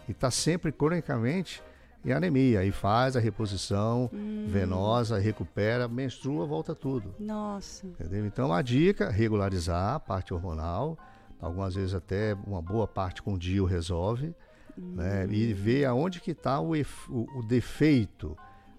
E 0.07 0.11
está 0.11 0.31
sempre 0.31 0.71
cronicamente 0.71 1.61
em 2.03 2.11
anemia. 2.11 2.65
E 2.65 2.71
faz 2.71 3.15
a 3.15 3.19
reposição 3.19 4.09
venosa, 4.47 5.19
recupera, 5.19 5.87
menstrua, 5.87 6.45
volta 6.45 6.73
tudo. 6.73 7.13
Nossa. 7.19 7.85
Entendeu? 7.85 8.25
Então 8.25 8.51
a 8.51 8.61
dica, 8.61 9.09
regularizar 9.09 9.95
a 9.95 9.99
parte 9.99 10.33
hormonal, 10.33 10.97
algumas 11.43 11.75
vezes 11.75 11.93
até 11.93 12.35
uma 12.47 12.61
boa 12.61 12.87
parte 12.87 13.21
com 13.21 13.37
DIU 13.37 13.65
resolve, 13.65 14.33
né? 14.77 15.27
E 15.29 15.53
ver 15.53 15.85
aonde 15.85 16.19
que 16.21 16.31
está 16.31 16.59
o, 16.59 16.71
o- 16.73 17.39
o 17.39 17.43
defeito, 17.43 18.35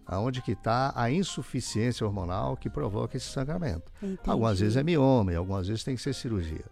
aonde 0.07 0.43
que 0.43 0.53
está 0.53 0.93
a 0.97 1.11
insuficiência 1.11 2.07
hormonal 2.07 2.57
que 2.57 2.69
provoca 2.71 3.17
esse 3.17 3.27
sangramento. 3.27 3.93
Entendi. 4.03 4.19
Algumas 4.27 4.59
vezes 4.61 4.77
é 4.77 4.83
mioma, 4.83 5.33
e 5.33 5.37
algumas 5.37 5.69
vezes 5.69 5.85
tem 5.85 5.95
que 5.95 6.03
ser 6.03 6.15
cirurgia. 6.15 6.65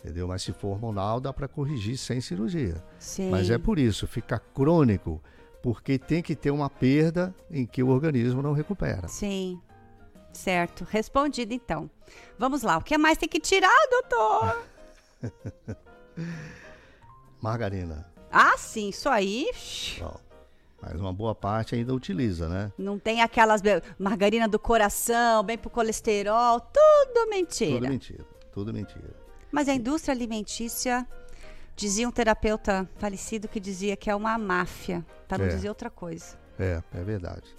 Entendeu? 0.00 0.26
Mas 0.26 0.42
se 0.42 0.52
for 0.52 0.68
hormonal, 0.70 1.20
dá 1.20 1.32
para 1.32 1.46
corrigir 1.46 1.96
sem 1.96 2.20
cirurgia. 2.20 2.82
Sim. 2.98 3.30
Mas 3.30 3.48
é 3.50 3.56
por 3.56 3.78
isso, 3.78 4.06
fica 4.06 4.38
crônico, 4.38 5.22
porque 5.62 5.96
tem 5.96 6.20
que 6.20 6.34
ter 6.34 6.50
uma 6.50 6.68
perda 6.68 7.32
em 7.48 7.64
que 7.64 7.82
o 7.82 7.88
organismo 7.88 8.42
não 8.42 8.52
recupera. 8.52 9.06
Sim. 9.06 9.60
Certo. 10.32 10.84
Respondido, 10.90 11.52
então. 11.54 11.88
Vamos 12.38 12.62
lá. 12.62 12.78
O 12.78 12.82
que 12.82 12.96
mais 12.98 13.16
tem 13.18 13.28
que 13.28 13.38
tirar, 13.38 13.70
doutor? 13.90 14.64
Margarina. 17.40 18.06
ah, 18.30 18.56
sim. 18.56 18.88
Isso 18.88 19.08
aí. 19.08 19.46
Ó, 20.00 20.14
mas 20.80 21.00
uma 21.00 21.12
boa 21.12 21.34
parte 21.34 21.74
ainda 21.74 21.94
utiliza, 21.94 22.48
né? 22.48 22.72
Não 22.78 22.98
tem 22.98 23.20
aquelas 23.22 23.60
margarina 23.98 24.48
do 24.48 24.58
coração, 24.58 25.42
bem 25.42 25.56
pro 25.58 25.70
colesterol. 25.70 26.60
Tudo 26.60 27.28
mentira. 27.30 27.72
Tudo 27.78 27.88
mentira. 27.88 28.24
Tudo 28.52 28.72
mentira. 28.72 29.14
Mas 29.50 29.68
a 29.68 29.74
indústria 29.74 30.14
alimentícia, 30.14 31.06
dizia 31.76 32.08
um 32.08 32.12
terapeuta 32.12 32.88
falecido 32.96 33.48
que 33.48 33.60
dizia 33.60 33.96
que 33.96 34.10
é 34.10 34.14
uma 34.14 34.36
máfia, 34.38 35.04
para 35.28 35.38
não 35.38 35.44
É. 35.46 35.48
dizer 35.48 35.68
outra 35.68 35.90
coisa. 35.90 36.36
É, 36.58 36.82
é 36.94 37.02
verdade. 37.04 37.54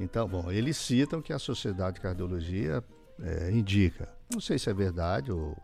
Então, 0.00 0.26
bom, 0.28 0.50
eles 0.50 0.76
citam 0.76 1.22
que 1.22 1.32
a 1.32 1.38
Sociedade 1.38 1.96
de 1.96 2.00
Cardiologia 2.00 2.82
é, 3.22 3.50
indica. 3.50 4.08
Não 4.32 4.40
sei 4.40 4.58
se 4.58 4.68
é 4.70 4.74
verdade 4.74 5.30
ou 5.30 5.56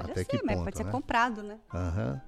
Pode 0.00 0.10
até 0.10 0.20
ser, 0.22 0.26
que 0.26 0.44
mas 0.44 0.56
ponto, 0.56 0.64
pode 0.64 0.76
ser 0.76 0.84
né? 0.84 0.90
comprado, 0.90 1.42
né? 1.42 1.58
Aham. 1.72 2.20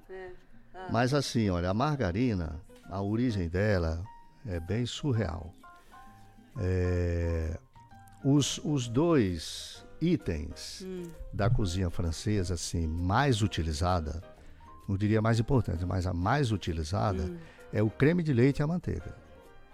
Ah. 0.73 0.87
Mas 0.91 1.13
assim, 1.13 1.49
olha, 1.49 1.69
a 1.69 1.73
margarina, 1.73 2.59
a 2.89 3.01
origem 3.01 3.47
dela 3.49 4.03
é 4.45 4.59
bem 4.59 4.85
surreal. 4.85 5.53
É, 6.59 7.57
os, 8.23 8.59
os 8.63 8.87
dois 8.87 9.85
itens 10.01 10.83
Hum. 10.85 11.03
da 11.33 11.49
cozinha 11.49 11.89
francesa, 11.89 12.53
assim, 12.53 12.87
mais 12.87 13.41
utilizada, 13.41 14.21
não 14.87 14.95
diria 14.95 15.21
mais 15.21 15.39
importante, 15.39 15.85
mas 15.85 16.05
a 16.07 16.13
mais 16.13 16.51
utilizada 16.51 17.23
Hum. 17.23 17.37
é 17.73 17.81
o 17.83 17.89
creme 17.89 18.23
de 18.23 18.33
leite 18.33 18.59
e 18.59 18.63
a 18.63 18.67
manteiga. 18.67 19.15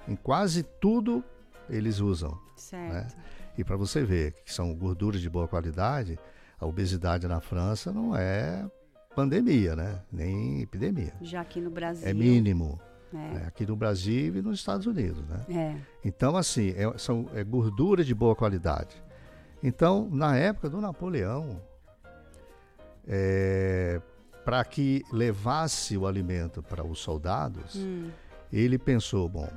Em 0.07 0.15
quase 0.15 0.63
tudo 0.63 1.23
eles 1.69 1.99
usam. 1.99 2.37
Certo. 2.57 3.15
E 3.57 3.63
para 3.63 3.75
você 3.77 4.03
ver 4.03 4.33
que 4.43 4.51
são 4.53 4.73
gorduras 4.75 5.21
de 5.21 5.29
boa 5.29 5.47
qualidade, 5.47 6.19
a 6.63 6.65
obesidade 6.65 7.27
na 7.27 7.39
França 7.41 7.91
não 7.91 8.15
é 8.15 8.65
pandemia, 9.15 9.75
né? 9.75 10.01
Nem 10.11 10.61
epidemia. 10.61 11.13
Já 11.21 11.41
aqui 11.41 11.59
no 11.61 11.69
Brasil. 11.69 12.07
É 12.07 12.13
mínimo. 12.13 12.79
É. 13.13 13.17
né? 13.17 13.43
Aqui 13.47 13.65
no 13.65 13.75
Brasil 13.75 14.35
e 14.35 14.41
nos 14.41 14.59
Estados 14.59 14.87
Unidos, 14.87 15.23
né? 15.27 15.45
É. 15.49 15.75
Então, 16.03 16.35
assim, 16.35 16.73
é, 16.75 16.97
são 16.97 17.27
é 17.35 17.43
gordura 17.43 18.03
de 18.03 18.15
boa 18.15 18.35
qualidade. 18.35 18.95
Então, 19.61 20.09
na 20.09 20.35
época 20.35 20.69
do 20.69 20.81
Napoleão, 20.81 21.61
para 24.43 24.63
que 24.65 25.03
levasse 25.11 25.97
o 25.97 26.07
alimento 26.07 26.63
para 26.63 26.83
os 26.83 26.99
soldados, 26.99 27.75
Hum. 27.75 28.09
ele 28.51 28.77
pensou, 28.77 29.29
bom, 29.29 29.47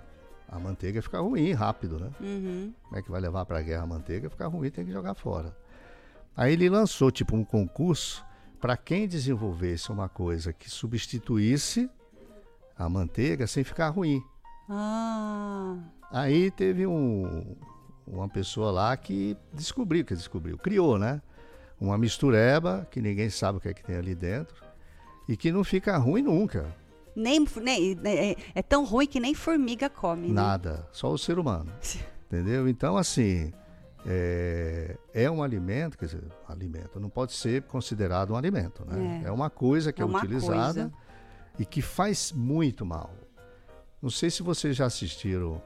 a 0.49 0.59
manteiga 0.59 1.01
fica 1.03 1.19
ruim 1.19 1.53
rápido, 1.53 1.99
né? 1.99 2.11
Uhum. 2.21 2.73
Como 2.85 2.97
é 2.97 3.03
que 3.03 3.11
vai 3.11 3.21
levar 3.21 3.45
para 3.47 3.59
a 3.59 3.63
guerra 3.63 3.83
a 3.83 3.87
manteiga? 3.87 4.31
Ficar 4.31 4.47
ruim, 4.47 4.71
tem 4.71 4.85
que 4.85 4.93
jogar 4.93 5.15
fora. 5.15 5.57
Aí 6.37 6.53
ele 6.53 6.69
lançou 6.69 7.11
tipo 7.11 7.35
um 7.35 7.45
concurso 7.45 8.25
para 8.61 8.77
quem 8.77 9.09
desenvolvesse 9.09 9.91
uma 9.91 10.09
coisa 10.09 10.53
que 10.53 10.69
substituísse 10.69 11.89
a 12.77 12.89
manteiga 12.89 13.47
sem 13.47 13.65
ficar 13.65 13.89
ruim. 13.89 14.23
Ah. 14.69 15.79
Aí 16.11 16.51
teve 16.51 16.87
um, 16.87 17.57
uma 18.07 18.29
pessoa 18.29 18.71
lá 18.71 18.97
que 18.97 19.37
descobriu, 19.53 20.05
que 20.05 20.15
descobriu, 20.15 20.59
criou, 20.59 20.99
né? 20.99 21.23
Uma 21.81 21.97
mistureba 21.97 22.87
que 22.91 23.01
ninguém 23.01 23.31
sabe 23.31 23.59
o 23.59 23.61
que 23.61 23.69
é 23.69 23.75
que 23.75 23.85
tem 23.85 23.97
ali 23.97 24.15
dentro 24.15 24.65
e 25.29 25.37
que 25.37 25.51
não 25.51 25.65
fica 25.65 25.97
ruim 25.97 26.23
nunca. 26.23 26.75
Nem, 27.15 27.47
nem, 27.63 27.97
é, 28.07 28.37
é 28.55 28.63
tão 28.63 28.85
ruim 28.85 29.07
que 29.07 29.19
nem 29.19 29.35
formiga 29.35 29.89
come. 29.89 30.29
né? 30.29 30.35
Nada, 30.35 30.87
só 30.93 31.11
o 31.11 31.17
ser 31.19 31.39
humano. 31.39 31.73
Entendeu? 32.31 32.69
Então, 32.69 32.97
assim, 32.97 33.53
é, 34.09 34.97
é 35.13 35.31
um 35.31 35.43
alimento, 35.43 35.99
quer 35.99 36.07
dizer, 36.07 36.23
alimento, 36.49 37.01
não 37.01 37.11
pode 37.11 37.33
ser 37.33 37.63
considerado 37.63 38.33
um 38.33 38.37
alimento, 38.37 38.85
né? 38.87 39.23
É. 39.25 39.29
É, 39.29 39.33
uma 39.33 39.51
coisa 39.51 39.93
que 39.93 40.01
É 40.01 40.05
é, 40.05 40.09
utilizada 40.09 40.83
coisa. 40.83 40.93
e 41.59 41.65
que 41.67 41.83
faz 41.83 42.33
muito 42.33 42.87
mal. 42.87 43.13
Não 44.01 44.11
sei 44.11 44.31
se 44.31 44.43
vocês 44.43 44.77
já 44.77 44.87
assistiram, 44.87 45.61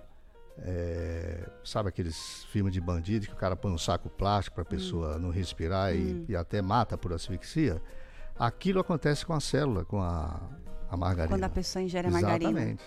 é, 0.59 1.49
sabe 1.63 1.91
aqueles 1.91 2.45
filmes 2.45 2.73
de 2.73 2.81
bandido 2.81 3.27
que 3.27 3.33
o 3.33 3.37
cara 3.37 3.55
põe 3.55 3.73
um 3.73 3.79
saco 3.79 4.09
plástico 4.09 4.55
para 4.55 4.63
a 4.63 4.67
pessoa 4.67 5.19
não 5.19 5.31
respirar 5.31 5.95
e, 5.95 6.25
e 6.29 6.35
até 6.35 6.63
mata 6.63 6.97
por 6.97 7.13
asfixia? 7.13 7.83
Aquilo 8.39 8.81
acontece 8.81 9.27
com 9.27 9.35
a 9.35 9.41
célula, 9.41 9.85
com 9.85 10.01
a, 10.01 10.41
a 10.91 10.97
margarina. 10.97 11.37
Quando 11.37 11.45
a 11.45 11.49
pessoa 11.51 11.83
ingere 11.83 12.09
a 12.09 12.11
margarina. 12.11 12.51
Exatamente. 12.51 12.85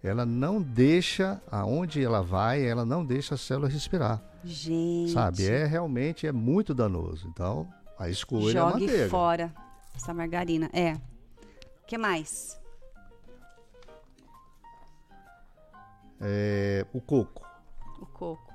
Ela 0.00 0.24
não 0.24 0.60
deixa, 0.60 1.42
aonde 1.50 2.04
ela 2.04 2.22
vai, 2.22 2.62
ela 2.64 2.84
não 2.84 3.04
deixa 3.04 3.34
a 3.34 3.38
célula 3.38 3.68
respirar. 3.68 4.22
Gente. 4.44 5.12
Sabe? 5.12 5.46
É 5.48 5.64
realmente 5.64 6.26
é 6.26 6.32
muito 6.32 6.74
danoso. 6.74 7.26
Então, 7.28 7.68
a 7.98 8.08
escolha 8.08 8.58
é 8.58 8.60
a 8.60 8.70
Jogue 8.70 8.80
manteiga. 8.86 9.08
fora 9.08 9.54
essa 9.96 10.12
margarina. 10.12 10.68
É. 10.72 10.94
O 10.94 11.86
que 11.86 11.96
mais? 11.98 12.60
É, 16.20 16.86
o 16.92 17.00
coco. 17.00 17.46
O 18.00 18.06
coco. 18.06 18.52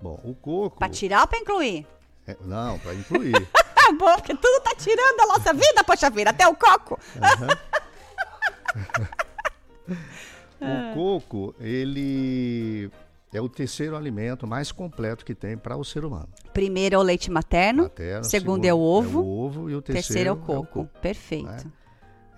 Bom, 0.00 0.20
o 0.24 0.34
coco. 0.34 0.78
Pra 0.78 0.88
tirar 0.88 1.22
ou 1.22 1.28
pra 1.28 1.38
incluir? 1.38 1.86
é- 2.26 2.36
não, 2.42 2.78
para 2.78 2.94
incluir. 2.94 3.32
Tá 3.52 3.92
bom, 3.98 4.14
porque 4.16 4.34
tudo 4.36 4.62
tá 4.62 4.74
tirando 4.76 5.16
da 5.16 5.26
nossa 5.26 5.52
vida, 5.52 5.82
poxa 5.84 6.10
vida, 6.10 6.30
até 6.30 6.46
o 6.46 6.54
coco. 6.54 6.98
o 10.60 10.94
coco, 10.94 11.54
ele 11.58 12.90
é 13.32 13.40
o 13.40 13.48
terceiro 13.48 13.96
alimento 13.96 14.46
mais 14.46 14.72
completo 14.72 15.24
que 15.24 15.34
tem 15.34 15.56
para 15.56 15.76
o 15.76 15.84
ser 15.84 16.04
humano. 16.04 16.28
Primeiro 16.52 16.94
é 16.94 16.98
o 16.98 17.02
leite 17.02 17.30
materno, 17.30 17.84
Materno, 17.84 18.24
segundo 18.24 18.64
é 18.64 18.72
o 18.72 18.78
ovo, 18.78 19.18
É 19.20 19.22
o 19.22 19.26
ovo 19.26 19.70
e 19.70 19.74
o 19.74 19.82
terceiro, 19.82 20.06
terceiro 20.06 20.28
é 20.30 20.32
o 20.32 20.36
coco. 20.36 20.88
Perfeito. 21.02 21.46
né? 21.46 21.58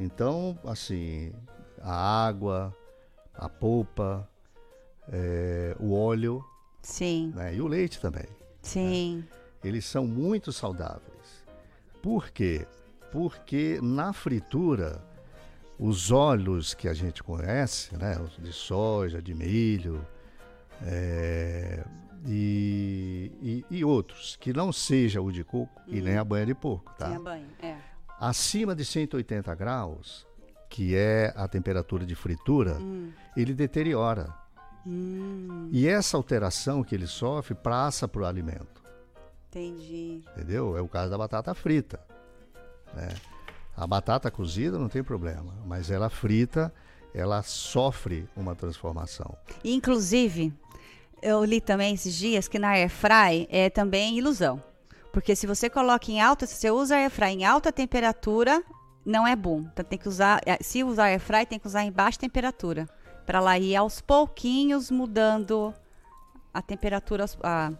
Então, 0.00 0.58
assim, 0.64 1.32
a 1.80 2.26
água, 2.26 2.74
a 3.34 3.48
polpa, 3.48 4.28
é, 5.12 5.76
o 5.78 5.94
óleo 5.94 6.44
Sim, 6.82 7.32
né, 7.34 7.54
e 7.54 7.60
o 7.60 7.66
leite 7.66 8.00
também. 8.00 8.26
sim. 8.62 9.24
Eles 9.62 9.84
são 9.84 10.06
muito 10.06 10.52
saudáveis. 10.52 11.44
Por 12.02 12.30
quê? 12.30 12.66
Porque 13.12 13.78
na 13.82 14.14
fritura, 14.14 15.04
os 15.78 16.10
óleos 16.10 16.72
que 16.72 16.88
a 16.88 16.94
gente 16.94 17.22
conhece, 17.22 17.94
né, 17.94 18.18
de 18.38 18.54
soja, 18.54 19.20
de 19.20 19.34
milho, 19.34 20.00
é, 20.82 21.84
e, 22.26 23.32
e- 23.70 23.76
e 23.78 23.84
outros, 23.84 24.36
que 24.36 24.52
não 24.52 24.72
seja 24.72 25.20
o 25.20 25.30
de 25.32 25.42
coco 25.44 25.80
e 25.86 26.00
nem 26.00 26.16
a 26.16 26.24
banha 26.24 26.46
de 26.46 26.54
porco, 26.54 26.92
tá? 26.98 27.08
Banho, 27.18 27.46
é. 27.62 27.76
Acima 28.18 28.74
de 28.74 28.84
180 28.84 29.54
graus, 29.54 30.26
que 30.68 30.94
é 30.94 31.32
a 31.36 31.48
temperatura 31.48 32.04
de 32.04 32.14
fritura, 32.14 32.76
ele 33.36 33.54
deteriora. 33.54 34.34
Hum, 34.86 35.68
E 35.72 35.86
essa 35.86 36.16
alteração 36.16 36.82
que 36.82 36.94
ele 36.94 37.06
sofre 37.06 37.54
passa 37.54 38.06
para 38.08 38.22
o 38.22 38.24
alimento. 38.26 38.80
Entendi. 39.48 40.22
Entendeu? 40.32 40.76
É 40.76 40.80
o 40.80 40.88
caso 40.88 41.10
da 41.10 41.18
batata 41.18 41.54
frita. 41.54 42.00
né? 42.94 43.08
A 43.76 43.86
batata 43.86 44.30
cozida 44.30 44.78
não 44.78 44.88
tem 44.88 45.02
problema, 45.02 45.54
mas 45.66 45.90
ela 45.90 46.10
frita, 46.10 46.72
ela 47.14 47.42
sofre 47.42 48.28
uma 48.36 48.54
transformação. 48.54 49.36
Inclusive, 49.64 50.52
eu 51.22 51.44
li 51.44 51.60
também 51.60 51.94
esses 51.94 52.14
dias 52.14 52.48
que 52.48 52.58
na 52.58 52.70
air 52.70 52.88
fry 52.90 53.46
é 53.50 53.68
também 53.70 54.16
ilusão. 54.18 54.62
Porque 55.12 55.34
se 55.34 55.46
você 55.46 55.68
coloca 55.68 56.10
em 56.10 56.20
alta, 56.20 56.46
se 56.46 56.54
você 56.54 56.70
usa 56.70 56.96
air 56.96 57.10
fry 57.10 57.28
em 57.30 57.44
alta 57.44 57.72
temperatura, 57.72 58.62
não 59.04 59.26
é 59.26 59.34
bom. 59.34 59.64
Então 59.72 59.84
tem 59.84 59.98
que 59.98 60.08
usar, 60.08 60.40
eh, 60.46 60.58
se 60.60 60.84
usar 60.84 61.04
air 61.04 61.20
fry, 61.20 61.44
tem 61.46 61.58
que 61.58 61.66
usar 61.66 61.82
em 61.84 61.90
baixa 61.90 62.18
temperatura, 62.18 62.88
para 63.26 63.38
ela 63.38 63.58
ir 63.58 63.74
aos 63.76 64.00
pouquinhos 64.00 64.90
mudando 64.90 65.74
a 66.54 66.62
temperatura, 66.62 67.24
a- 67.42 67.72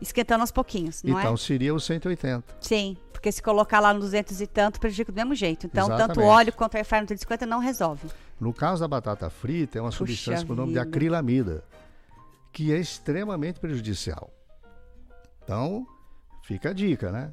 esquentando 0.00 0.40
aos 0.42 0.50
pouquinhos, 0.50 1.02
então 1.04 1.34
é? 1.34 1.36
seria 1.36 1.74
o 1.74 1.80
180. 1.80 2.42
Sim, 2.60 2.96
porque 3.12 3.30
se 3.30 3.42
colocar 3.42 3.80
lá 3.80 3.92
no 3.92 4.00
200 4.00 4.40
e 4.40 4.46
tanto, 4.46 4.80
prejudica 4.80 5.12
do 5.12 5.16
mesmo 5.16 5.34
jeito. 5.34 5.66
Então, 5.66 5.88
tanto 5.88 5.98
Exatamente. 6.00 6.26
o 6.26 6.26
óleo 6.26 6.52
quanto 6.54 6.74
o 6.74 6.76
air 6.78 6.86
fry 6.86 7.00
no 7.00 7.06
250 7.06 7.44
não 7.44 7.58
resolve. 7.58 8.08
No 8.40 8.54
caso 8.54 8.80
da 8.80 8.88
batata 8.88 9.28
frita, 9.28 9.76
é 9.78 9.80
uma 9.82 9.88
Puxa 9.90 9.98
substância 9.98 10.46
com 10.46 10.54
o 10.54 10.56
nome 10.56 10.72
de 10.72 10.78
acrilamida, 10.78 11.62
que 12.52 12.72
é 12.72 12.78
extremamente 12.78 13.60
prejudicial. 13.60 14.30
Então, 15.42 15.86
fica 16.42 16.70
a 16.70 16.72
dica, 16.72 17.10
né? 17.10 17.32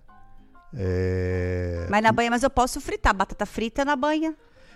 É, 0.73 1.87
Mas 1.89 2.03
na 2.03 2.11
banha, 2.11 2.29
mas 2.29 2.43
eu 2.43 2.49
posso 2.49 2.81
fritar 2.81 3.13
batata 3.13 3.45
frita 3.45 3.85
na 3.85 3.95
banha. 3.95 4.35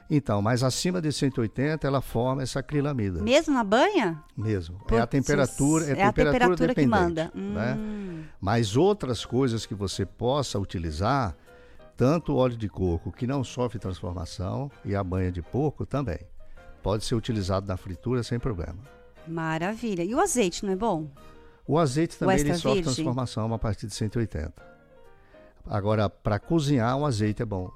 Então, 0.10 0.42
mas 0.42 0.62
acima 0.62 1.02
de 1.02 1.12
180 1.12 1.88
ela 1.88 2.02
forma 2.02 2.44
essa 2.44 2.60
acrilamida. 2.60 3.22
Mesmo 3.22 3.54
na 3.54 3.64
banha? 3.64 4.22
Mesmo. 4.36 4.76
é 4.92 4.98
a 4.98 5.08
Putz, 5.08 5.12
temperatura, 5.12 5.86
é, 5.86 6.00
é 6.00 6.04
a 6.04 6.12
temperatura 6.12 6.76
que 6.76 6.86
manda. 6.86 7.32
Né? 7.34 7.76
Hum. 7.80 8.24
Mas 8.40 8.76
outras 8.76 9.24
coisas 9.24 9.66
que 9.66 9.74
você 9.74 10.06
possa 10.06 10.60
utilizar, 10.60 11.34
tanto 11.96 12.34
o 12.34 12.36
óleo 12.36 12.58
de 12.58 12.68
coco, 12.68 13.10
que 13.10 13.26
não 13.26 13.42
sofre 13.42 13.80
transformação, 13.80 14.70
e 14.84 14.96
a 14.96 15.04
banha 15.04 15.32
de 15.32 15.42
porco 15.42 15.86
também. 15.86 16.20
Pode 16.84 17.06
ser 17.06 17.16
utilizado 17.16 17.66
na 17.66 17.78
fritura 17.78 18.22
sem 18.22 18.38
problema. 18.38 18.80
Maravilha. 19.32 20.04
E 20.04 20.14
o 20.14 20.20
azeite, 20.20 20.66
não 20.66 20.74
é 20.74 20.76
bom? 20.76 21.10
O 21.68 21.78
azeite 21.80 22.18
também 22.18 22.36
ele 22.38 22.50
extra 22.50 22.58
sofre 22.58 22.82
virgem? 22.82 22.94
transformação 22.96 23.54
a 23.54 23.60
partir 23.60 23.88
de 23.88 23.94
180. 23.96 24.54
Agora, 25.66 26.10
para 26.10 26.40
cozinhar, 26.40 26.98
o 26.98 27.06
azeite 27.06 27.42
é 27.42 27.46
bom. 27.46 27.72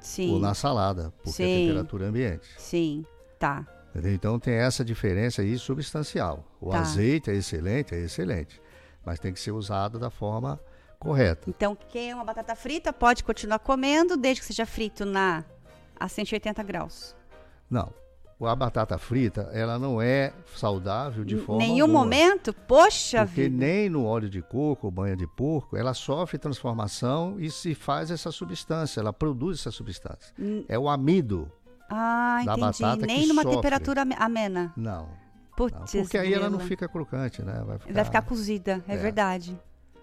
Sim. 0.00 0.32
Ou 0.34 0.40
na 0.40 0.54
salada, 0.54 1.12
porque 1.22 1.30
Sim. 1.30 1.44
é 1.44 1.66
temperatura 1.68 2.06
ambiente. 2.06 2.48
Sim. 2.58 3.04
Tá. 3.38 3.66
Entendeu? 3.90 4.12
Então 4.12 4.38
tem 4.38 4.54
essa 4.54 4.84
diferença 4.84 5.42
aí 5.42 5.58
substancial. 5.58 6.44
O 6.60 6.70
Tá. 6.70 6.80
azeite 6.80 7.30
é 7.30 7.34
excelente, 7.34 7.94
é 7.94 7.98
excelente. 7.98 8.60
Mas 9.04 9.18
tem 9.18 9.32
que 9.32 9.40
ser 9.40 9.52
usado 9.52 9.98
da 9.98 10.10
forma 10.10 10.60
correta. 10.98 11.48
Então, 11.48 11.74
quem 11.74 12.10
é 12.10 12.14
uma 12.14 12.24
batata 12.24 12.54
frita 12.54 12.92
pode 12.92 13.24
continuar 13.24 13.58
comendo, 13.60 14.16
desde 14.16 14.40
que 14.42 14.46
seja 14.46 14.66
frito 14.66 15.04
na 15.06 15.44
a 15.98 16.08
180 16.08 16.62
graus. 16.62 17.14
Não. 17.70 17.92
A 18.46 18.56
batata 18.56 18.96
frita, 18.98 19.50
ela 19.52 19.78
não 19.78 20.00
é 20.00 20.32
saudável 20.56 21.24
de 21.24 21.34
Em 21.34 21.38
forma 21.38 21.62
nenhum 21.62 21.82
alguma. 21.84 21.98
momento? 22.00 22.52
Poxa 22.52 23.26
Porque 23.26 23.42
vida. 23.48 23.56
nem 23.66 23.88
no 23.90 24.04
óleo 24.04 24.30
de 24.30 24.40
coco 24.40 24.86
ou 24.86 24.90
banha 24.90 25.14
de 25.16 25.26
porco, 25.26 25.76
ela 25.76 25.92
sofre 25.94 26.38
transformação 26.38 27.36
e 27.38 27.50
se 27.50 27.74
faz 27.74 28.10
essa 28.10 28.30
substância, 28.32 29.00
ela 29.00 29.12
produz 29.12 29.60
essa 29.60 29.70
substância. 29.70 30.34
É 30.68 30.78
o 30.78 30.88
amido. 30.88 31.50
Ah, 31.90 32.42
da 32.46 32.52
entendi. 32.52 32.60
batata 32.82 33.06
Nem 33.06 33.26
numa 33.26 33.42
sofre. 33.42 33.56
temperatura 33.58 34.02
ame- 34.02 34.16
amena. 34.18 34.72
Não. 34.76 35.08
não. 35.08 35.84
Porque 35.92 36.16
aí 36.16 36.32
ela 36.32 36.48
não 36.48 36.60
fica 36.60 36.88
crocante, 36.88 37.42
né? 37.42 37.62
Vai 37.66 37.78
ficar, 37.78 37.92
Vai 37.92 38.04
ficar 38.04 38.22
cozida, 38.22 38.82
é, 38.88 38.94
É. 38.94 38.96
verdade. 38.96 39.58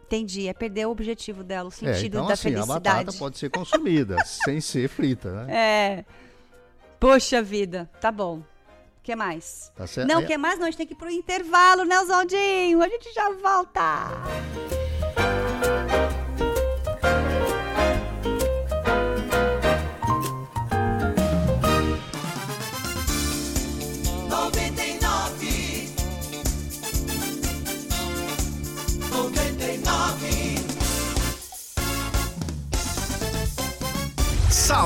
Entendi. 0.06 0.48
É 0.48 0.54
perder 0.54 0.86
o 0.88 0.92
objetivo 0.92 1.44
dela, 1.44 1.68
o 1.70 1.72
É, 1.72 1.76
sentido 1.76 2.18
então 2.18 2.28
da 2.28 2.34
assim, 2.34 2.50
a 2.50 2.52
felicidade. 2.54 2.84
batata 3.06 3.18
pode 3.18 3.38
ser 3.38 3.50
consumida 3.50 4.18
sem 4.26 4.62
ser 4.62 4.88
frita, 4.88 5.32
né? 5.46 5.54
É. 5.54 6.06
Poxa 7.00 7.42
vida. 7.42 7.90
Tá 8.02 8.12
bom. 8.12 8.40
O 8.40 8.44
que 9.04 9.16
mais? 9.16 9.72
Tá 9.76 9.88
certo? 9.88 10.08
Não, 10.08 10.26
que 10.26 10.38
mais? 10.38 10.60
Não, 10.60 10.66
a 10.66 10.70
gente 10.70 10.78
tem 10.78 10.88
que 10.88 10.94
ir 10.94 10.98
pro 10.98 11.10
intervalo, 11.10 11.86
né, 11.86 11.96
Zondinho? 12.06 12.82
A 12.82 12.88
gente 12.90 13.14
já 13.14 13.32
volta. 13.32 14.12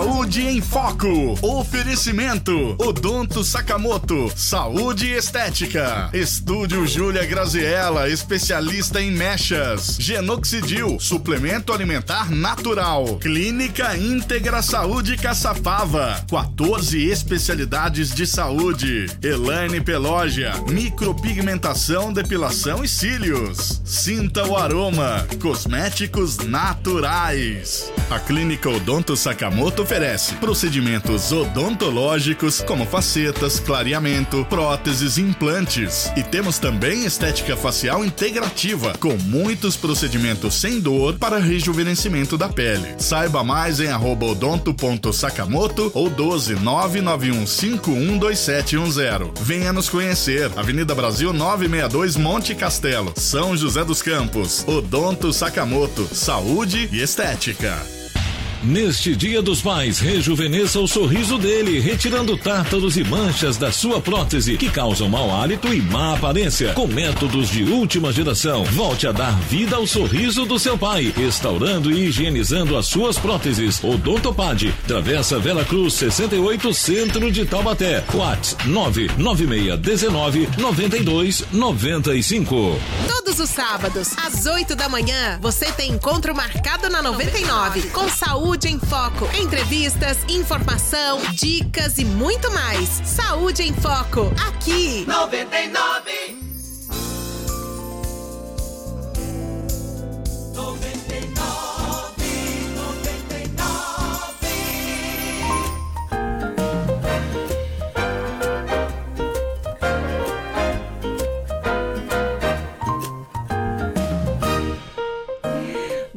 Saúde 0.01 0.41
em 0.41 0.59
Foco. 0.59 1.37
Oferecimento: 1.43 2.75
Odonto 2.79 3.43
Sakamoto. 3.43 4.33
Saúde 4.35 5.11
Estética. 5.11 6.09
Estúdio 6.11 6.87
Júlia 6.87 7.23
Graziella, 7.23 8.09
especialista 8.09 8.99
em 8.99 9.11
mechas. 9.11 9.97
Genoxidil, 9.99 10.99
suplemento 10.99 11.71
alimentar 11.71 12.31
natural. 12.31 13.17
Clínica 13.17 13.95
Íntegra 13.95 14.63
Saúde 14.63 15.17
Caçapava. 15.17 16.25
14 16.27 16.97
especialidades 17.07 18.11
de 18.11 18.25
saúde. 18.25 19.05
Elaine 19.21 19.81
Pelógia, 19.81 20.53
micropigmentação, 20.67 22.11
depilação 22.11 22.83
e 22.83 22.87
cílios. 22.87 23.79
Sinta 23.85 24.47
o 24.47 24.57
aroma. 24.57 25.27
Cosméticos 25.39 26.37
naturais. 26.39 27.93
A 28.09 28.19
Clínica 28.19 28.67
Odonto 28.67 29.15
Sakamoto 29.15 29.90
oferece 29.91 30.35
procedimentos 30.35 31.33
odontológicos 31.33 32.61
como 32.61 32.85
facetas, 32.85 33.59
clareamento, 33.59 34.45
próteses 34.45 35.17
implantes. 35.17 36.09
E 36.15 36.23
temos 36.23 36.59
também 36.59 37.03
estética 37.03 37.57
facial 37.57 38.05
integrativa, 38.05 38.93
com 39.01 39.17
muitos 39.17 39.75
procedimentos 39.75 40.55
sem 40.55 40.79
dor 40.79 41.19
para 41.19 41.39
rejuvenescimento 41.39 42.37
da 42.37 42.47
pele. 42.47 42.95
Saiba 42.99 43.43
mais 43.43 43.81
em 43.81 43.93
odonto.sakamoto 43.93 45.91
ou 45.93 46.09
12 46.09 46.55
991512710. 46.55 49.29
Venha 49.41 49.73
nos 49.73 49.89
conhecer. 49.89 50.49
Avenida 50.55 50.95
Brasil 50.95 51.33
962 51.33 52.15
Monte 52.15 52.55
Castelo, 52.55 53.11
São 53.17 53.57
José 53.57 53.83
dos 53.83 54.01
Campos. 54.01 54.63
Odonto 54.65 55.33
Sakamoto, 55.33 56.07
saúde 56.15 56.87
e 56.93 57.01
estética. 57.01 58.00
Neste 58.63 59.15
Dia 59.15 59.41
dos 59.41 59.59
Pais, 59.59 59.97
rejuvenesça 59.97 60.79
o 60.79 60.87
sorriso 60.87 61.39
dele, 61.39 61.79
retirando 61.79 62.37
tártaros 62.37 62.95
e 62.95 63.03
manchas 63.03 63.57
da 63.57 63.71
sua 63.71 63.99
prótese 63.99 64.55
que 64.55 64.69
causam 64.69 65.09
mau 65.09 65.35
hálito 65.35 65.73
e 65.73 65.81
má 65.81 66.13
aparência. 66.13 66.71
Com 66.73 66.85
métodos 66.85 67.49
de 67.49 67.63
última 67.63 68.13
geração, 68.13 68.63
volte 68.65 69.07
a 69.07 69.11
dar 69.11 69.31
vida 69.49 69.77
ao 69.77 69.87
sorriso 69.87 70.45
do 70.45 70.59
seu 70.59 70.77
pai, 70.77 71.11
restaurando 71.17 71.91
e 71.91 72.05
higienizando 72.05 72.77
as 72.77 72.85
suas 72.85 73.17
próteses. 73.17 73.83
Odontopad, 73.83 74.71
Travessa 74.87 75.39
Vera 75.39 75.65
Cruz 75.65 75.95
68, 75.95 76.71
Centro 76.71 77.31
de 77.31 77.43
Taubaté. 77.45 78.03
Whats 78.13 78.55
99619 78.67 80.47
9295. 80.59 82.79
Todos 83.07 83.39
os 83.39 83.49
sábados, 83.49 84.11
às 84.17 84.45
8 84.45 84.75
da 84.75 84.87
manhã, 84.87 85.39
você 85.41 85.65
tem 85.71 85.93
encontro 85.93 86.35
marcado 86.35 86.91
na 86.91 87.01
99, 87.01 87.89
com 87.89 88.07
Saúde 88.51 88.67
em 88.67 88.79
Foco. 88.79 89.29
Entrevistas, 89.41 90.17
informação, 90.27 91.21
dicas 91.31 91.97
e 91.97 92.03
muito 92.03 92.51
mais. 92.51 92.89
Saúde 93.05 93.63
em 93.63 93.73
Foco, 93.73 94.29
aqui. 94.45 95.05
99. 95.07 96.35
99. 100.53 101.00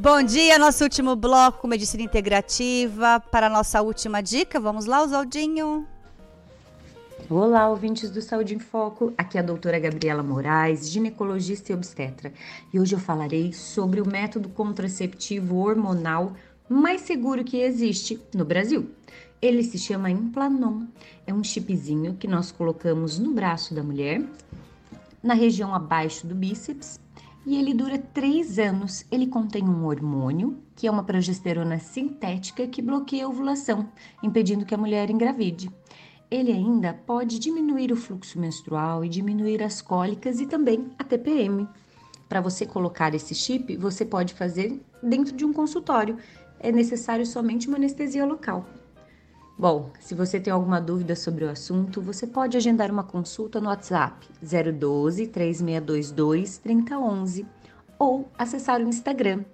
Bom 0.05 0.23
dia, 0.23 0.59
nosso 0.59 0.85
último 0.85 1.17
bloco 1.17 1.67
medicina 1.67 2.03
integrativa. 2.03 3.19
Para 3.19 3.47
a 3.47 3.49
nossa 3.49 3.81
última 3.81 4.21
dica, 4.21 4.61
vamos 4.61 4.85
lá, 4.85 5.03
Oswaldinho. 5.03 5.89
Olá, 7.31 7.71
ouvintes 7.71 8.11
do 8.11 8.21
Saúde 8.21 8.55
em 8.55 8.59
Foco. 8.59 9.15
Aqui 9.17 9.39
é 9.39 9.41
a 9.41 9.43
doutora 9.43 9.79
Gabriela 9.79 10.23
Moraes, 10.23 10.91
ginecologista 10.91 11.73
e 11.73 11.75
obstetra. 11.75 12.35
E 12.71 12.79
hoje 12.79 12.95
eu 12.95 12.99
falarei 12.99 13.55
sobre 13.55 13.99
o 14.03 14.07
método 14.07 14.51
contraceptivo 14.51 15.57
hormonal 15.57 16.35
mais 16.69 17.01
seguro 17.01 17.43
que 17.43 17.57
existe 17.57 18.21
no 18.35 18.45
Brasil. 18.45 18.91
Ele 19.41 19.63
se 19.63 19.79
chama 19.79 20.11
Implanon. 20.11 20.83
É 21.27 21.33
um 21.33 21.43
chipzinho 21.43 22.13
que 22.13 22.29
nós 22.29 22.53
colocamos 22.53 23.19
no 23.19 23.33
braço 23.33 23.75
da 23.75 23.83
mulher, 23.83 24.23
na 25.23 25.33
região 25.33 25.75
abaixo 25.75 26.27
do 26.27 26.35
bíceps 26.35 27.03
e 27.47 27.57
ele 27.57 27.75
dura 27.75 27.99
três 27.99 28.59
anos. 28.59 29.05
Ele 29.11 29.27
contém 29.27 29.65
um 29.65 29.87
hormônio, 29.87 30.59
que 30.75 30.87
é 30.87 30.91
uma 30.91 31.05
progesterona 31.05 31.79
sintética 31.79 32.67
que 32.67 32.83
bloqueia 32.83 33.27
a 33.27 33.29
ovulação, 33.29 33.89
impedindo 34.23 34.65
que 34.65 34.75
a 34.75 34.79
mulher 34.79 35.11
engravide. 35.11 35.71
Ele 36.31 36.51
ainda 36.51 36.95
pode 36.95 37.39
diminuir 37.39 37.93
o 37.93 37.97
fluxo 37.97 38.41
menstrual 38.41 39.05
e 39.05 39.09
diminuir 39.09 39.63
as 39.63 39.83
cólicas 39.83 40.41
e 40.41 40.47
também 40.47 40.91
a 40.99 41.05
TPM. 41.05 41.69
Para 42.29 42.41
você 42.41 42.65
colocar 42.65 43.15
esse 43.15 43.35
chip, 43.35 43.77
você 43.77 44.05
pode 44.05 44.35
fazer 44.35 44.81
dentro 45.03 45.37
de 45.37 45.45
um 45.45 45.53
consultório. 45.53 46.17
É 46.59 46.73
necessário 46.73 47.27
somente 47.27 47.69
uma 47.69 47.77
anestesia 47.77 48.25
local. 48.25 48.67
Bom, 49.57 49.91
se 50.01 50.17
você 50.17 50.41
tem 50.41 50.53
alguma 50.53 50.81
dúvida 50.81 51.15
sobre 51.15 51.45
o 51.45 51.51
assunto, 51.51 52.03
você 52.03 52.27
pode 52.27 52.57
agendar 52.57 52.91
uma 52.91 53.05
consulta 53.05 53.61
no 53.61 53.69
WhatsApp 53.69 54.27
012 54.43 55.29
3622 55.29 56.59
3011 56.59 57.47
ou 57.97 58.29
acessar 58.37 58.81
o 58.81 58.89
Instagram, 58.89 59.45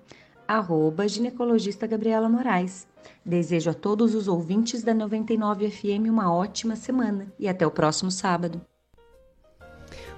arroba 0.48 1.07
ginecologista 1.07 1.86
Gabriela 1.86 2.30
Moraes. 2.30 2.88
Desejo 3.24 3.70
a 3.70 3.74
todos 3.74 4.14
os 4.14 4.26
ouvintes 4.26 4.82
da 4.82 4.94
99 4.94 5.70
FM 5.70 6.09
uma 6.09 6.32
ótima 6.32 6.76
semana 6.76 7.30
e 7.38 7.46
até 7.46 7.66
o 7.66 7.70
próximo 7.70 8.11
sábado. 8.11 8.61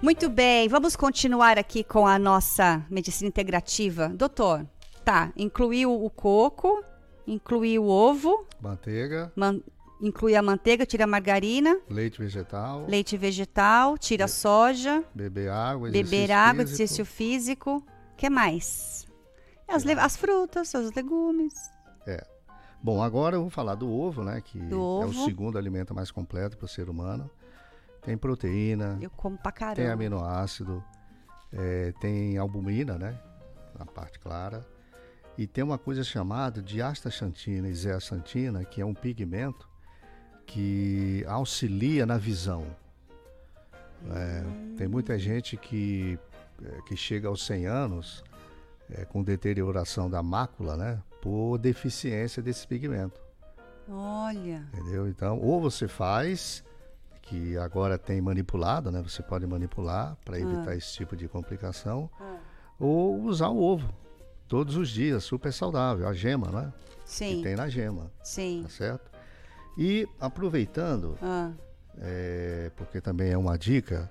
Muito 0.01 0.29
bem, 0.29 0.69
vamos 0.69 0.95
continuar 0.95 1.59
aqui 1.59 1.83
com 1.83 2.07
a 2.07 2.19
nossa 2.19 2.85
medicina 2.89 3.29
integrativa. 3.29 4.09
Doutor, 4.09 4.65
tá, 5.05 5.33
incluiu 5.37 5.93
o 5.93 6.09
coco, 6.09 6.83
incluiu 7.27 7.85
o 7.85 7.89
ovo, 7.89 8.47
Manteiga, 8.61 9.33
man- 9.37 9.61
inclui 10.01 10.35
a 10.35 10.43
manteiga, 10.43 10.85
tira 10.87 11.05
a 11.05 11.07
margarina, 11.07 11.79
leite 11.89 12.19
vegetal, 12.21 12.85
leite 12.89 13.17
vegetal, 13.17 13.97
tira 13.97 14.25
a 14.25 14.29
soja, 14.29 15.05
beber 15.15 15.49
água, 15.51 15.91
beber 15.91 16.33
água, 16.33 16.63
físico. 16.65 16.75
exercício 16.83 17.05
físico. 17.05 17.87
que 18.17 18.29
mais? 18.31 19.07
As, 19.69 19.85
le- 19.85 19.93
as 19.99 20.17
frutas, 20.17 20.73
os 20.75 20.93
legumes. 20.93 21.55
É. 22.07 22.25
Bom, 22.83 23.01
agora 23.03 23.37
eu 23.37 23.41
vou 23.43 23.51
falar 23.51 23.75
do 23.77 23.89
ovo, 23.91 24.23
né? 24.25 24.41
Que 24.41 24.59
Do 24.59 24.75
é 24.75 24.79
o 24.79 24.81
ovo. 25.09 25.25
segundo 25.25 25.57
alimento 25.57 25.95
mais 25.95 26.11
completo 26.11 26.57
para 26.59 26.67
o 26.67 26.69
ser 26.69 26.89
humano. 26.91 27.31
Tem 28.03 28.17
proteína, 28.19 28.99
Eu 29.01 29.09
como 29.11 29.39
pra 29.39 29.53
caramba. 29.53 29.77
tem 29.77 29.87
aminoácido, 29.89 30.83
é, 31.53 31.93
tem 32.01 32.37
albumina, 32.39 32.99
né? 32.99 33.17
Na 33.79 33.87
parte 33.87 34.19
clara. 34.19 34.67
E 35.37 35.47
tem 35.47 35.65
uma 35.65 35.79
coisa 35.79 36.05
chamada 36.05 36.61
de 36.61 36.83
astaxantina 36.83 37.69
e 37.69 37.75
zeaxantina, 37.75 38.65
que 38.65 38.81
é 38.81 38.87
um 38.87 38.95
pigmento 38.95 39.69
que 40.47 41.25
auxilia 41.27 42.05
na 42.05 42.19
visão. 42.19 42.67
É, 44.11 44.45
tem 44.77 44.87
muita 44.87 45.19
gente 45.19 45.57
que, 45.57 46.19
é, 46.63 46.83
que 46.83 46.97
chega 46.97 47.29
aos 47.29 47.47
100 47.47 47.67
anos 47.67 48.25
é, 48.91 49.05
com 49.05 49.23
deterioração 49.23 50.11
da 50.11 50.23
mácula, 50.23 50.77
né? 50.77 51.03
Por 51.23 51.57
deficiência 51.57 52.43
desse 52.43 52.67
pigmento. 52.67 53.21
Olha. 53.89 54.67
Entendeu? 54.75 55.09
Então, 55.09 55.39
ou 55.39 55.61
você 55.61 55.89
faz, 55.89 56.63
que 57.23 57.57
agora 57.57 57.97
tem 57.97 58.21
manipulado, 58.21 58.91
né? 58.91 59.01
Você 59.03 59.23
pode 59.23 59.47
manipular 59.47 60.17
para 60.25 60.39
evitar 60.39 60.77
esse 60.77 60.93
tipo 60.93 61.17
de 61.17 61.27
complicação, 61.27 62.11
ou 62.79 63.23
usar 63.23 63.49
o 63.49 63.63
ovo 63.63 64.02
todos 64.53 64.77
os 64.77 64.91
dias, 64.91 65.25
super 65.25 65.51
saudável, 65.51 66.07
a 66.07 66.13
gema, 66.13 66.49
né? 66.51 66.73
Sim. 67.07 67.37
Que 67.37 67.43
tem 67.45 67.57
na 67.57 67.71
gema, 67.71 68.13
Sim. 68.23 68.61
tá 68.63 68.69
certo? 68.69 69.11
E 69.79 70.07
aproveitando, 70.21 71.17
Ah, 71.23 71.53
é, 71.99 72.71
porque 72.77 73.01
também 73.01 73.31
é 73.31 73.39
uma 73.39 73.57
dica, 73.57 74.11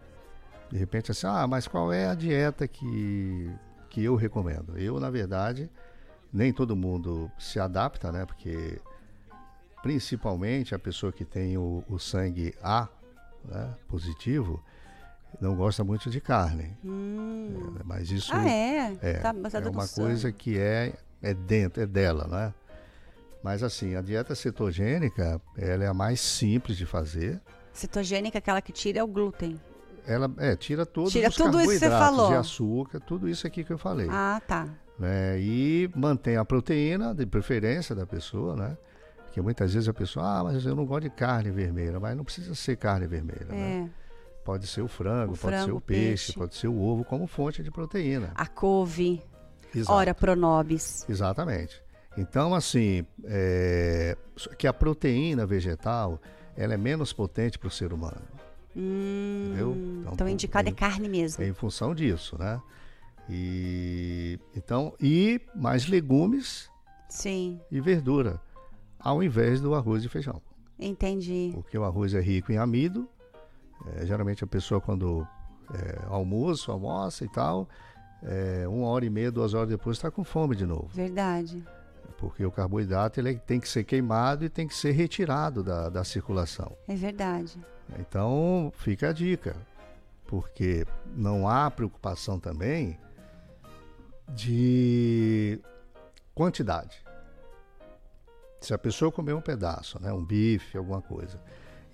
de 0.71 0.79
repente 0.79 1.11
assim, 1.11 1.27
ah, 1.27 1.45
mas 1.45 1.67
qual 1.67 1.93
é 1.93 2.07
a 2.07 2.15
dieta 2.15 2.67
que, 2.67 3.51
que 3.87 4.03
eu 4.03 4.15
recomendo? 4.15 4.79
Eu, 4.79 4.99
na 4.99 5.11
verdade, 5.11 5.69
nem 6.33 6.51
todo 6.51 6.75
mundo 6.75 7.31
se 7.37 7.59
adapta, 7.59 8.11
né? 8.11 8.25
Porque 8.25 8.81
principalmente 9.83 10.73
a 10.73 10.79
pessoa 10.79 11.11
que 11.11 11.23
tem 11.23 11.55
o, 11.55 11.83
o 11.87 11.99
sangue 11.99 12.55
A 12.63 12.87
né, 13.45 13.75
positivo 13.87 14.59
não 15.39 15.55
gosta 15.55 15.83
muito 15.83 16.09
de 16.09 16.19
carne. 16.19 16.75
É, 16.83 17.83
mas 17.85 18.11
isso 18.11 18.33
Hum. 18.35 18.39
Ah, 18.39 18.49
é? 18.49 18.97
é, 19.01 19.13
Tá 19.19 19.29
é 19.29 19.69
uma 19.69 19.87
sangue. 19.87 20.07
coisa 20.07 20.31
que 20.31 20.57
é, 20.57 20.93
é 21.21 21.33
dentro, 21.33 21.81
é 21.81 21.85
dela, 21.85 22.27
né? 22.27 22.53
Mas 23.43 23.63
assim, 23.63 23.95
a 23.95 24.01
dieta 24.01 24.35
cetogênica, 24.35 25.41
ela 25.57 25.83
é 25.83 25.87
a 25.87 25.93
mais 25.93 26.19
simples 26.19 26.77
de 26.77 26.85
fazer. 26.85 27.41
Cetogênica, 27.73 28.37
aquela 28.37 28.61
que 28.61 28.71
tira 28.71 28.99
é 28.99 29.03
o 29.03 29.07
glúten. 29.07 29.59
Ela 30.05 30.31
é, 30.37 30.55
tira 30.55 30.85
todos 30.85 31.11
Tira 31.11 31.29
os 31.29 31.35
tudo 31.35 31.59
isso 31.59 31.69
que 31.71 31.79
você 31.79 31.89
carboidratos 31.89 32.15
falou. 32.17 32.29
de 32.31 32.35
açúcar, 32.35 32.99
tudo 32.99 33.29
isso 33.29 33.45
aqui 33.47 33.63
que 33.63 33.71
eu 33.71 33.77
falei. 33.77 34.07
Ah, 34.09 34.41
tá. 34.47 34.67
né? 34.97 35.39
E 35.39 35.89
mantém 35.95 36.37
a 36.37 36.45
proteína 36.45 37.13
de 37.13 37.25
preferência 37.25 37.95
da 37.95 38.05
pessoa, 38.05 38.55
né? 38.55 38.77
Porque 39.25 39.41
muitas 39.41 39.73
vezes 39.73 39.87
a 39.87 39.93
pessoa, 39.93 40.39
ah, 40.39 40.43
mas 40.43 40.65
eu 40.65 40.75
não 40.75 40.85
gosto 40.85 41.03
de 41.03 41.09
carne 41.09 41.51
vermelha, 41.51 41.99
mas 41.99 42.17
não 42.17 42.23
precisa 42.23 42.53
ser 42.53 42.75
carne 42.75 43.07
vermelha, 43.07 43.45
né? 43.49 43.89
Pode 44.43 44.65
ser 44.67 44.81
o 44.81 44.87
frango, 44.87 45.33
O 45.33 45.37
pode 45.37 45.55
ser 45.55 45.63
frango, 45.63 45.77
o 45.77 45.81
peixe, 45.81 46.01
peixe. 46.27 46.33
pode 46.33 46.55
ser 46.55 46.67
o 46.67 46.79
ovo 46.81 47.03
como 47.05 47.27
fonte 47.27 47.61
de 47.61 47.69
proteína. 47.69 48.31
A 48.35 48.47
couve. 48.47 49.21
Exato. 49.73 49.93
Ora, 49.97 50.13
pronobis. 50.13 51.05
Exatamente. 51.07 51.81
Então, 52.17 52.53
assim, 52.55 53.05
é, 53.23 54.17
que 54.57 54.67
a 54.67 54.73
proteína 54.73 55.45
vegetal, 55.45 56.19
ela 56.57 56.73
é 56.73 56.77
menos 56.77 57.13
potente 57.13 57.57
para 57.59 57.67
o 57.67 57.71
ser 57.71 57.93
humano. 57.93 58.21
Hum, 58.75 59.45
Entendeu? 59.47 59.71
Então, 60.01 60.13
Então, 60.13 60.29
indicado 60.29 60.67
é 60.69 60.71
carne 60.71 61.07
mesmo. 61.07 61.43
É 61.43 61.47
em 61.47 61.53
função 61.53 61.93
disso, 61.95 62.37
né? 62.37 62.59
E 63.29 64.39
então 64.55 64.93
e 64.99 65.39
mais 65.55 65.87
legumes 65.87 66.69
Sim, 67.07 67.61
e 67.71 67.79
verdura, 67.79 68.41
ao 68.99 69.21
invés 69.23 69.61
do 69.61 69.73
arroz 69.75 70.03
e 70.03 70.09
feijão, 70.09 70.41
entendi. 70.79 71.51
porque 71.53 71.77
o 71.77 71.83
arroz 71.83 72.13
é 72.13 72.19
rico 72.19 72.51
em 72.51 72.57
amido. 72.57 73.07
É, 73.95 74.05
geralmente 74.05 74.43
a 74.43 74.47
pessoa 74.47 74.79
quando 74.79 75.27
é, 75.73 75.99
almoço, 76.07 76.71
almoça 76.71 77.23
e 77.25 77.29
tal, 77.29 77.67
é, 78.23 78.67
uma 78.67 78.87
hora 78.87 79.05
e 79.05 79.09
meia, 79.09 79.31
duas 79.31 79.53
horas 79.53 79.69
depois 79.69 79.97
está 79.97 80.11
com 80.11 80.23
fome 80.23 80.55
de 80.55 80.65
novo, 80.65 80.89
Verdade. 80.89 81.63
porque 82.17 82.45
o 82.45 82.51
carboidrato 82.51 83.19
ele 83.19 83.35
tem 83.39 83.59
que 83.59 83.67
ser 83.67 83.83
queimado 83.83 84.45
e 84.45 84.49
tem 84.49 84.67
que 84.67 84.75
ser 84.75 84.91
retirado 84.91 85.63
da, 85.63 85.89
da 85.89 86.03
circulação. 86.03 86.75
É 86.87 86.95
verdade. 86.95 87.59
Então, 87.99 88.71
fica 88.75 89.09
a 89.09 89.13
dica, 89.13 89.55
porque 90.27 90.85
não 91.15 91.47
há 91.47 91.69
preocupação 91.69 92.39
também 92.39 92.97
de 94.29 95.59
quantidade. 96.33 97.03
Se 98.61 98.73
a 98.73 98.77
pessoa 98.77 99.11
comer 99.11 99.33
um 99.33 99.41
pedaço, 99.41 100.01
né, 100.01 100.13
um 100.13 100.23
bife, 100.23 100.77
alguma 100.77 101.01
coisa, 101.01 101.41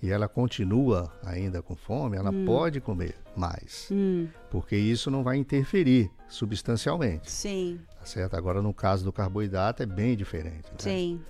e 0.02 0.10
ela 0.10 0.28
continua 0.28 1.12
ainda 1.24 1.62
com 1.62 1.74
fome, 1.74 2.16
ela 2.16 2.30
pode 2.46 2.80
comer 2.80 3.16
mais, 3.36 3.88
Hum, 3.90 4.28
porque 4.50 4.76
isso 4.76 5.10
não 5.10 5.22
vai 5.22 5.36
interferir 5.36 6.10
substancialmente, 6.28 7.30
sim, 7.30 7.80
tá 7.98 8.04
certo? 8.06 8.34
Agora, 8.36 8.60
no 8.62 8.72
caso 8.74 9.04
do 9.04 9.12
carboidrato, 9.12 9.82
é 9.82 9.86
bem 9.86 10.16
diferente. 10.16 10.64
né? 10.70 10.76
sim. 10.78 11.20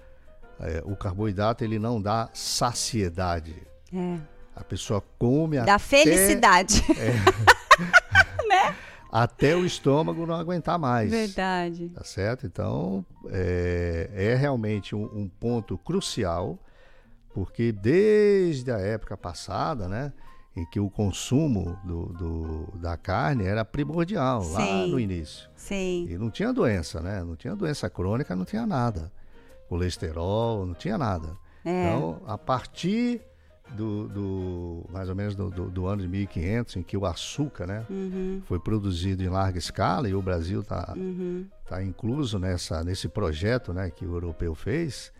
É, 0.60 0.82
o 0.84 0.96
carboidrato, 0.96 1.62
ele 1.62 1.78
não 1.78 2.02
dá 2.02 2.28
saciedade. 2.34 3.54
É. 3.94 4.18
A 4.56 4.64
pessoa 4.64 5.00
come 5.16 5.56
Da 5.58 5.76
até, 5.76 5.78
felicidade. 5.78 6.82
até 9.10 9.56
o 9.56 9.64
estômago 9.64 10.26
não 10.26 10.34
aguentar 10.34 10.78
mais. 10.78 11.10
Verdade. 11.10 11.88
Tá 11.90 12.02
certo? 12.02 12.44
Então, 12.46 13.04
é, 13.30 14.10
é 14.12 14.34
realmente 14.34 14.94
um, 14.96 15.04
um 15.04 15.28
ponto 15.28 15.78
crucial, 15.78 16.58
porque 17.38 17.70
desde 17.70 18.72
a 18.72 18.78
época 18.78 19.16
passada, 19.16 19.86
né, 19.86 20.12
em 20.56 20.64
que 20.66 20.80
o 20.80 20.90
consumo 20.90 21.78
do, 21.84 22.06
do- 22.06 22.78
da 22.78 22.96
carne 22.96 23.44
era 23.44 23.64
primordial, 23.64 24.40
lá 24.50 24.60
Sim. 24.60 24.90
no 24.90 24.98
início. 24.98 25.48
Sim. 25.54 26.08
E 26.10 26.18
não 26.18 26.30
tinha 26.30 26.52
doença, 26.52 27.00
né? 27.00 27.22
Não 27.22 27.36
tinha 27.36 27.54
doença 27.54 27.88
crônica, 27.88 28.34
não 28.34 28.44
tinha 28.44 28.66
nada. 28.66 29.12
Colesterol, 29.68 30.66
não 30.66 30.74
tinha 30.74 30.98
nada. 30.98 31.36
É. 31.64 31.84
Então, 31.84 32.20
a 32.26 32.36
partir 32.36 33.20
do, 33.76 34.08
do- 34.08 34.86
mais 34.90 35.08
ou 35.08 35.14
menos 35.14 35.36
do, 35.36 35.48
do- 35.50 35.70
do 35.70 35.86
ano 35.86 36.02
de 36.02 36.08
1500, 36.08 36.76
em 36.76 36.82
que 36.82 36.96
o 36.96 37.06
açúcar, 37.06 37.66
né, 37.66 37.86
Uhum. 37.88 38.42
foi 38.46 38.58
produzido 38.58 39.22
em 39.22 39.28
larga 39.28 39.58
escala 39.58 40.08
e 40.08 40.14
o 40.14 40.22
Brasil 40.22 40.60
está 40.62 40.92
Uhum. 40.96 41.46
tá 41.68 41.82
incluso 41.84 42.36
nessa, 42.38 42.82
nesse 42.82 43.08
projeto, 43.08 43.72
né, 43.72 43.90
que 43.90 44.04
o 44.04 44.14
europeu 44.14 44.54
fez. 44.56 45.12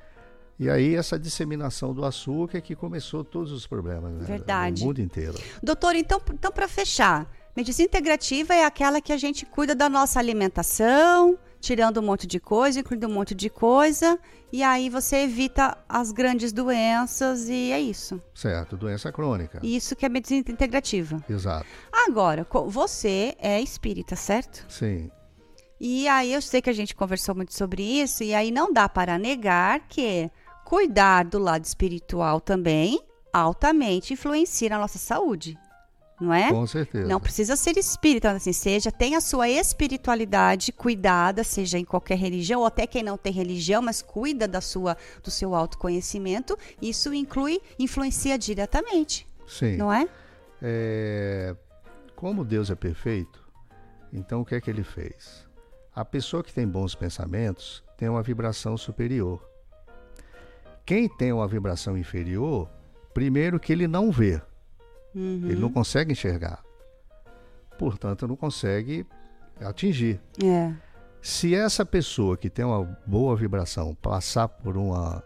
E 0.59 0.68
aí 0.68 0.96
essa 0.96 1.18
disseminação 1.18 1.94
do 1.94 2.04
açúcar 2.04 2.59
é 2.59 2.61
que 2.61 2.74
começou 2.74 3.22
todos 3.22 3.52
os 3.52 3.66
problemas, 3.66 4.12
né, 4.12 4.24
Verdade. 4.24 4.80
no 4.80 4.88
mundo 4.88 5.00
inteiro. 5.00 5.38
Doutor, 5.62 5.94
então, 5.94 6.20
então 6.32 6.50
para 6.50 6.66
fechar, 6.66 7.30
medicina 7.56 7.86
integrativa 7.86 8.54
é 8.54 8.64
aquela 8.64 9.00
que 9.00 9.12
a 9.12 9.16
gente 9.16 9.46
cuida 9.46 9.72
da 9.72 9.88
nossa 9.88 10.18
alimentação, 10.18 11.38
tirando 11.61 12.00
um 12.00 12.02
monte 12.02 12.26
de 12.26 12.40
coisa, 12.40 12.80
incluindo 12.80 13.06
um 13.06 13.12
monte 13.12 13.36
de 13.36 13.48
coisa, 13.48 14.18
e 14.52 14.62
aí 14.62 14.90
você 14.90 15.18
evita 15.18 15.78
as 15.88 16.11
grandes 16.11 16.52
doenças 16.52 17.48
e 17.48 17.70
é 17.70 17.80
isso. 17.80 18.20
Certo, 18.34 18.76
doença 18.76 19.12
crônica. 19.12 19.61
Isso 19.62 19.94
que 19.94 20.04
é 20.04 20.09
medicina 20.09 20.40
integrativa. 20.40 21.22
Exato. 21.30 21.66
Agora, 21.92 22.44
você 22.66 23.36
é 23.38 23.61
espírita, 23.61 24.16
certo? 24.16 24.66
Sim. 24.68 25.09
E 25.80 26.09
aí 26.09 26.32
eu 26.32 26.42
sei 26.42 26.61
que 26.61 26.70
a 26.70 26.72
gente 26.72 26.96
conversou 26.96 27.36
muito 27.36 27.54
sobre 27.54 27.82
isso, 27.82 28.24
e 28.24 28.34
aí 28.34 28.50
não 28.50 28.72
dá 28.72 28.88
para 28.88 29.16
negar 29.16 29.86
que 29.88 30.28
cuidar 30.68 31.24
do 31.24 31.38
lado 31.38 31.64
espiritual 31.64 32.42
também 32.42 33.00
altamente 33.32 34.12
influencia 34.12 34.68
na 34.68 34.78
nossa 34.78 34.98
saúde. 34.98 35.58
Não 36.20 36.34
é? 36.34 36.52
Com 36.52 36.66
certeza. 36.66 37.08
Não 37.08 37.18
precisa 37.18 37.56
ser 37.56 37.78
espírita, 37.78 38.32
assim, 38.32 38.52
seja, 38.52 38.92
tem 38.92 39.16
a 39.16 39.20
sua 39.22 39.48
espiritualidade 39.48 40.70
cuidada, 40.70 41.42
seja 41.42 41.78
em 41.78 41.86
qualquer 41.86 42.18
religião, 42.18 42.60
ou 42.60 42.66
até 42.66 42.86
quem 42.86 43.02
não 43.02 43.16
tem 43.16 43.32
religião, 43.32 43.80
mas 43.80 44.02
cuida 44.02 44.46
da 44.46 44.60
sua, 44.60 44.94
do 45.24 45.30
seu 45.30 45.54
autoconhecimento, 45.54 46.58
isso 46.82 47.14
inclui, 47.14 47.62
influencia 47.78 48.36
diretamente, 48.36 49.26
Sim. 49.46 49.78
não 49.78 49.90
é? 49.90 50.06
É, 50.60 51.56
Como 52.14 52.44
Deus 52.44 52.70
é 52.70 52.74
perfeito, 52.74 53.42
então 54.12 54.42
o 54.42 54.44
que 54.44 54.54
é 54.54 54.60
que 54.60 54.68
ele 54.68 54.84
fez? 54.84 55.46
A 55.94 56.04
pessoa 56.04 56.42
que 56.42 56.52
tem 56.52 56.68
bons 56.68 56.94
pensamentos 56.94 57.82
tem 57.96 58.06
uma 58.06 58.22
vibração 58.22 58.76
superior. 58.76 59.47
Quem 60.89 61.07
tem 61.07 61.30
uma 61.34 61.47
vibração 61.47 61.99
inferior, 61.99 62.66
primeiro 63.12 63.61
que 63.61 63.70
ele 63.70 63.86
não 63.86 64.11
vê, 64.11 64.41
Uhum. 65.14 65.43
ele 65.45 65.57
não 65.61 65.70
consegue 65.70 66.12
enxergar. 66.12 66.62
Portanto, 67.78 68.26
não 68.26 68.34
consegue 68.34 69.05
atingir. 69.61 70.18
É. 70.43 70.72
Se 71.20 71.55
essa 71.55 71.84
pessoa 71.84 72.39
que 72.39 72.49
tem 72.49 72.64
uma 72.64 72.84
boa 73.07 73.36
vibração 73.36 73.95
passar 73.97 74.49
por 74.49 74.78
uma, 74.78 75.22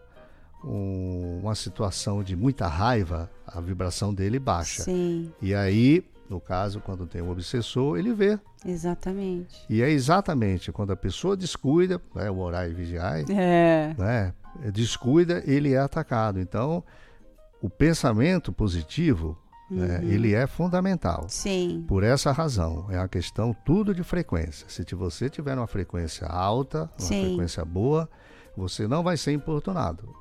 um- 0.65 1.39
uma 1.43 1.55
situação 1.55 2.25
de 2.25 2.35
muita 2.35 2.67
raiva, 2.67 3.31
a 3.47 3.61
vibração 3.61 4.13
dele 4.13 4.41
baixa. 4.41 4.83
Sim, 4.83 5.33
E 5.41 5.55
aí, 5.55 6.05
no 6.29 6.41
caso, 6.41 6.81
quando 6.81 7.07
tem 7.07 7.23
um 7.23 7.31
obsessor, 7.31 7.97
ele 8.01 8.13
vê. 8.13 8.37
exatamente. 8.67 9.65
E 9.71 9.81
é 9.81 9.91
exatamente 9.91 10.73
quando 10.73 10.91
a 10.91 10.97
pessoa 10.97 11.37
descuida, 11.37 12.01
né, 12.17 12.29
o 12.29 12.39
orar 12.39 12.69
e 12.69 12.75
vigiar, 12.75 13.21
É. 13.31 13.95
né, 13.97 14.35
descuida, 14.73 15.43
ele 15.47 15.73
é 15.73 15.79
atacado. 15.79 16.39
Então, 16.41 16.83
o 17.61 17.69
pensamento 17.71 18.53
positivo, 18.53 19.39
né, 19.71 19.99
Uhum. 19.99 20.09
ele 20.11 20.35
é 20.35 20.47
fundamental. 20.47 21.27
Sim. 21.29 21.85
Por 21.89 22.03
essa 22.03 22.31
razão, 22.33 22.87
é 22.91 22.99
uma 22.99 23.09
questão 23.09 23.55
tudo 23.65 23.95
de 23.95 24.03
frequência. 24.03 24.67
Se 24.69 24.85
você 24.95 25.31
tiver 25.31 25.57
uma 25.57 25.67
frequência 25.67 26.27
alta, 26.27 26.91
uma 26.99 27.07
Sim. 27.07 27.27
frequência 27.29 27.65
boa, 27.65 28.09
você 28.57 28.87
não 28.87 29.03
vai 29.03 29.17
ser 29.17 29.33
importunado. 29.33 30.15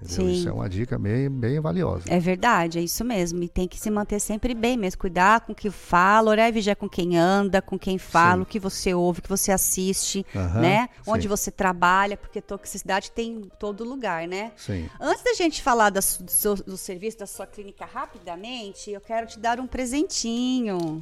Entendeu? 0.00 0.26
Sim. 0.26 0.32
Isso 0.32 0.48
é 0.48 0.52
uma 0.52 0.68
dica 0.68 0.98
bem, 0.98 1.30
bem 1.30 1.58
valiosa. 1.58 2.04
É 2.08 2.18
verdade, 2.18 2.78
é 2.78 2.82
isso 2.82 3.02
mesmo. 3.04 3.42
E 3.42 3.48
tem 3.48 3.66
que 3.66 3.78
se 3.78 3.90
manter 3.90 4.20
sempre 4.20 4.54
bem 4.54 4.76
mesmo. 4.76 5.00
Cuidar 5.00 5.40
com 5.40 5.52
o 5.52 5.54
que 5.54 5.70
fala, 5.70 6.30
orar 6.30 6.48
e 6.48 6.52
vigiar 6.52 6.76
com 6.76 6.88
quem 6.88 7.16
anda, 7.16 7.62
com 7.62 7.78
quem 7.78 7.96
fala, 7.98 8.36
Sim. 8.36 8.42
o 8.42 8.46
que 8.46 8.58
você 8.58 8.92
ouve, 8.92 9.20
o 9.20 9.22
que 9.22 9.28
você 9.28 9.52
assiste, 9.52 10.24
né? 10.60 10.88
sim. 11.02 11.10
Onde 11.10 11.26
você 11.26 11.50
trabalha, 11.50 12.16
porque 12.16 12.40
toxicidade 12.42 13.10
tem 13.10 13.32
em 13.32 13.50
todo 13.58 13.84
lugar, 13.84 14.28
né? 14.28 14.52
Sim. 14.56 14.88
Antes 15.00 15.24
da 15.24 15.32
gente 15.32 15.62
falar 15.62 15.90
da 15.90 16.00
do, 16.00 16.30
seu, 16.30 16.54
do 16.54 16.76
serviço 16.76 17.18
da 17.18 17.26
sua 17.26 17.46
clínica 17.46 17.86
rapidamente, 17.86 18.90
eu 18.90 19.00
quero 19.00 19.26
te 19.26 19.38
dar 19.38 19.58
um 19.58 19.66
presentinho. 19.66 21.00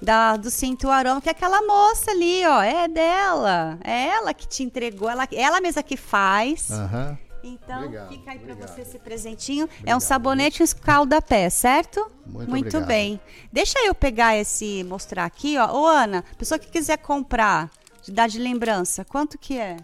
Da, 0.00 0.36
do 0.36 0.48
Cinto 0.48 0.88
Aroma, 0.88 1.20
que 1.20 1.28
é 1.28 1.32
aquela 1.32 1.60
moça 1.60 2.12
ali, 2.12 2.46
ó, 2.46 2.62
é 2.62 2.86
dela. 2.86 3.80
É 3.82 4.06
ela 4.06 4.32
que 4.32 4.46
te 4.46 4.62
entregou, 4.62 5.10
ela, 5.10 5.26
ela 5.32 5.60
mesma 5.60 5.82
que 5.82 5.96
faz. 5.96 6.70
Aham. 6.70 7.18
Então, 7.42 7.84
Obrigado, 7.84 8.08
fica 8.08 8.30
aí 8.32 8.38
para 8.38 8.52
obrigado. 8.52 8.74
você 8.74 8.80
esse 8.82 8.98
presentinho. 8.98 9.68
é 9.84 9.94
um 9.94 10.00
sabonete 10.00 10.60
e 10.60 10.62
um 10.62 10.64
escalda-pé, 10.64 11.48
certo? 11.50 12.10
Muito 12.26 12.50
obrigado. 12.50 12.86
bem. 12.86 13.20
Deixa 13.52 13.78
eu 13.84 13.94
pegar 13.94 14.36
esse, 14.36 14.84
mostrar 14.84 15.24
aqui, 15.24 15.56
ó. 15.56 15.72
Ô, 15.72 15.86
Ana, 15.86 16.24
pessoa 16.36 16.58
que 16.58 16.68
quiser 16.68 16.98
comprar, 16.98 17.70
de 18.02 18.12
dar 18.12 18.28
de 18.28 18.38
lembrança, 18.38 19.04
quanto 19.04 19.38
que 19.38 19.58
é? 19.58 19.76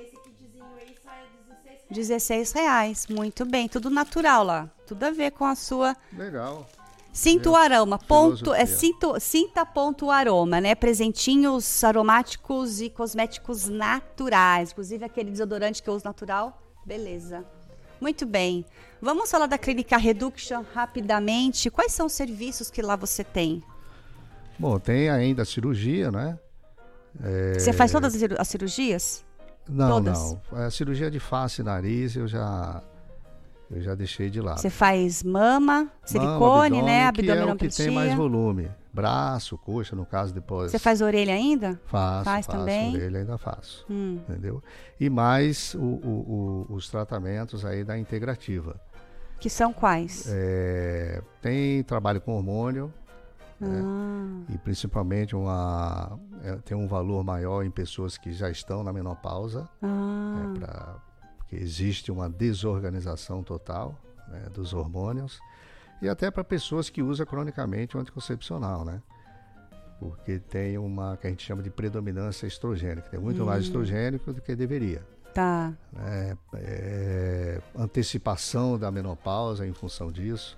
esse 0.00 0.16
kitzinho 0.16 0.64
aí 0.76 0.94
sai 1.04 1.22
16 1.90 2.52
reais. 2.52 3.06
Muito 3.08 3.44
bem, 3.44 3.68
tudo 3.68 3.90
natural 3.90 4.42
lá. 4.44 4.68
Tudo 4.86 5.04
a 5.04 5.10
ver 5.10 5.32
com 5.32 5.44
a 5.44 5.54
sua 5.54 5.96
Legal. 6.12 6.66
Cinto 7.18 7.50
Meu, 7.50 7.56
aroma, 7.60 7.98
ponto, 7.98 8.54
é 8.54 8.64
cinto, 8.64 9.18
cinta 9.18 9.66
ponto 9.66 10.08
aroma, 10.08 10.60
né? 10.60 10.76
Presentinhos 10.76 11.82
aromáticos 11.82 12.80
e 12.80 12.88
cosméticos 12.88 13.66
naturais, 13.66 14.70
inclusive 14.70 15.04
aquele 15.04 15.32
desodorante 15.32 15.82
que 15.82 15.90
eu 15.90 15.94
uso 15.94 16.04
natural. 16.04 16.62
Beleza. 16.86 17.44
Muito 18.00 18.24
bem. 18.24 18.64
Vamos 19.02 19.28
falar 19.28 19.46
da 19.46 19.58
clínica 19.58 19.96
Reduction 19.96 20.62
rapidamente. 20.72 21.68
Quais 21.70 21.90
são 21.90 22.06
os 22.06 22.12
serviços 22.12 22.70
que 22.70 22.80
lá 22.80 22.94
você 22.94 23.24
tem? 23.24 23.64
Bom, 24.56 24.78
tem 24.78 25.10
ainda 25.10 25.42
a 25.42 25.44
cirurgia, 25.44 26.12
né? 26.12 26.38
É, 27.20 27.58
Você 27.58 27.72
faz 27.72 27.90
todas 27.90 28.14
as 28.14 28.20
ciru- 28.20 28.36
as 28.38 28.46
cirurgias? 28.46 29.24
Não, 29.68 29.88
todas? 29.88 30.16
não. 30.16 30.40
A 30.52 30.70
cirurgia 30.70 31.10
de 31.10 31.18
face 31.18 31.62
e 31.62 31.64
nariz 31.64 32.14
eu 32.14 32.28
já 32.28 32.80
eu 33.70 33.80
já 33.80 33.94
deixei 33.94 34.30
de 34.30 34.40
lado. 34.40 34.58
Você 34.60 34.70
faz 34.70 35.22
mama, 35.22 35.60
Mama, 35.60 35.92
silicone, 36.04 36.82
né? 36.82 37.00
que 37.00 37.04
é 37.04 37.08
o 37.10 37.12
que 37.12 37.22
tem 37.22 37.30
Abdominoplastia. 37.32 37.92
mais 37.92 38.14
volume. 38.14 38.70
Braço, 38.92 39.56
coxa, 39.58 39.94
no 39.94 40.04
caso 40.06 40.32
depois. 40.34 40.70
Você 40.70 40.78
faz 40.78 41.00
orelha 41.00 41.32
ainda? 41.34 41.80
Faço, 41.86 42.24
Faz 42.24 42.46
faço, 42.46 42.58
também? 42.58 42.94
orelha 42.94 43.20
ainda 43.20 43.38
faço. 43.38 43.84
Hum. 43.88 44.18
Entendeu? 44.28 44.62
E 44.98 45.08
mais 45.10 45.74
o- 45.74 45.78
o- 45.80 46.66
o- 46.70 46.74
os 46.74 46.88
tratamentos 46.90 47.64
aí 47.64 47.84
da 47.84 47.96
integrativa. 47.98 48.80
Que 49.38 49.48
são 49.48 49.72
quais? 49.72 50.26
É, 50.28 51.22
tem 51.40 51.82
trabalho 51.84 52.20
com 52.20 52.32
hormônio 52.36 52.92
né? 53.60 53.82
Ah, 53.84 54.52
e 54.54 54.58
principalmente 54.58 55.34
uma, 55.34 56.16
é, 56.44 56.54
tem 56.64 56.76
um 56.76 56.86
valor 56.86 57.24
maior 57.24 57.64
em 57.64 57.70
pessoas 57.72 58.16
que 58.16 58.32
já 58.32 58.48
estão 58.48 58.84
na 58.84 58.92
menopausa, 58.92 59.68
ah, 59.82 59.86
né, 60.56 60.94
porque 61.48 61.56
existe 61.56 62.12
uma 62.12 62.28
desorganização 62.28 63.42
total 63.42 63.98
né, 64.28 64.48
dos 64.52 64.74
hormônios 64.74 65.40
e 66.02 66.08
até 66.08 66.30
para 66.30 66.44
pessoas 66.44 66.90
que 66.90 67.02
usam 67.02 67.24
cronicamente 67.24 67.96
o 67.96 68.00
anticoncepcional, 68.00 68.84
né? 68.84 69.00
Porque 69.98 70.38
tem 70.38 70.78
uma 70.78 71.16
que 71.16 71.26
a 71.26 71.30
gente 71.30 71.44
chama 71.44 71.60
de 71.62 71.70
predominância 71.70 72.46
estrogênica, 72.46 73.08
tem 73.08 73.18
muito 73.18 73.44
mais 73.44 73.64
estrogênico 73.64 74.32
do 74.32 74.40
que 74.40 74.54
deveria. 74.54 75.04
tá. 75.34 75.72
né? 75.92 76.36
É, 76.54 77.60
antecipação 77.76 78.78
da 78.78 78.90
menopausa 78.92 79.66
em 79.66 79.72
função 79.72 80.12
disso. 80.12 80.56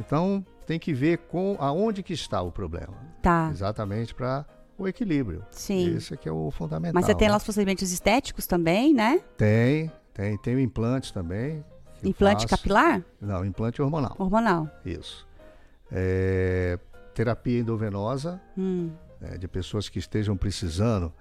Então 0.00 0.44
tem 0.66 0.78
que 0.78 0.94
ver 0.94 1.18
com 1.18 1.56
aonde 1.58 2.02
que 2.02 2.12
está 2.12 2.40
o 2.40 2.52
problema, 2.52 2.94
Tá. 3.20 3.50
exatamente 3.52 4.14
para 4.14 4.46
o 4.78 4.86
equilíbrio. 4.86 5.44
Sim. 5.50 5.96
Esse 5.96 6.14
é 6.14 6.16
que 6.16 6.28
é 6.28 6.32
o 6.32 6.50
fundamental. 6.52 6.94
Mas 6.94 7.04
você 7.04 7.14
tem 7.14 7.26
né? 7.26 7.32
lá 7.32 7.36
os 7.38 7.44
procedimentos 7.44 7.90
estéticos 7.90 8.46
também, 8.46 8.94
né? 8.94 9.20
Tem, 9.36 9.90
tem, 10.18 10.36
tem 10.36 10.54
o 10.56 10.60
implante 10.60 11.12
também. 11.12 11.64
Implante 12.02 12.46
capilar? 12.46 13.02
Não, 13.20 13.44
implante 13.44 13.80
hormonal. 13.80 14.14
Hormonal. 14.18 14.68
Isso. 14.84 15.26
É, 15.90 16.78
terapia 17.14 17.60
endovenosa, 17.60 18.40
Hum. 18.56 18.90
né, 19.20 19.38
de 19.38 19.48
pessoas 19.48 19.88
que 19.88 19.98
estejam 19.98 20.36
precisando, 20.36 21.12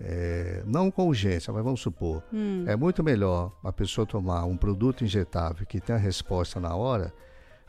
é, 0.00 0.62
não 0.66 0.90
com 0.90 1.08
urgência, 1.08 1.52
mas 1.52 1.62
vamos 1.64 1.80
supor, 1.80 2.22
Hum. 2.32 2.64
é 2.66 2.76
muito 2.76 3.02
melhor 3.02 3.52
a 3.62 3.72
pessoa 3.72 4.06
tomar 4.06 4.44
um 4.44 4.56
produto 4.56 5.04
injetável 5.04 5.66
que 5.66 5.80
tem 5.80 5.94
a 5.96 5.98
resposta 5.98 6.58
na 6.60 6.74
hora 6.74 7.12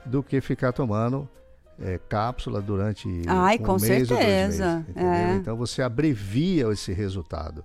do 0.05 0.21
que 0.21 0.39
ficar 0.41 0.71
tomando 0.71 1.27
é, 1.79 1.97
cápsula 2.07 2.61
durante 2.61 3.09
Ai, 3.27 3.55
um 3.59 3.63
com 3.63 3.77
mês 3.79 4.09
ou 4.09 4.15
dois 4.17 4.27
meses, 4.29 4.55
certeza, 4.57 4.85
entendeu? 4.89 5.09
é. 5.11 5.35
Então 5.35 5.57
você 5.57 5.81
abrevia 5.81 6.71
esse 6.71 6.93
resultado. 6.93 7.63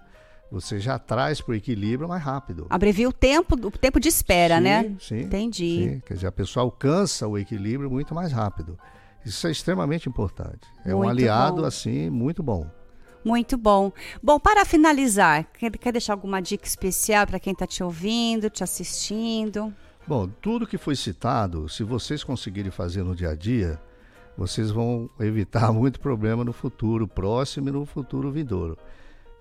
Você 0.51 0.80
já 0.80 0.98
traz 0.98 1.40
para 1.40 1.53
o 1.53 1.55
equilíbrio 1.55 2.09
mais 2.09 2.22
rápido. 2.22 2.66
Abrevia 2.68 3.09
o 3.09 3.12
tempo, 3.12 3.55
o 3.55 3.70
tempo 3.70 4.01
de 4.01 4.09
espera, 4.09 4.57
Sim, 4.57 4.62
né? 4.62 4.96
Sim. 4.98 5.20
Entendi. 5.20 5.84
Sim, 5.94 6.03
quer 6.05 6.14
dizer, 6.14 6.26
a 6.26 6.32
pessoa 6.32 6.64
alcança 6.64 7.28
o 7.28 7.38
equilíbrio 7.38 7.90
muito 7.90 8.14
mais 8.14 8.32
rápido. 8.32 8.76
Isso 9.24 9.46
é 9.46 9.51
extremamente 9.51 10.09
importante. 10.09 10.66
É 10.84 10.94
um 10.94 10.98
Muito 10.98 11.11
aliado, 11.11 11.62
bom. 11.62 11.66
assim, 11.68 12.11
muito 12.11 12.42
bom. 12.42 12.66
Muito 13.24 13.57
bom. 13.59 13.92
Bom, 14.22 14.40
para 14.40 14.64
finalizar, 14.64 15.44
quer, 15.59 15.70
quer 15.72 15.92
deixar 15.92 16.14
alguma 16.14 16.40
dica 16.40 16.66
especial 16.66 17.26
para 17.26 17.38
quem 17.38 17.53
está 17.53 17.66
te 17.66 17.82
ouvindo, 17.84 18.48
te 18.48 18.64
assistindo? 18.64 19.72
Bom, 20.07 20.26
tudo 20.40 20.66
que 20.66 20.78
foi 20.78 20.96
citado, 20.96 21.68
se 21.68 21.84
vocês 21.84 22.24
conseguirem 22.24 22.70
fazer 22.70 23.03
no 23.03 23.14
dia 23.14 23.30
a 23.30 23.34
dia, 23.34 23.78
vocês 24.36 24.70
vão 24.70 25.09
evitar 25.20 25.70
muito 25.72 26.01
problema 26.01 26.42
no 26.42 26.53
futuro 26.53 27.07
próximo 27.07 27.68
e 27.68 27.72
no 27.72 27.84
futuro 27.84 28.32
vindouro. 28.32 28.78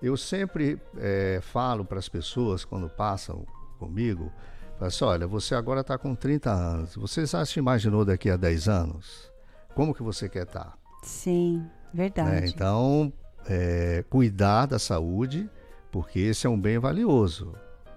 Eu 0.02 0.16
sempre 0.16 0.80
eh, 0.96 1.40
falo 1.42 1.84
para 1.84 1.98
as 1.98 2.08
pessoas 2.08 2.64
quando 2.64 2.88
passam 2.88 3.44
comigo, 3.78 4.32
assim, 4.80 5.04
olha, 5.04 5.26
você 5.26 5.54
agora 5.54 5.80
está 5.80 5.98
com 5.98 6.14
30 6.14 6.50
anos, 6.50 6.94
você 6.94 7.26
já 7.26 7.44
se 7.44 7.58
imaginou 7.58 8.04
daqui 8.04 8.30
a 8.30 8.36
10 8.36 8.68
anos? 8.68 9.30
Como 9.74 9.94
que 9.94 10.02
você 10.02 10.28
quer 10.28 10.44
estar? 10.44 10.76
Sim, 11.02 11.66
verdade. 11.92 12.30
né? 12.30 12.46
Então, 12.46 13.12
é, 13.46 14.04
cuidar 14.08 14.66
da 14.66 14.78
saúde, 14.78 15.48
porque 15.90 16.18
esse 16.18 16.46
é 16.46 16.50
um 16.50 16.60
bem 16.60 16.78
valioso. 16.78 17.54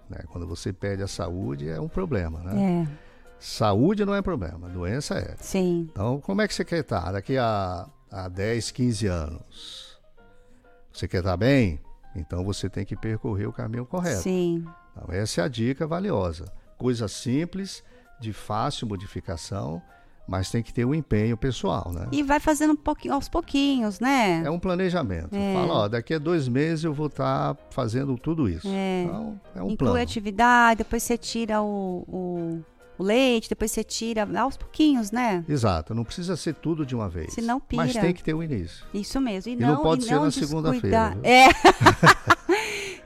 Né? 0.10 0.20
Quando 0.30 0.47
você 0.47 0.72
perde 0.74 1.04
a 1.04 1.08
saúde, 1.08 1.70
é 1.70 1.80
um 1.80 1.88
problema. 1.88 2.39
Né? 2.41 2.86
É. 2.88 2.88
Saúde 3.39 4.06
não 4.06 4.16
é 4.16 4.22
problema, 4.22 4.70
doença 4.70 5.16
é. 5.16 5.36
Sim. 5.38 5.89
Então, 5.91 6.22
como 6.22 6.41
é 6.41 6.47
que 6.47 6.54
você 6.54 6.64
quer 6.64 6.80
estar 6.80 7.12
daqui 7.12 7.38
a, 7.38 7.88
a 8.10 8.30
10, 8.30 8.72
15 8.72 9.08
anos? 9.08 9.99
Você 10.93 11.08
quer 11.08 11.18
estar 11.18 11.36
bem? 11.36 11.82
Então 12.16 12.43
você 12.43 12.70
tem 12.70 12.86
que 12.86 12.95
percorrer 12.95 13.47
o 13.47 13.53
caminho 13.53 13.86
correto. 13.86 14.22
Sim. 14.22 14.66
Então, 14.91 15.14
essa 15.14 15.41
é 15.41 15.43
a 15.43 15.47
dica 15.47 15.88
valiosa. 15.88 16.45
Coisa 16.78 17.07
simples, 17.07 17.84
de 18.20 18.32
fácil 18.32 18.88
modificação, 18.88 19.82
mas 20.28 20.49
tem 20.49 20.64
que 20.64 20.74
ter 20.74 20.86
um 20.86 20.95
empenho 20.95 21.36
pessoal, 21.36 21.91
né? 21.91 22.07
E 22.11 22.24
vai 22.24 22.39
fazendo 22.39 22.74
um 22.74 22.78
pouquinho, 22.78 23.14
aos 23.14 23.28
pouquinho, 23.28 23.89
né? 23.99 24.41
É 24.45 24.49
um 24.49 24.59
planejamento. 24.59 25.36
É. 25.36 25.53
Fala, 25.53 25.74
ó, 25.74 25.88
daqui 25.88 26.14
a 26.14 26.20
dois 26.20 26.47
meses 26.47 26.86
eu 26.86 26.93
vou 26.93 27.07
estar 27.07 27.57
fazendo 27.72 28.18
tudo 28.18 28.47
isso. 28.47 28.68
É. 28.68 29.03
Então, 29.03 29.41
é 29.55 29.61
um 29.61 29.72
Inclui 29.72 29.91
plano. 29.91 30.03
atividade, 30.03 30.78
depois 30.80 31.03
você 31.03 31.18
tira 31.18 31.61
o, 31.61 32.05
o, 32.07 32.64
o 32.97 33.03
leite, 33.03 33.49
depois 33.49 33.71
você 33.71 33.83
tira 33.83 34.27
aos 34.39 34.55
pouquinhos, 34.57 35.11
né? 35.11 35.43
Exato, 35.49 35.93
não 35.95 36.03
precisa 36.03 36.35
ser 36.37 36.53
tudo 36.55 36.85
de 36.85 36.95
uma 36.95 37.09
vez. 37.09 37.33
Senão 37.33 37.59
pira. 37.59 37.83
Mas 37.83 37.93
tem 37.93 38.13
que 38.13 38.23
ter 38.23 38.33
o 38.33 38.43
início. 38.43 38.85
Isso 38.93 39.19
mesmo. 39.19 39.51
E, 39.51 39.53
E 39.53 39.57
não 39.57 39.81
pode 39.81 40.03
e 40.03 40.07
ser 40.07 40.15
na 40.19 40.27
descuidar- 40.27 40.47
segunda-feira? 40.49 41.17
É. 41.23 41.47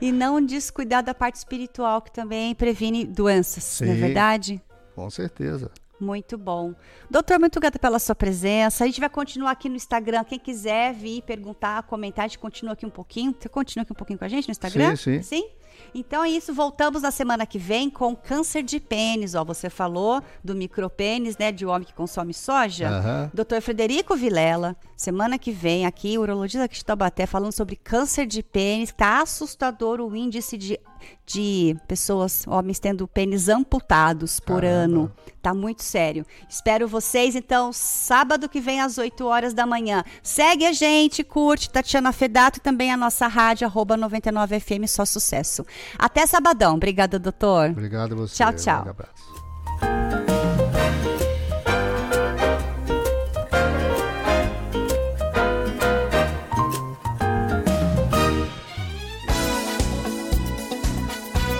e 0.00 0.12
não 0.12 0.40
descuidar 0.44 1.02
da 1.02 1.14
parte 1.14 1.36
espiritual, 1.36 2.02
que 2.02 2.12
também 2.12 2.54
previne 2.54 3.04
doenças, 3.04 3.80
não 3.80 3.88
é 3.92 3.94
Sim. 3.94 4.00
verdade? 4.00 4.62
Com 4.94 5.08
certeza. 5.10 5.70
Muito 6.00 6.38
bom. 6.38 6.74
Doutor, 7.10 7.40
muito 7.40 7.58
grata 7.58 7.76
pela 7.76 7.98
sua 7.98 8.14
presença. 8.14 8.84
A 8.84 8.86
gente 8.86 9.00
vai 9.00 9.08
continuar 9.08 9.50
aqui 9.50 9.68
no 9.68 9.74
Instagram. 9.74 10.22
Quem 10.22 10.38
quiser 10.38 10.94
vir 10.94 11.22
perguntar, 11.22 11.82
comentar, 11.84 12.24
a 12.24 12.28
gente 12.28 12.38
continua 12.38 12.74
aqui 12.74 12.86
um 12.86 12.90
pouquinho. 12.90 13.34
Você 13.36 13.48
continua 13.48 13.82
aqui 13.82 13.92
um 13.92 13.96
pouquinho 13.96 14.16
com 14.16 14.24
a 14.24 14.28
gente 14.28 14.46
no 14.46 14.52
Instagram? 14.52 14.94
Sim, 14.94 15.20
sim. 15.20 15.22
Sim? 15.22 15.48
Então 15.94 16.24
é 16.24 16.30
isso. 16.30 16.52
Voltamos 16.52 17.02
na 17.02 17.10
semana 17.10 17.46
que 17.46 17.58
vem 17.58 17.90
com 17.90 18.14
câncer 18.14 18.62
de 18.62 18.80
pênis. 18.80 19.34
Ó, 19.34 19.44
você 19.44 19.70
falou 19.70 20.22
do 20.42 20.54
micropênis, 20.54 21.36
né? 21.36 21.52
De 21.52 21.66
homem 21.66 21.86
que 21.86 21.94
consome 21.94 22.34
soja. 22.34 22.88
Aham. 22.88 23.30
Doutor 23.32 23.60
Frederico 23.60 24.16
Vilela, 24.16 24.76
semana 24.96 25.38
que 25.38 25.50
vem 25.50 25.86
aqui, 25.86 26.18
urologista 26.18 26.68
Taubaté, 26.84 27.26
falando 27.26 27.52
sobre 27.52 27.76
câncer 27.76 28.26
de 28.26 28.42
pênis. 28.42 28.92
Tá 28.92 29.22
assustador 29.22 30.00
o 30.00 30.14
índice 30.14 30.56
de, 30.56 30.78
de 31.26 31.76
pessoas, 31.86 32.46
homens 32.46 32.78
tendo 32.78 33.06
pênis 33.06 33.48
amputados 33.48 34.40
por 34.40 34.62
Caramba. 34.62 34.84
ano. 34.84 35.12
Tá 35.40 35.54
muito 35.54 35.82
sério. 35.82 36.26
Espero 36.48 36.88
vocês, 36.88 37.36
então, 37.36 37.72
sábado 37.72 38.48
que 38.48 38.60
vem 38.60 38.80
às 38.80 38.98
8 38.98 39.24
horas 39.24 39.54
da 39.54 39.64
manhã. 39.64 40.02
Segue 40.22 40.66
a 40.66 40.72
gente, 40.72 41.22
curte 41.22 41.70
Tatiana 41.70 42.12
Fedato 42.12 42.56
e 42.56 42.60
também 42.60 42.92
a 42.92 42.96
nossa 42.96 43.26
rádio, 43.28 43.66
arroba 43.66 43.96
99FM, 43.96 44.86
só 44.88 45.04
sucesso. 45.04 45.64
Até 45.98 46.26
sabadão. 46.26 46.74
Obrigada, 46.74 47.18
doutor. 47.18 47.70
Obrigado 47.70 48.12
a 48.12 48.16
você. 48.16 48.36
Tchau, 48.36 48.50
Um 48.52 48.56
tchau. 48.56 48.74
grande 48.84 48.90
abraço. 48.90 49.27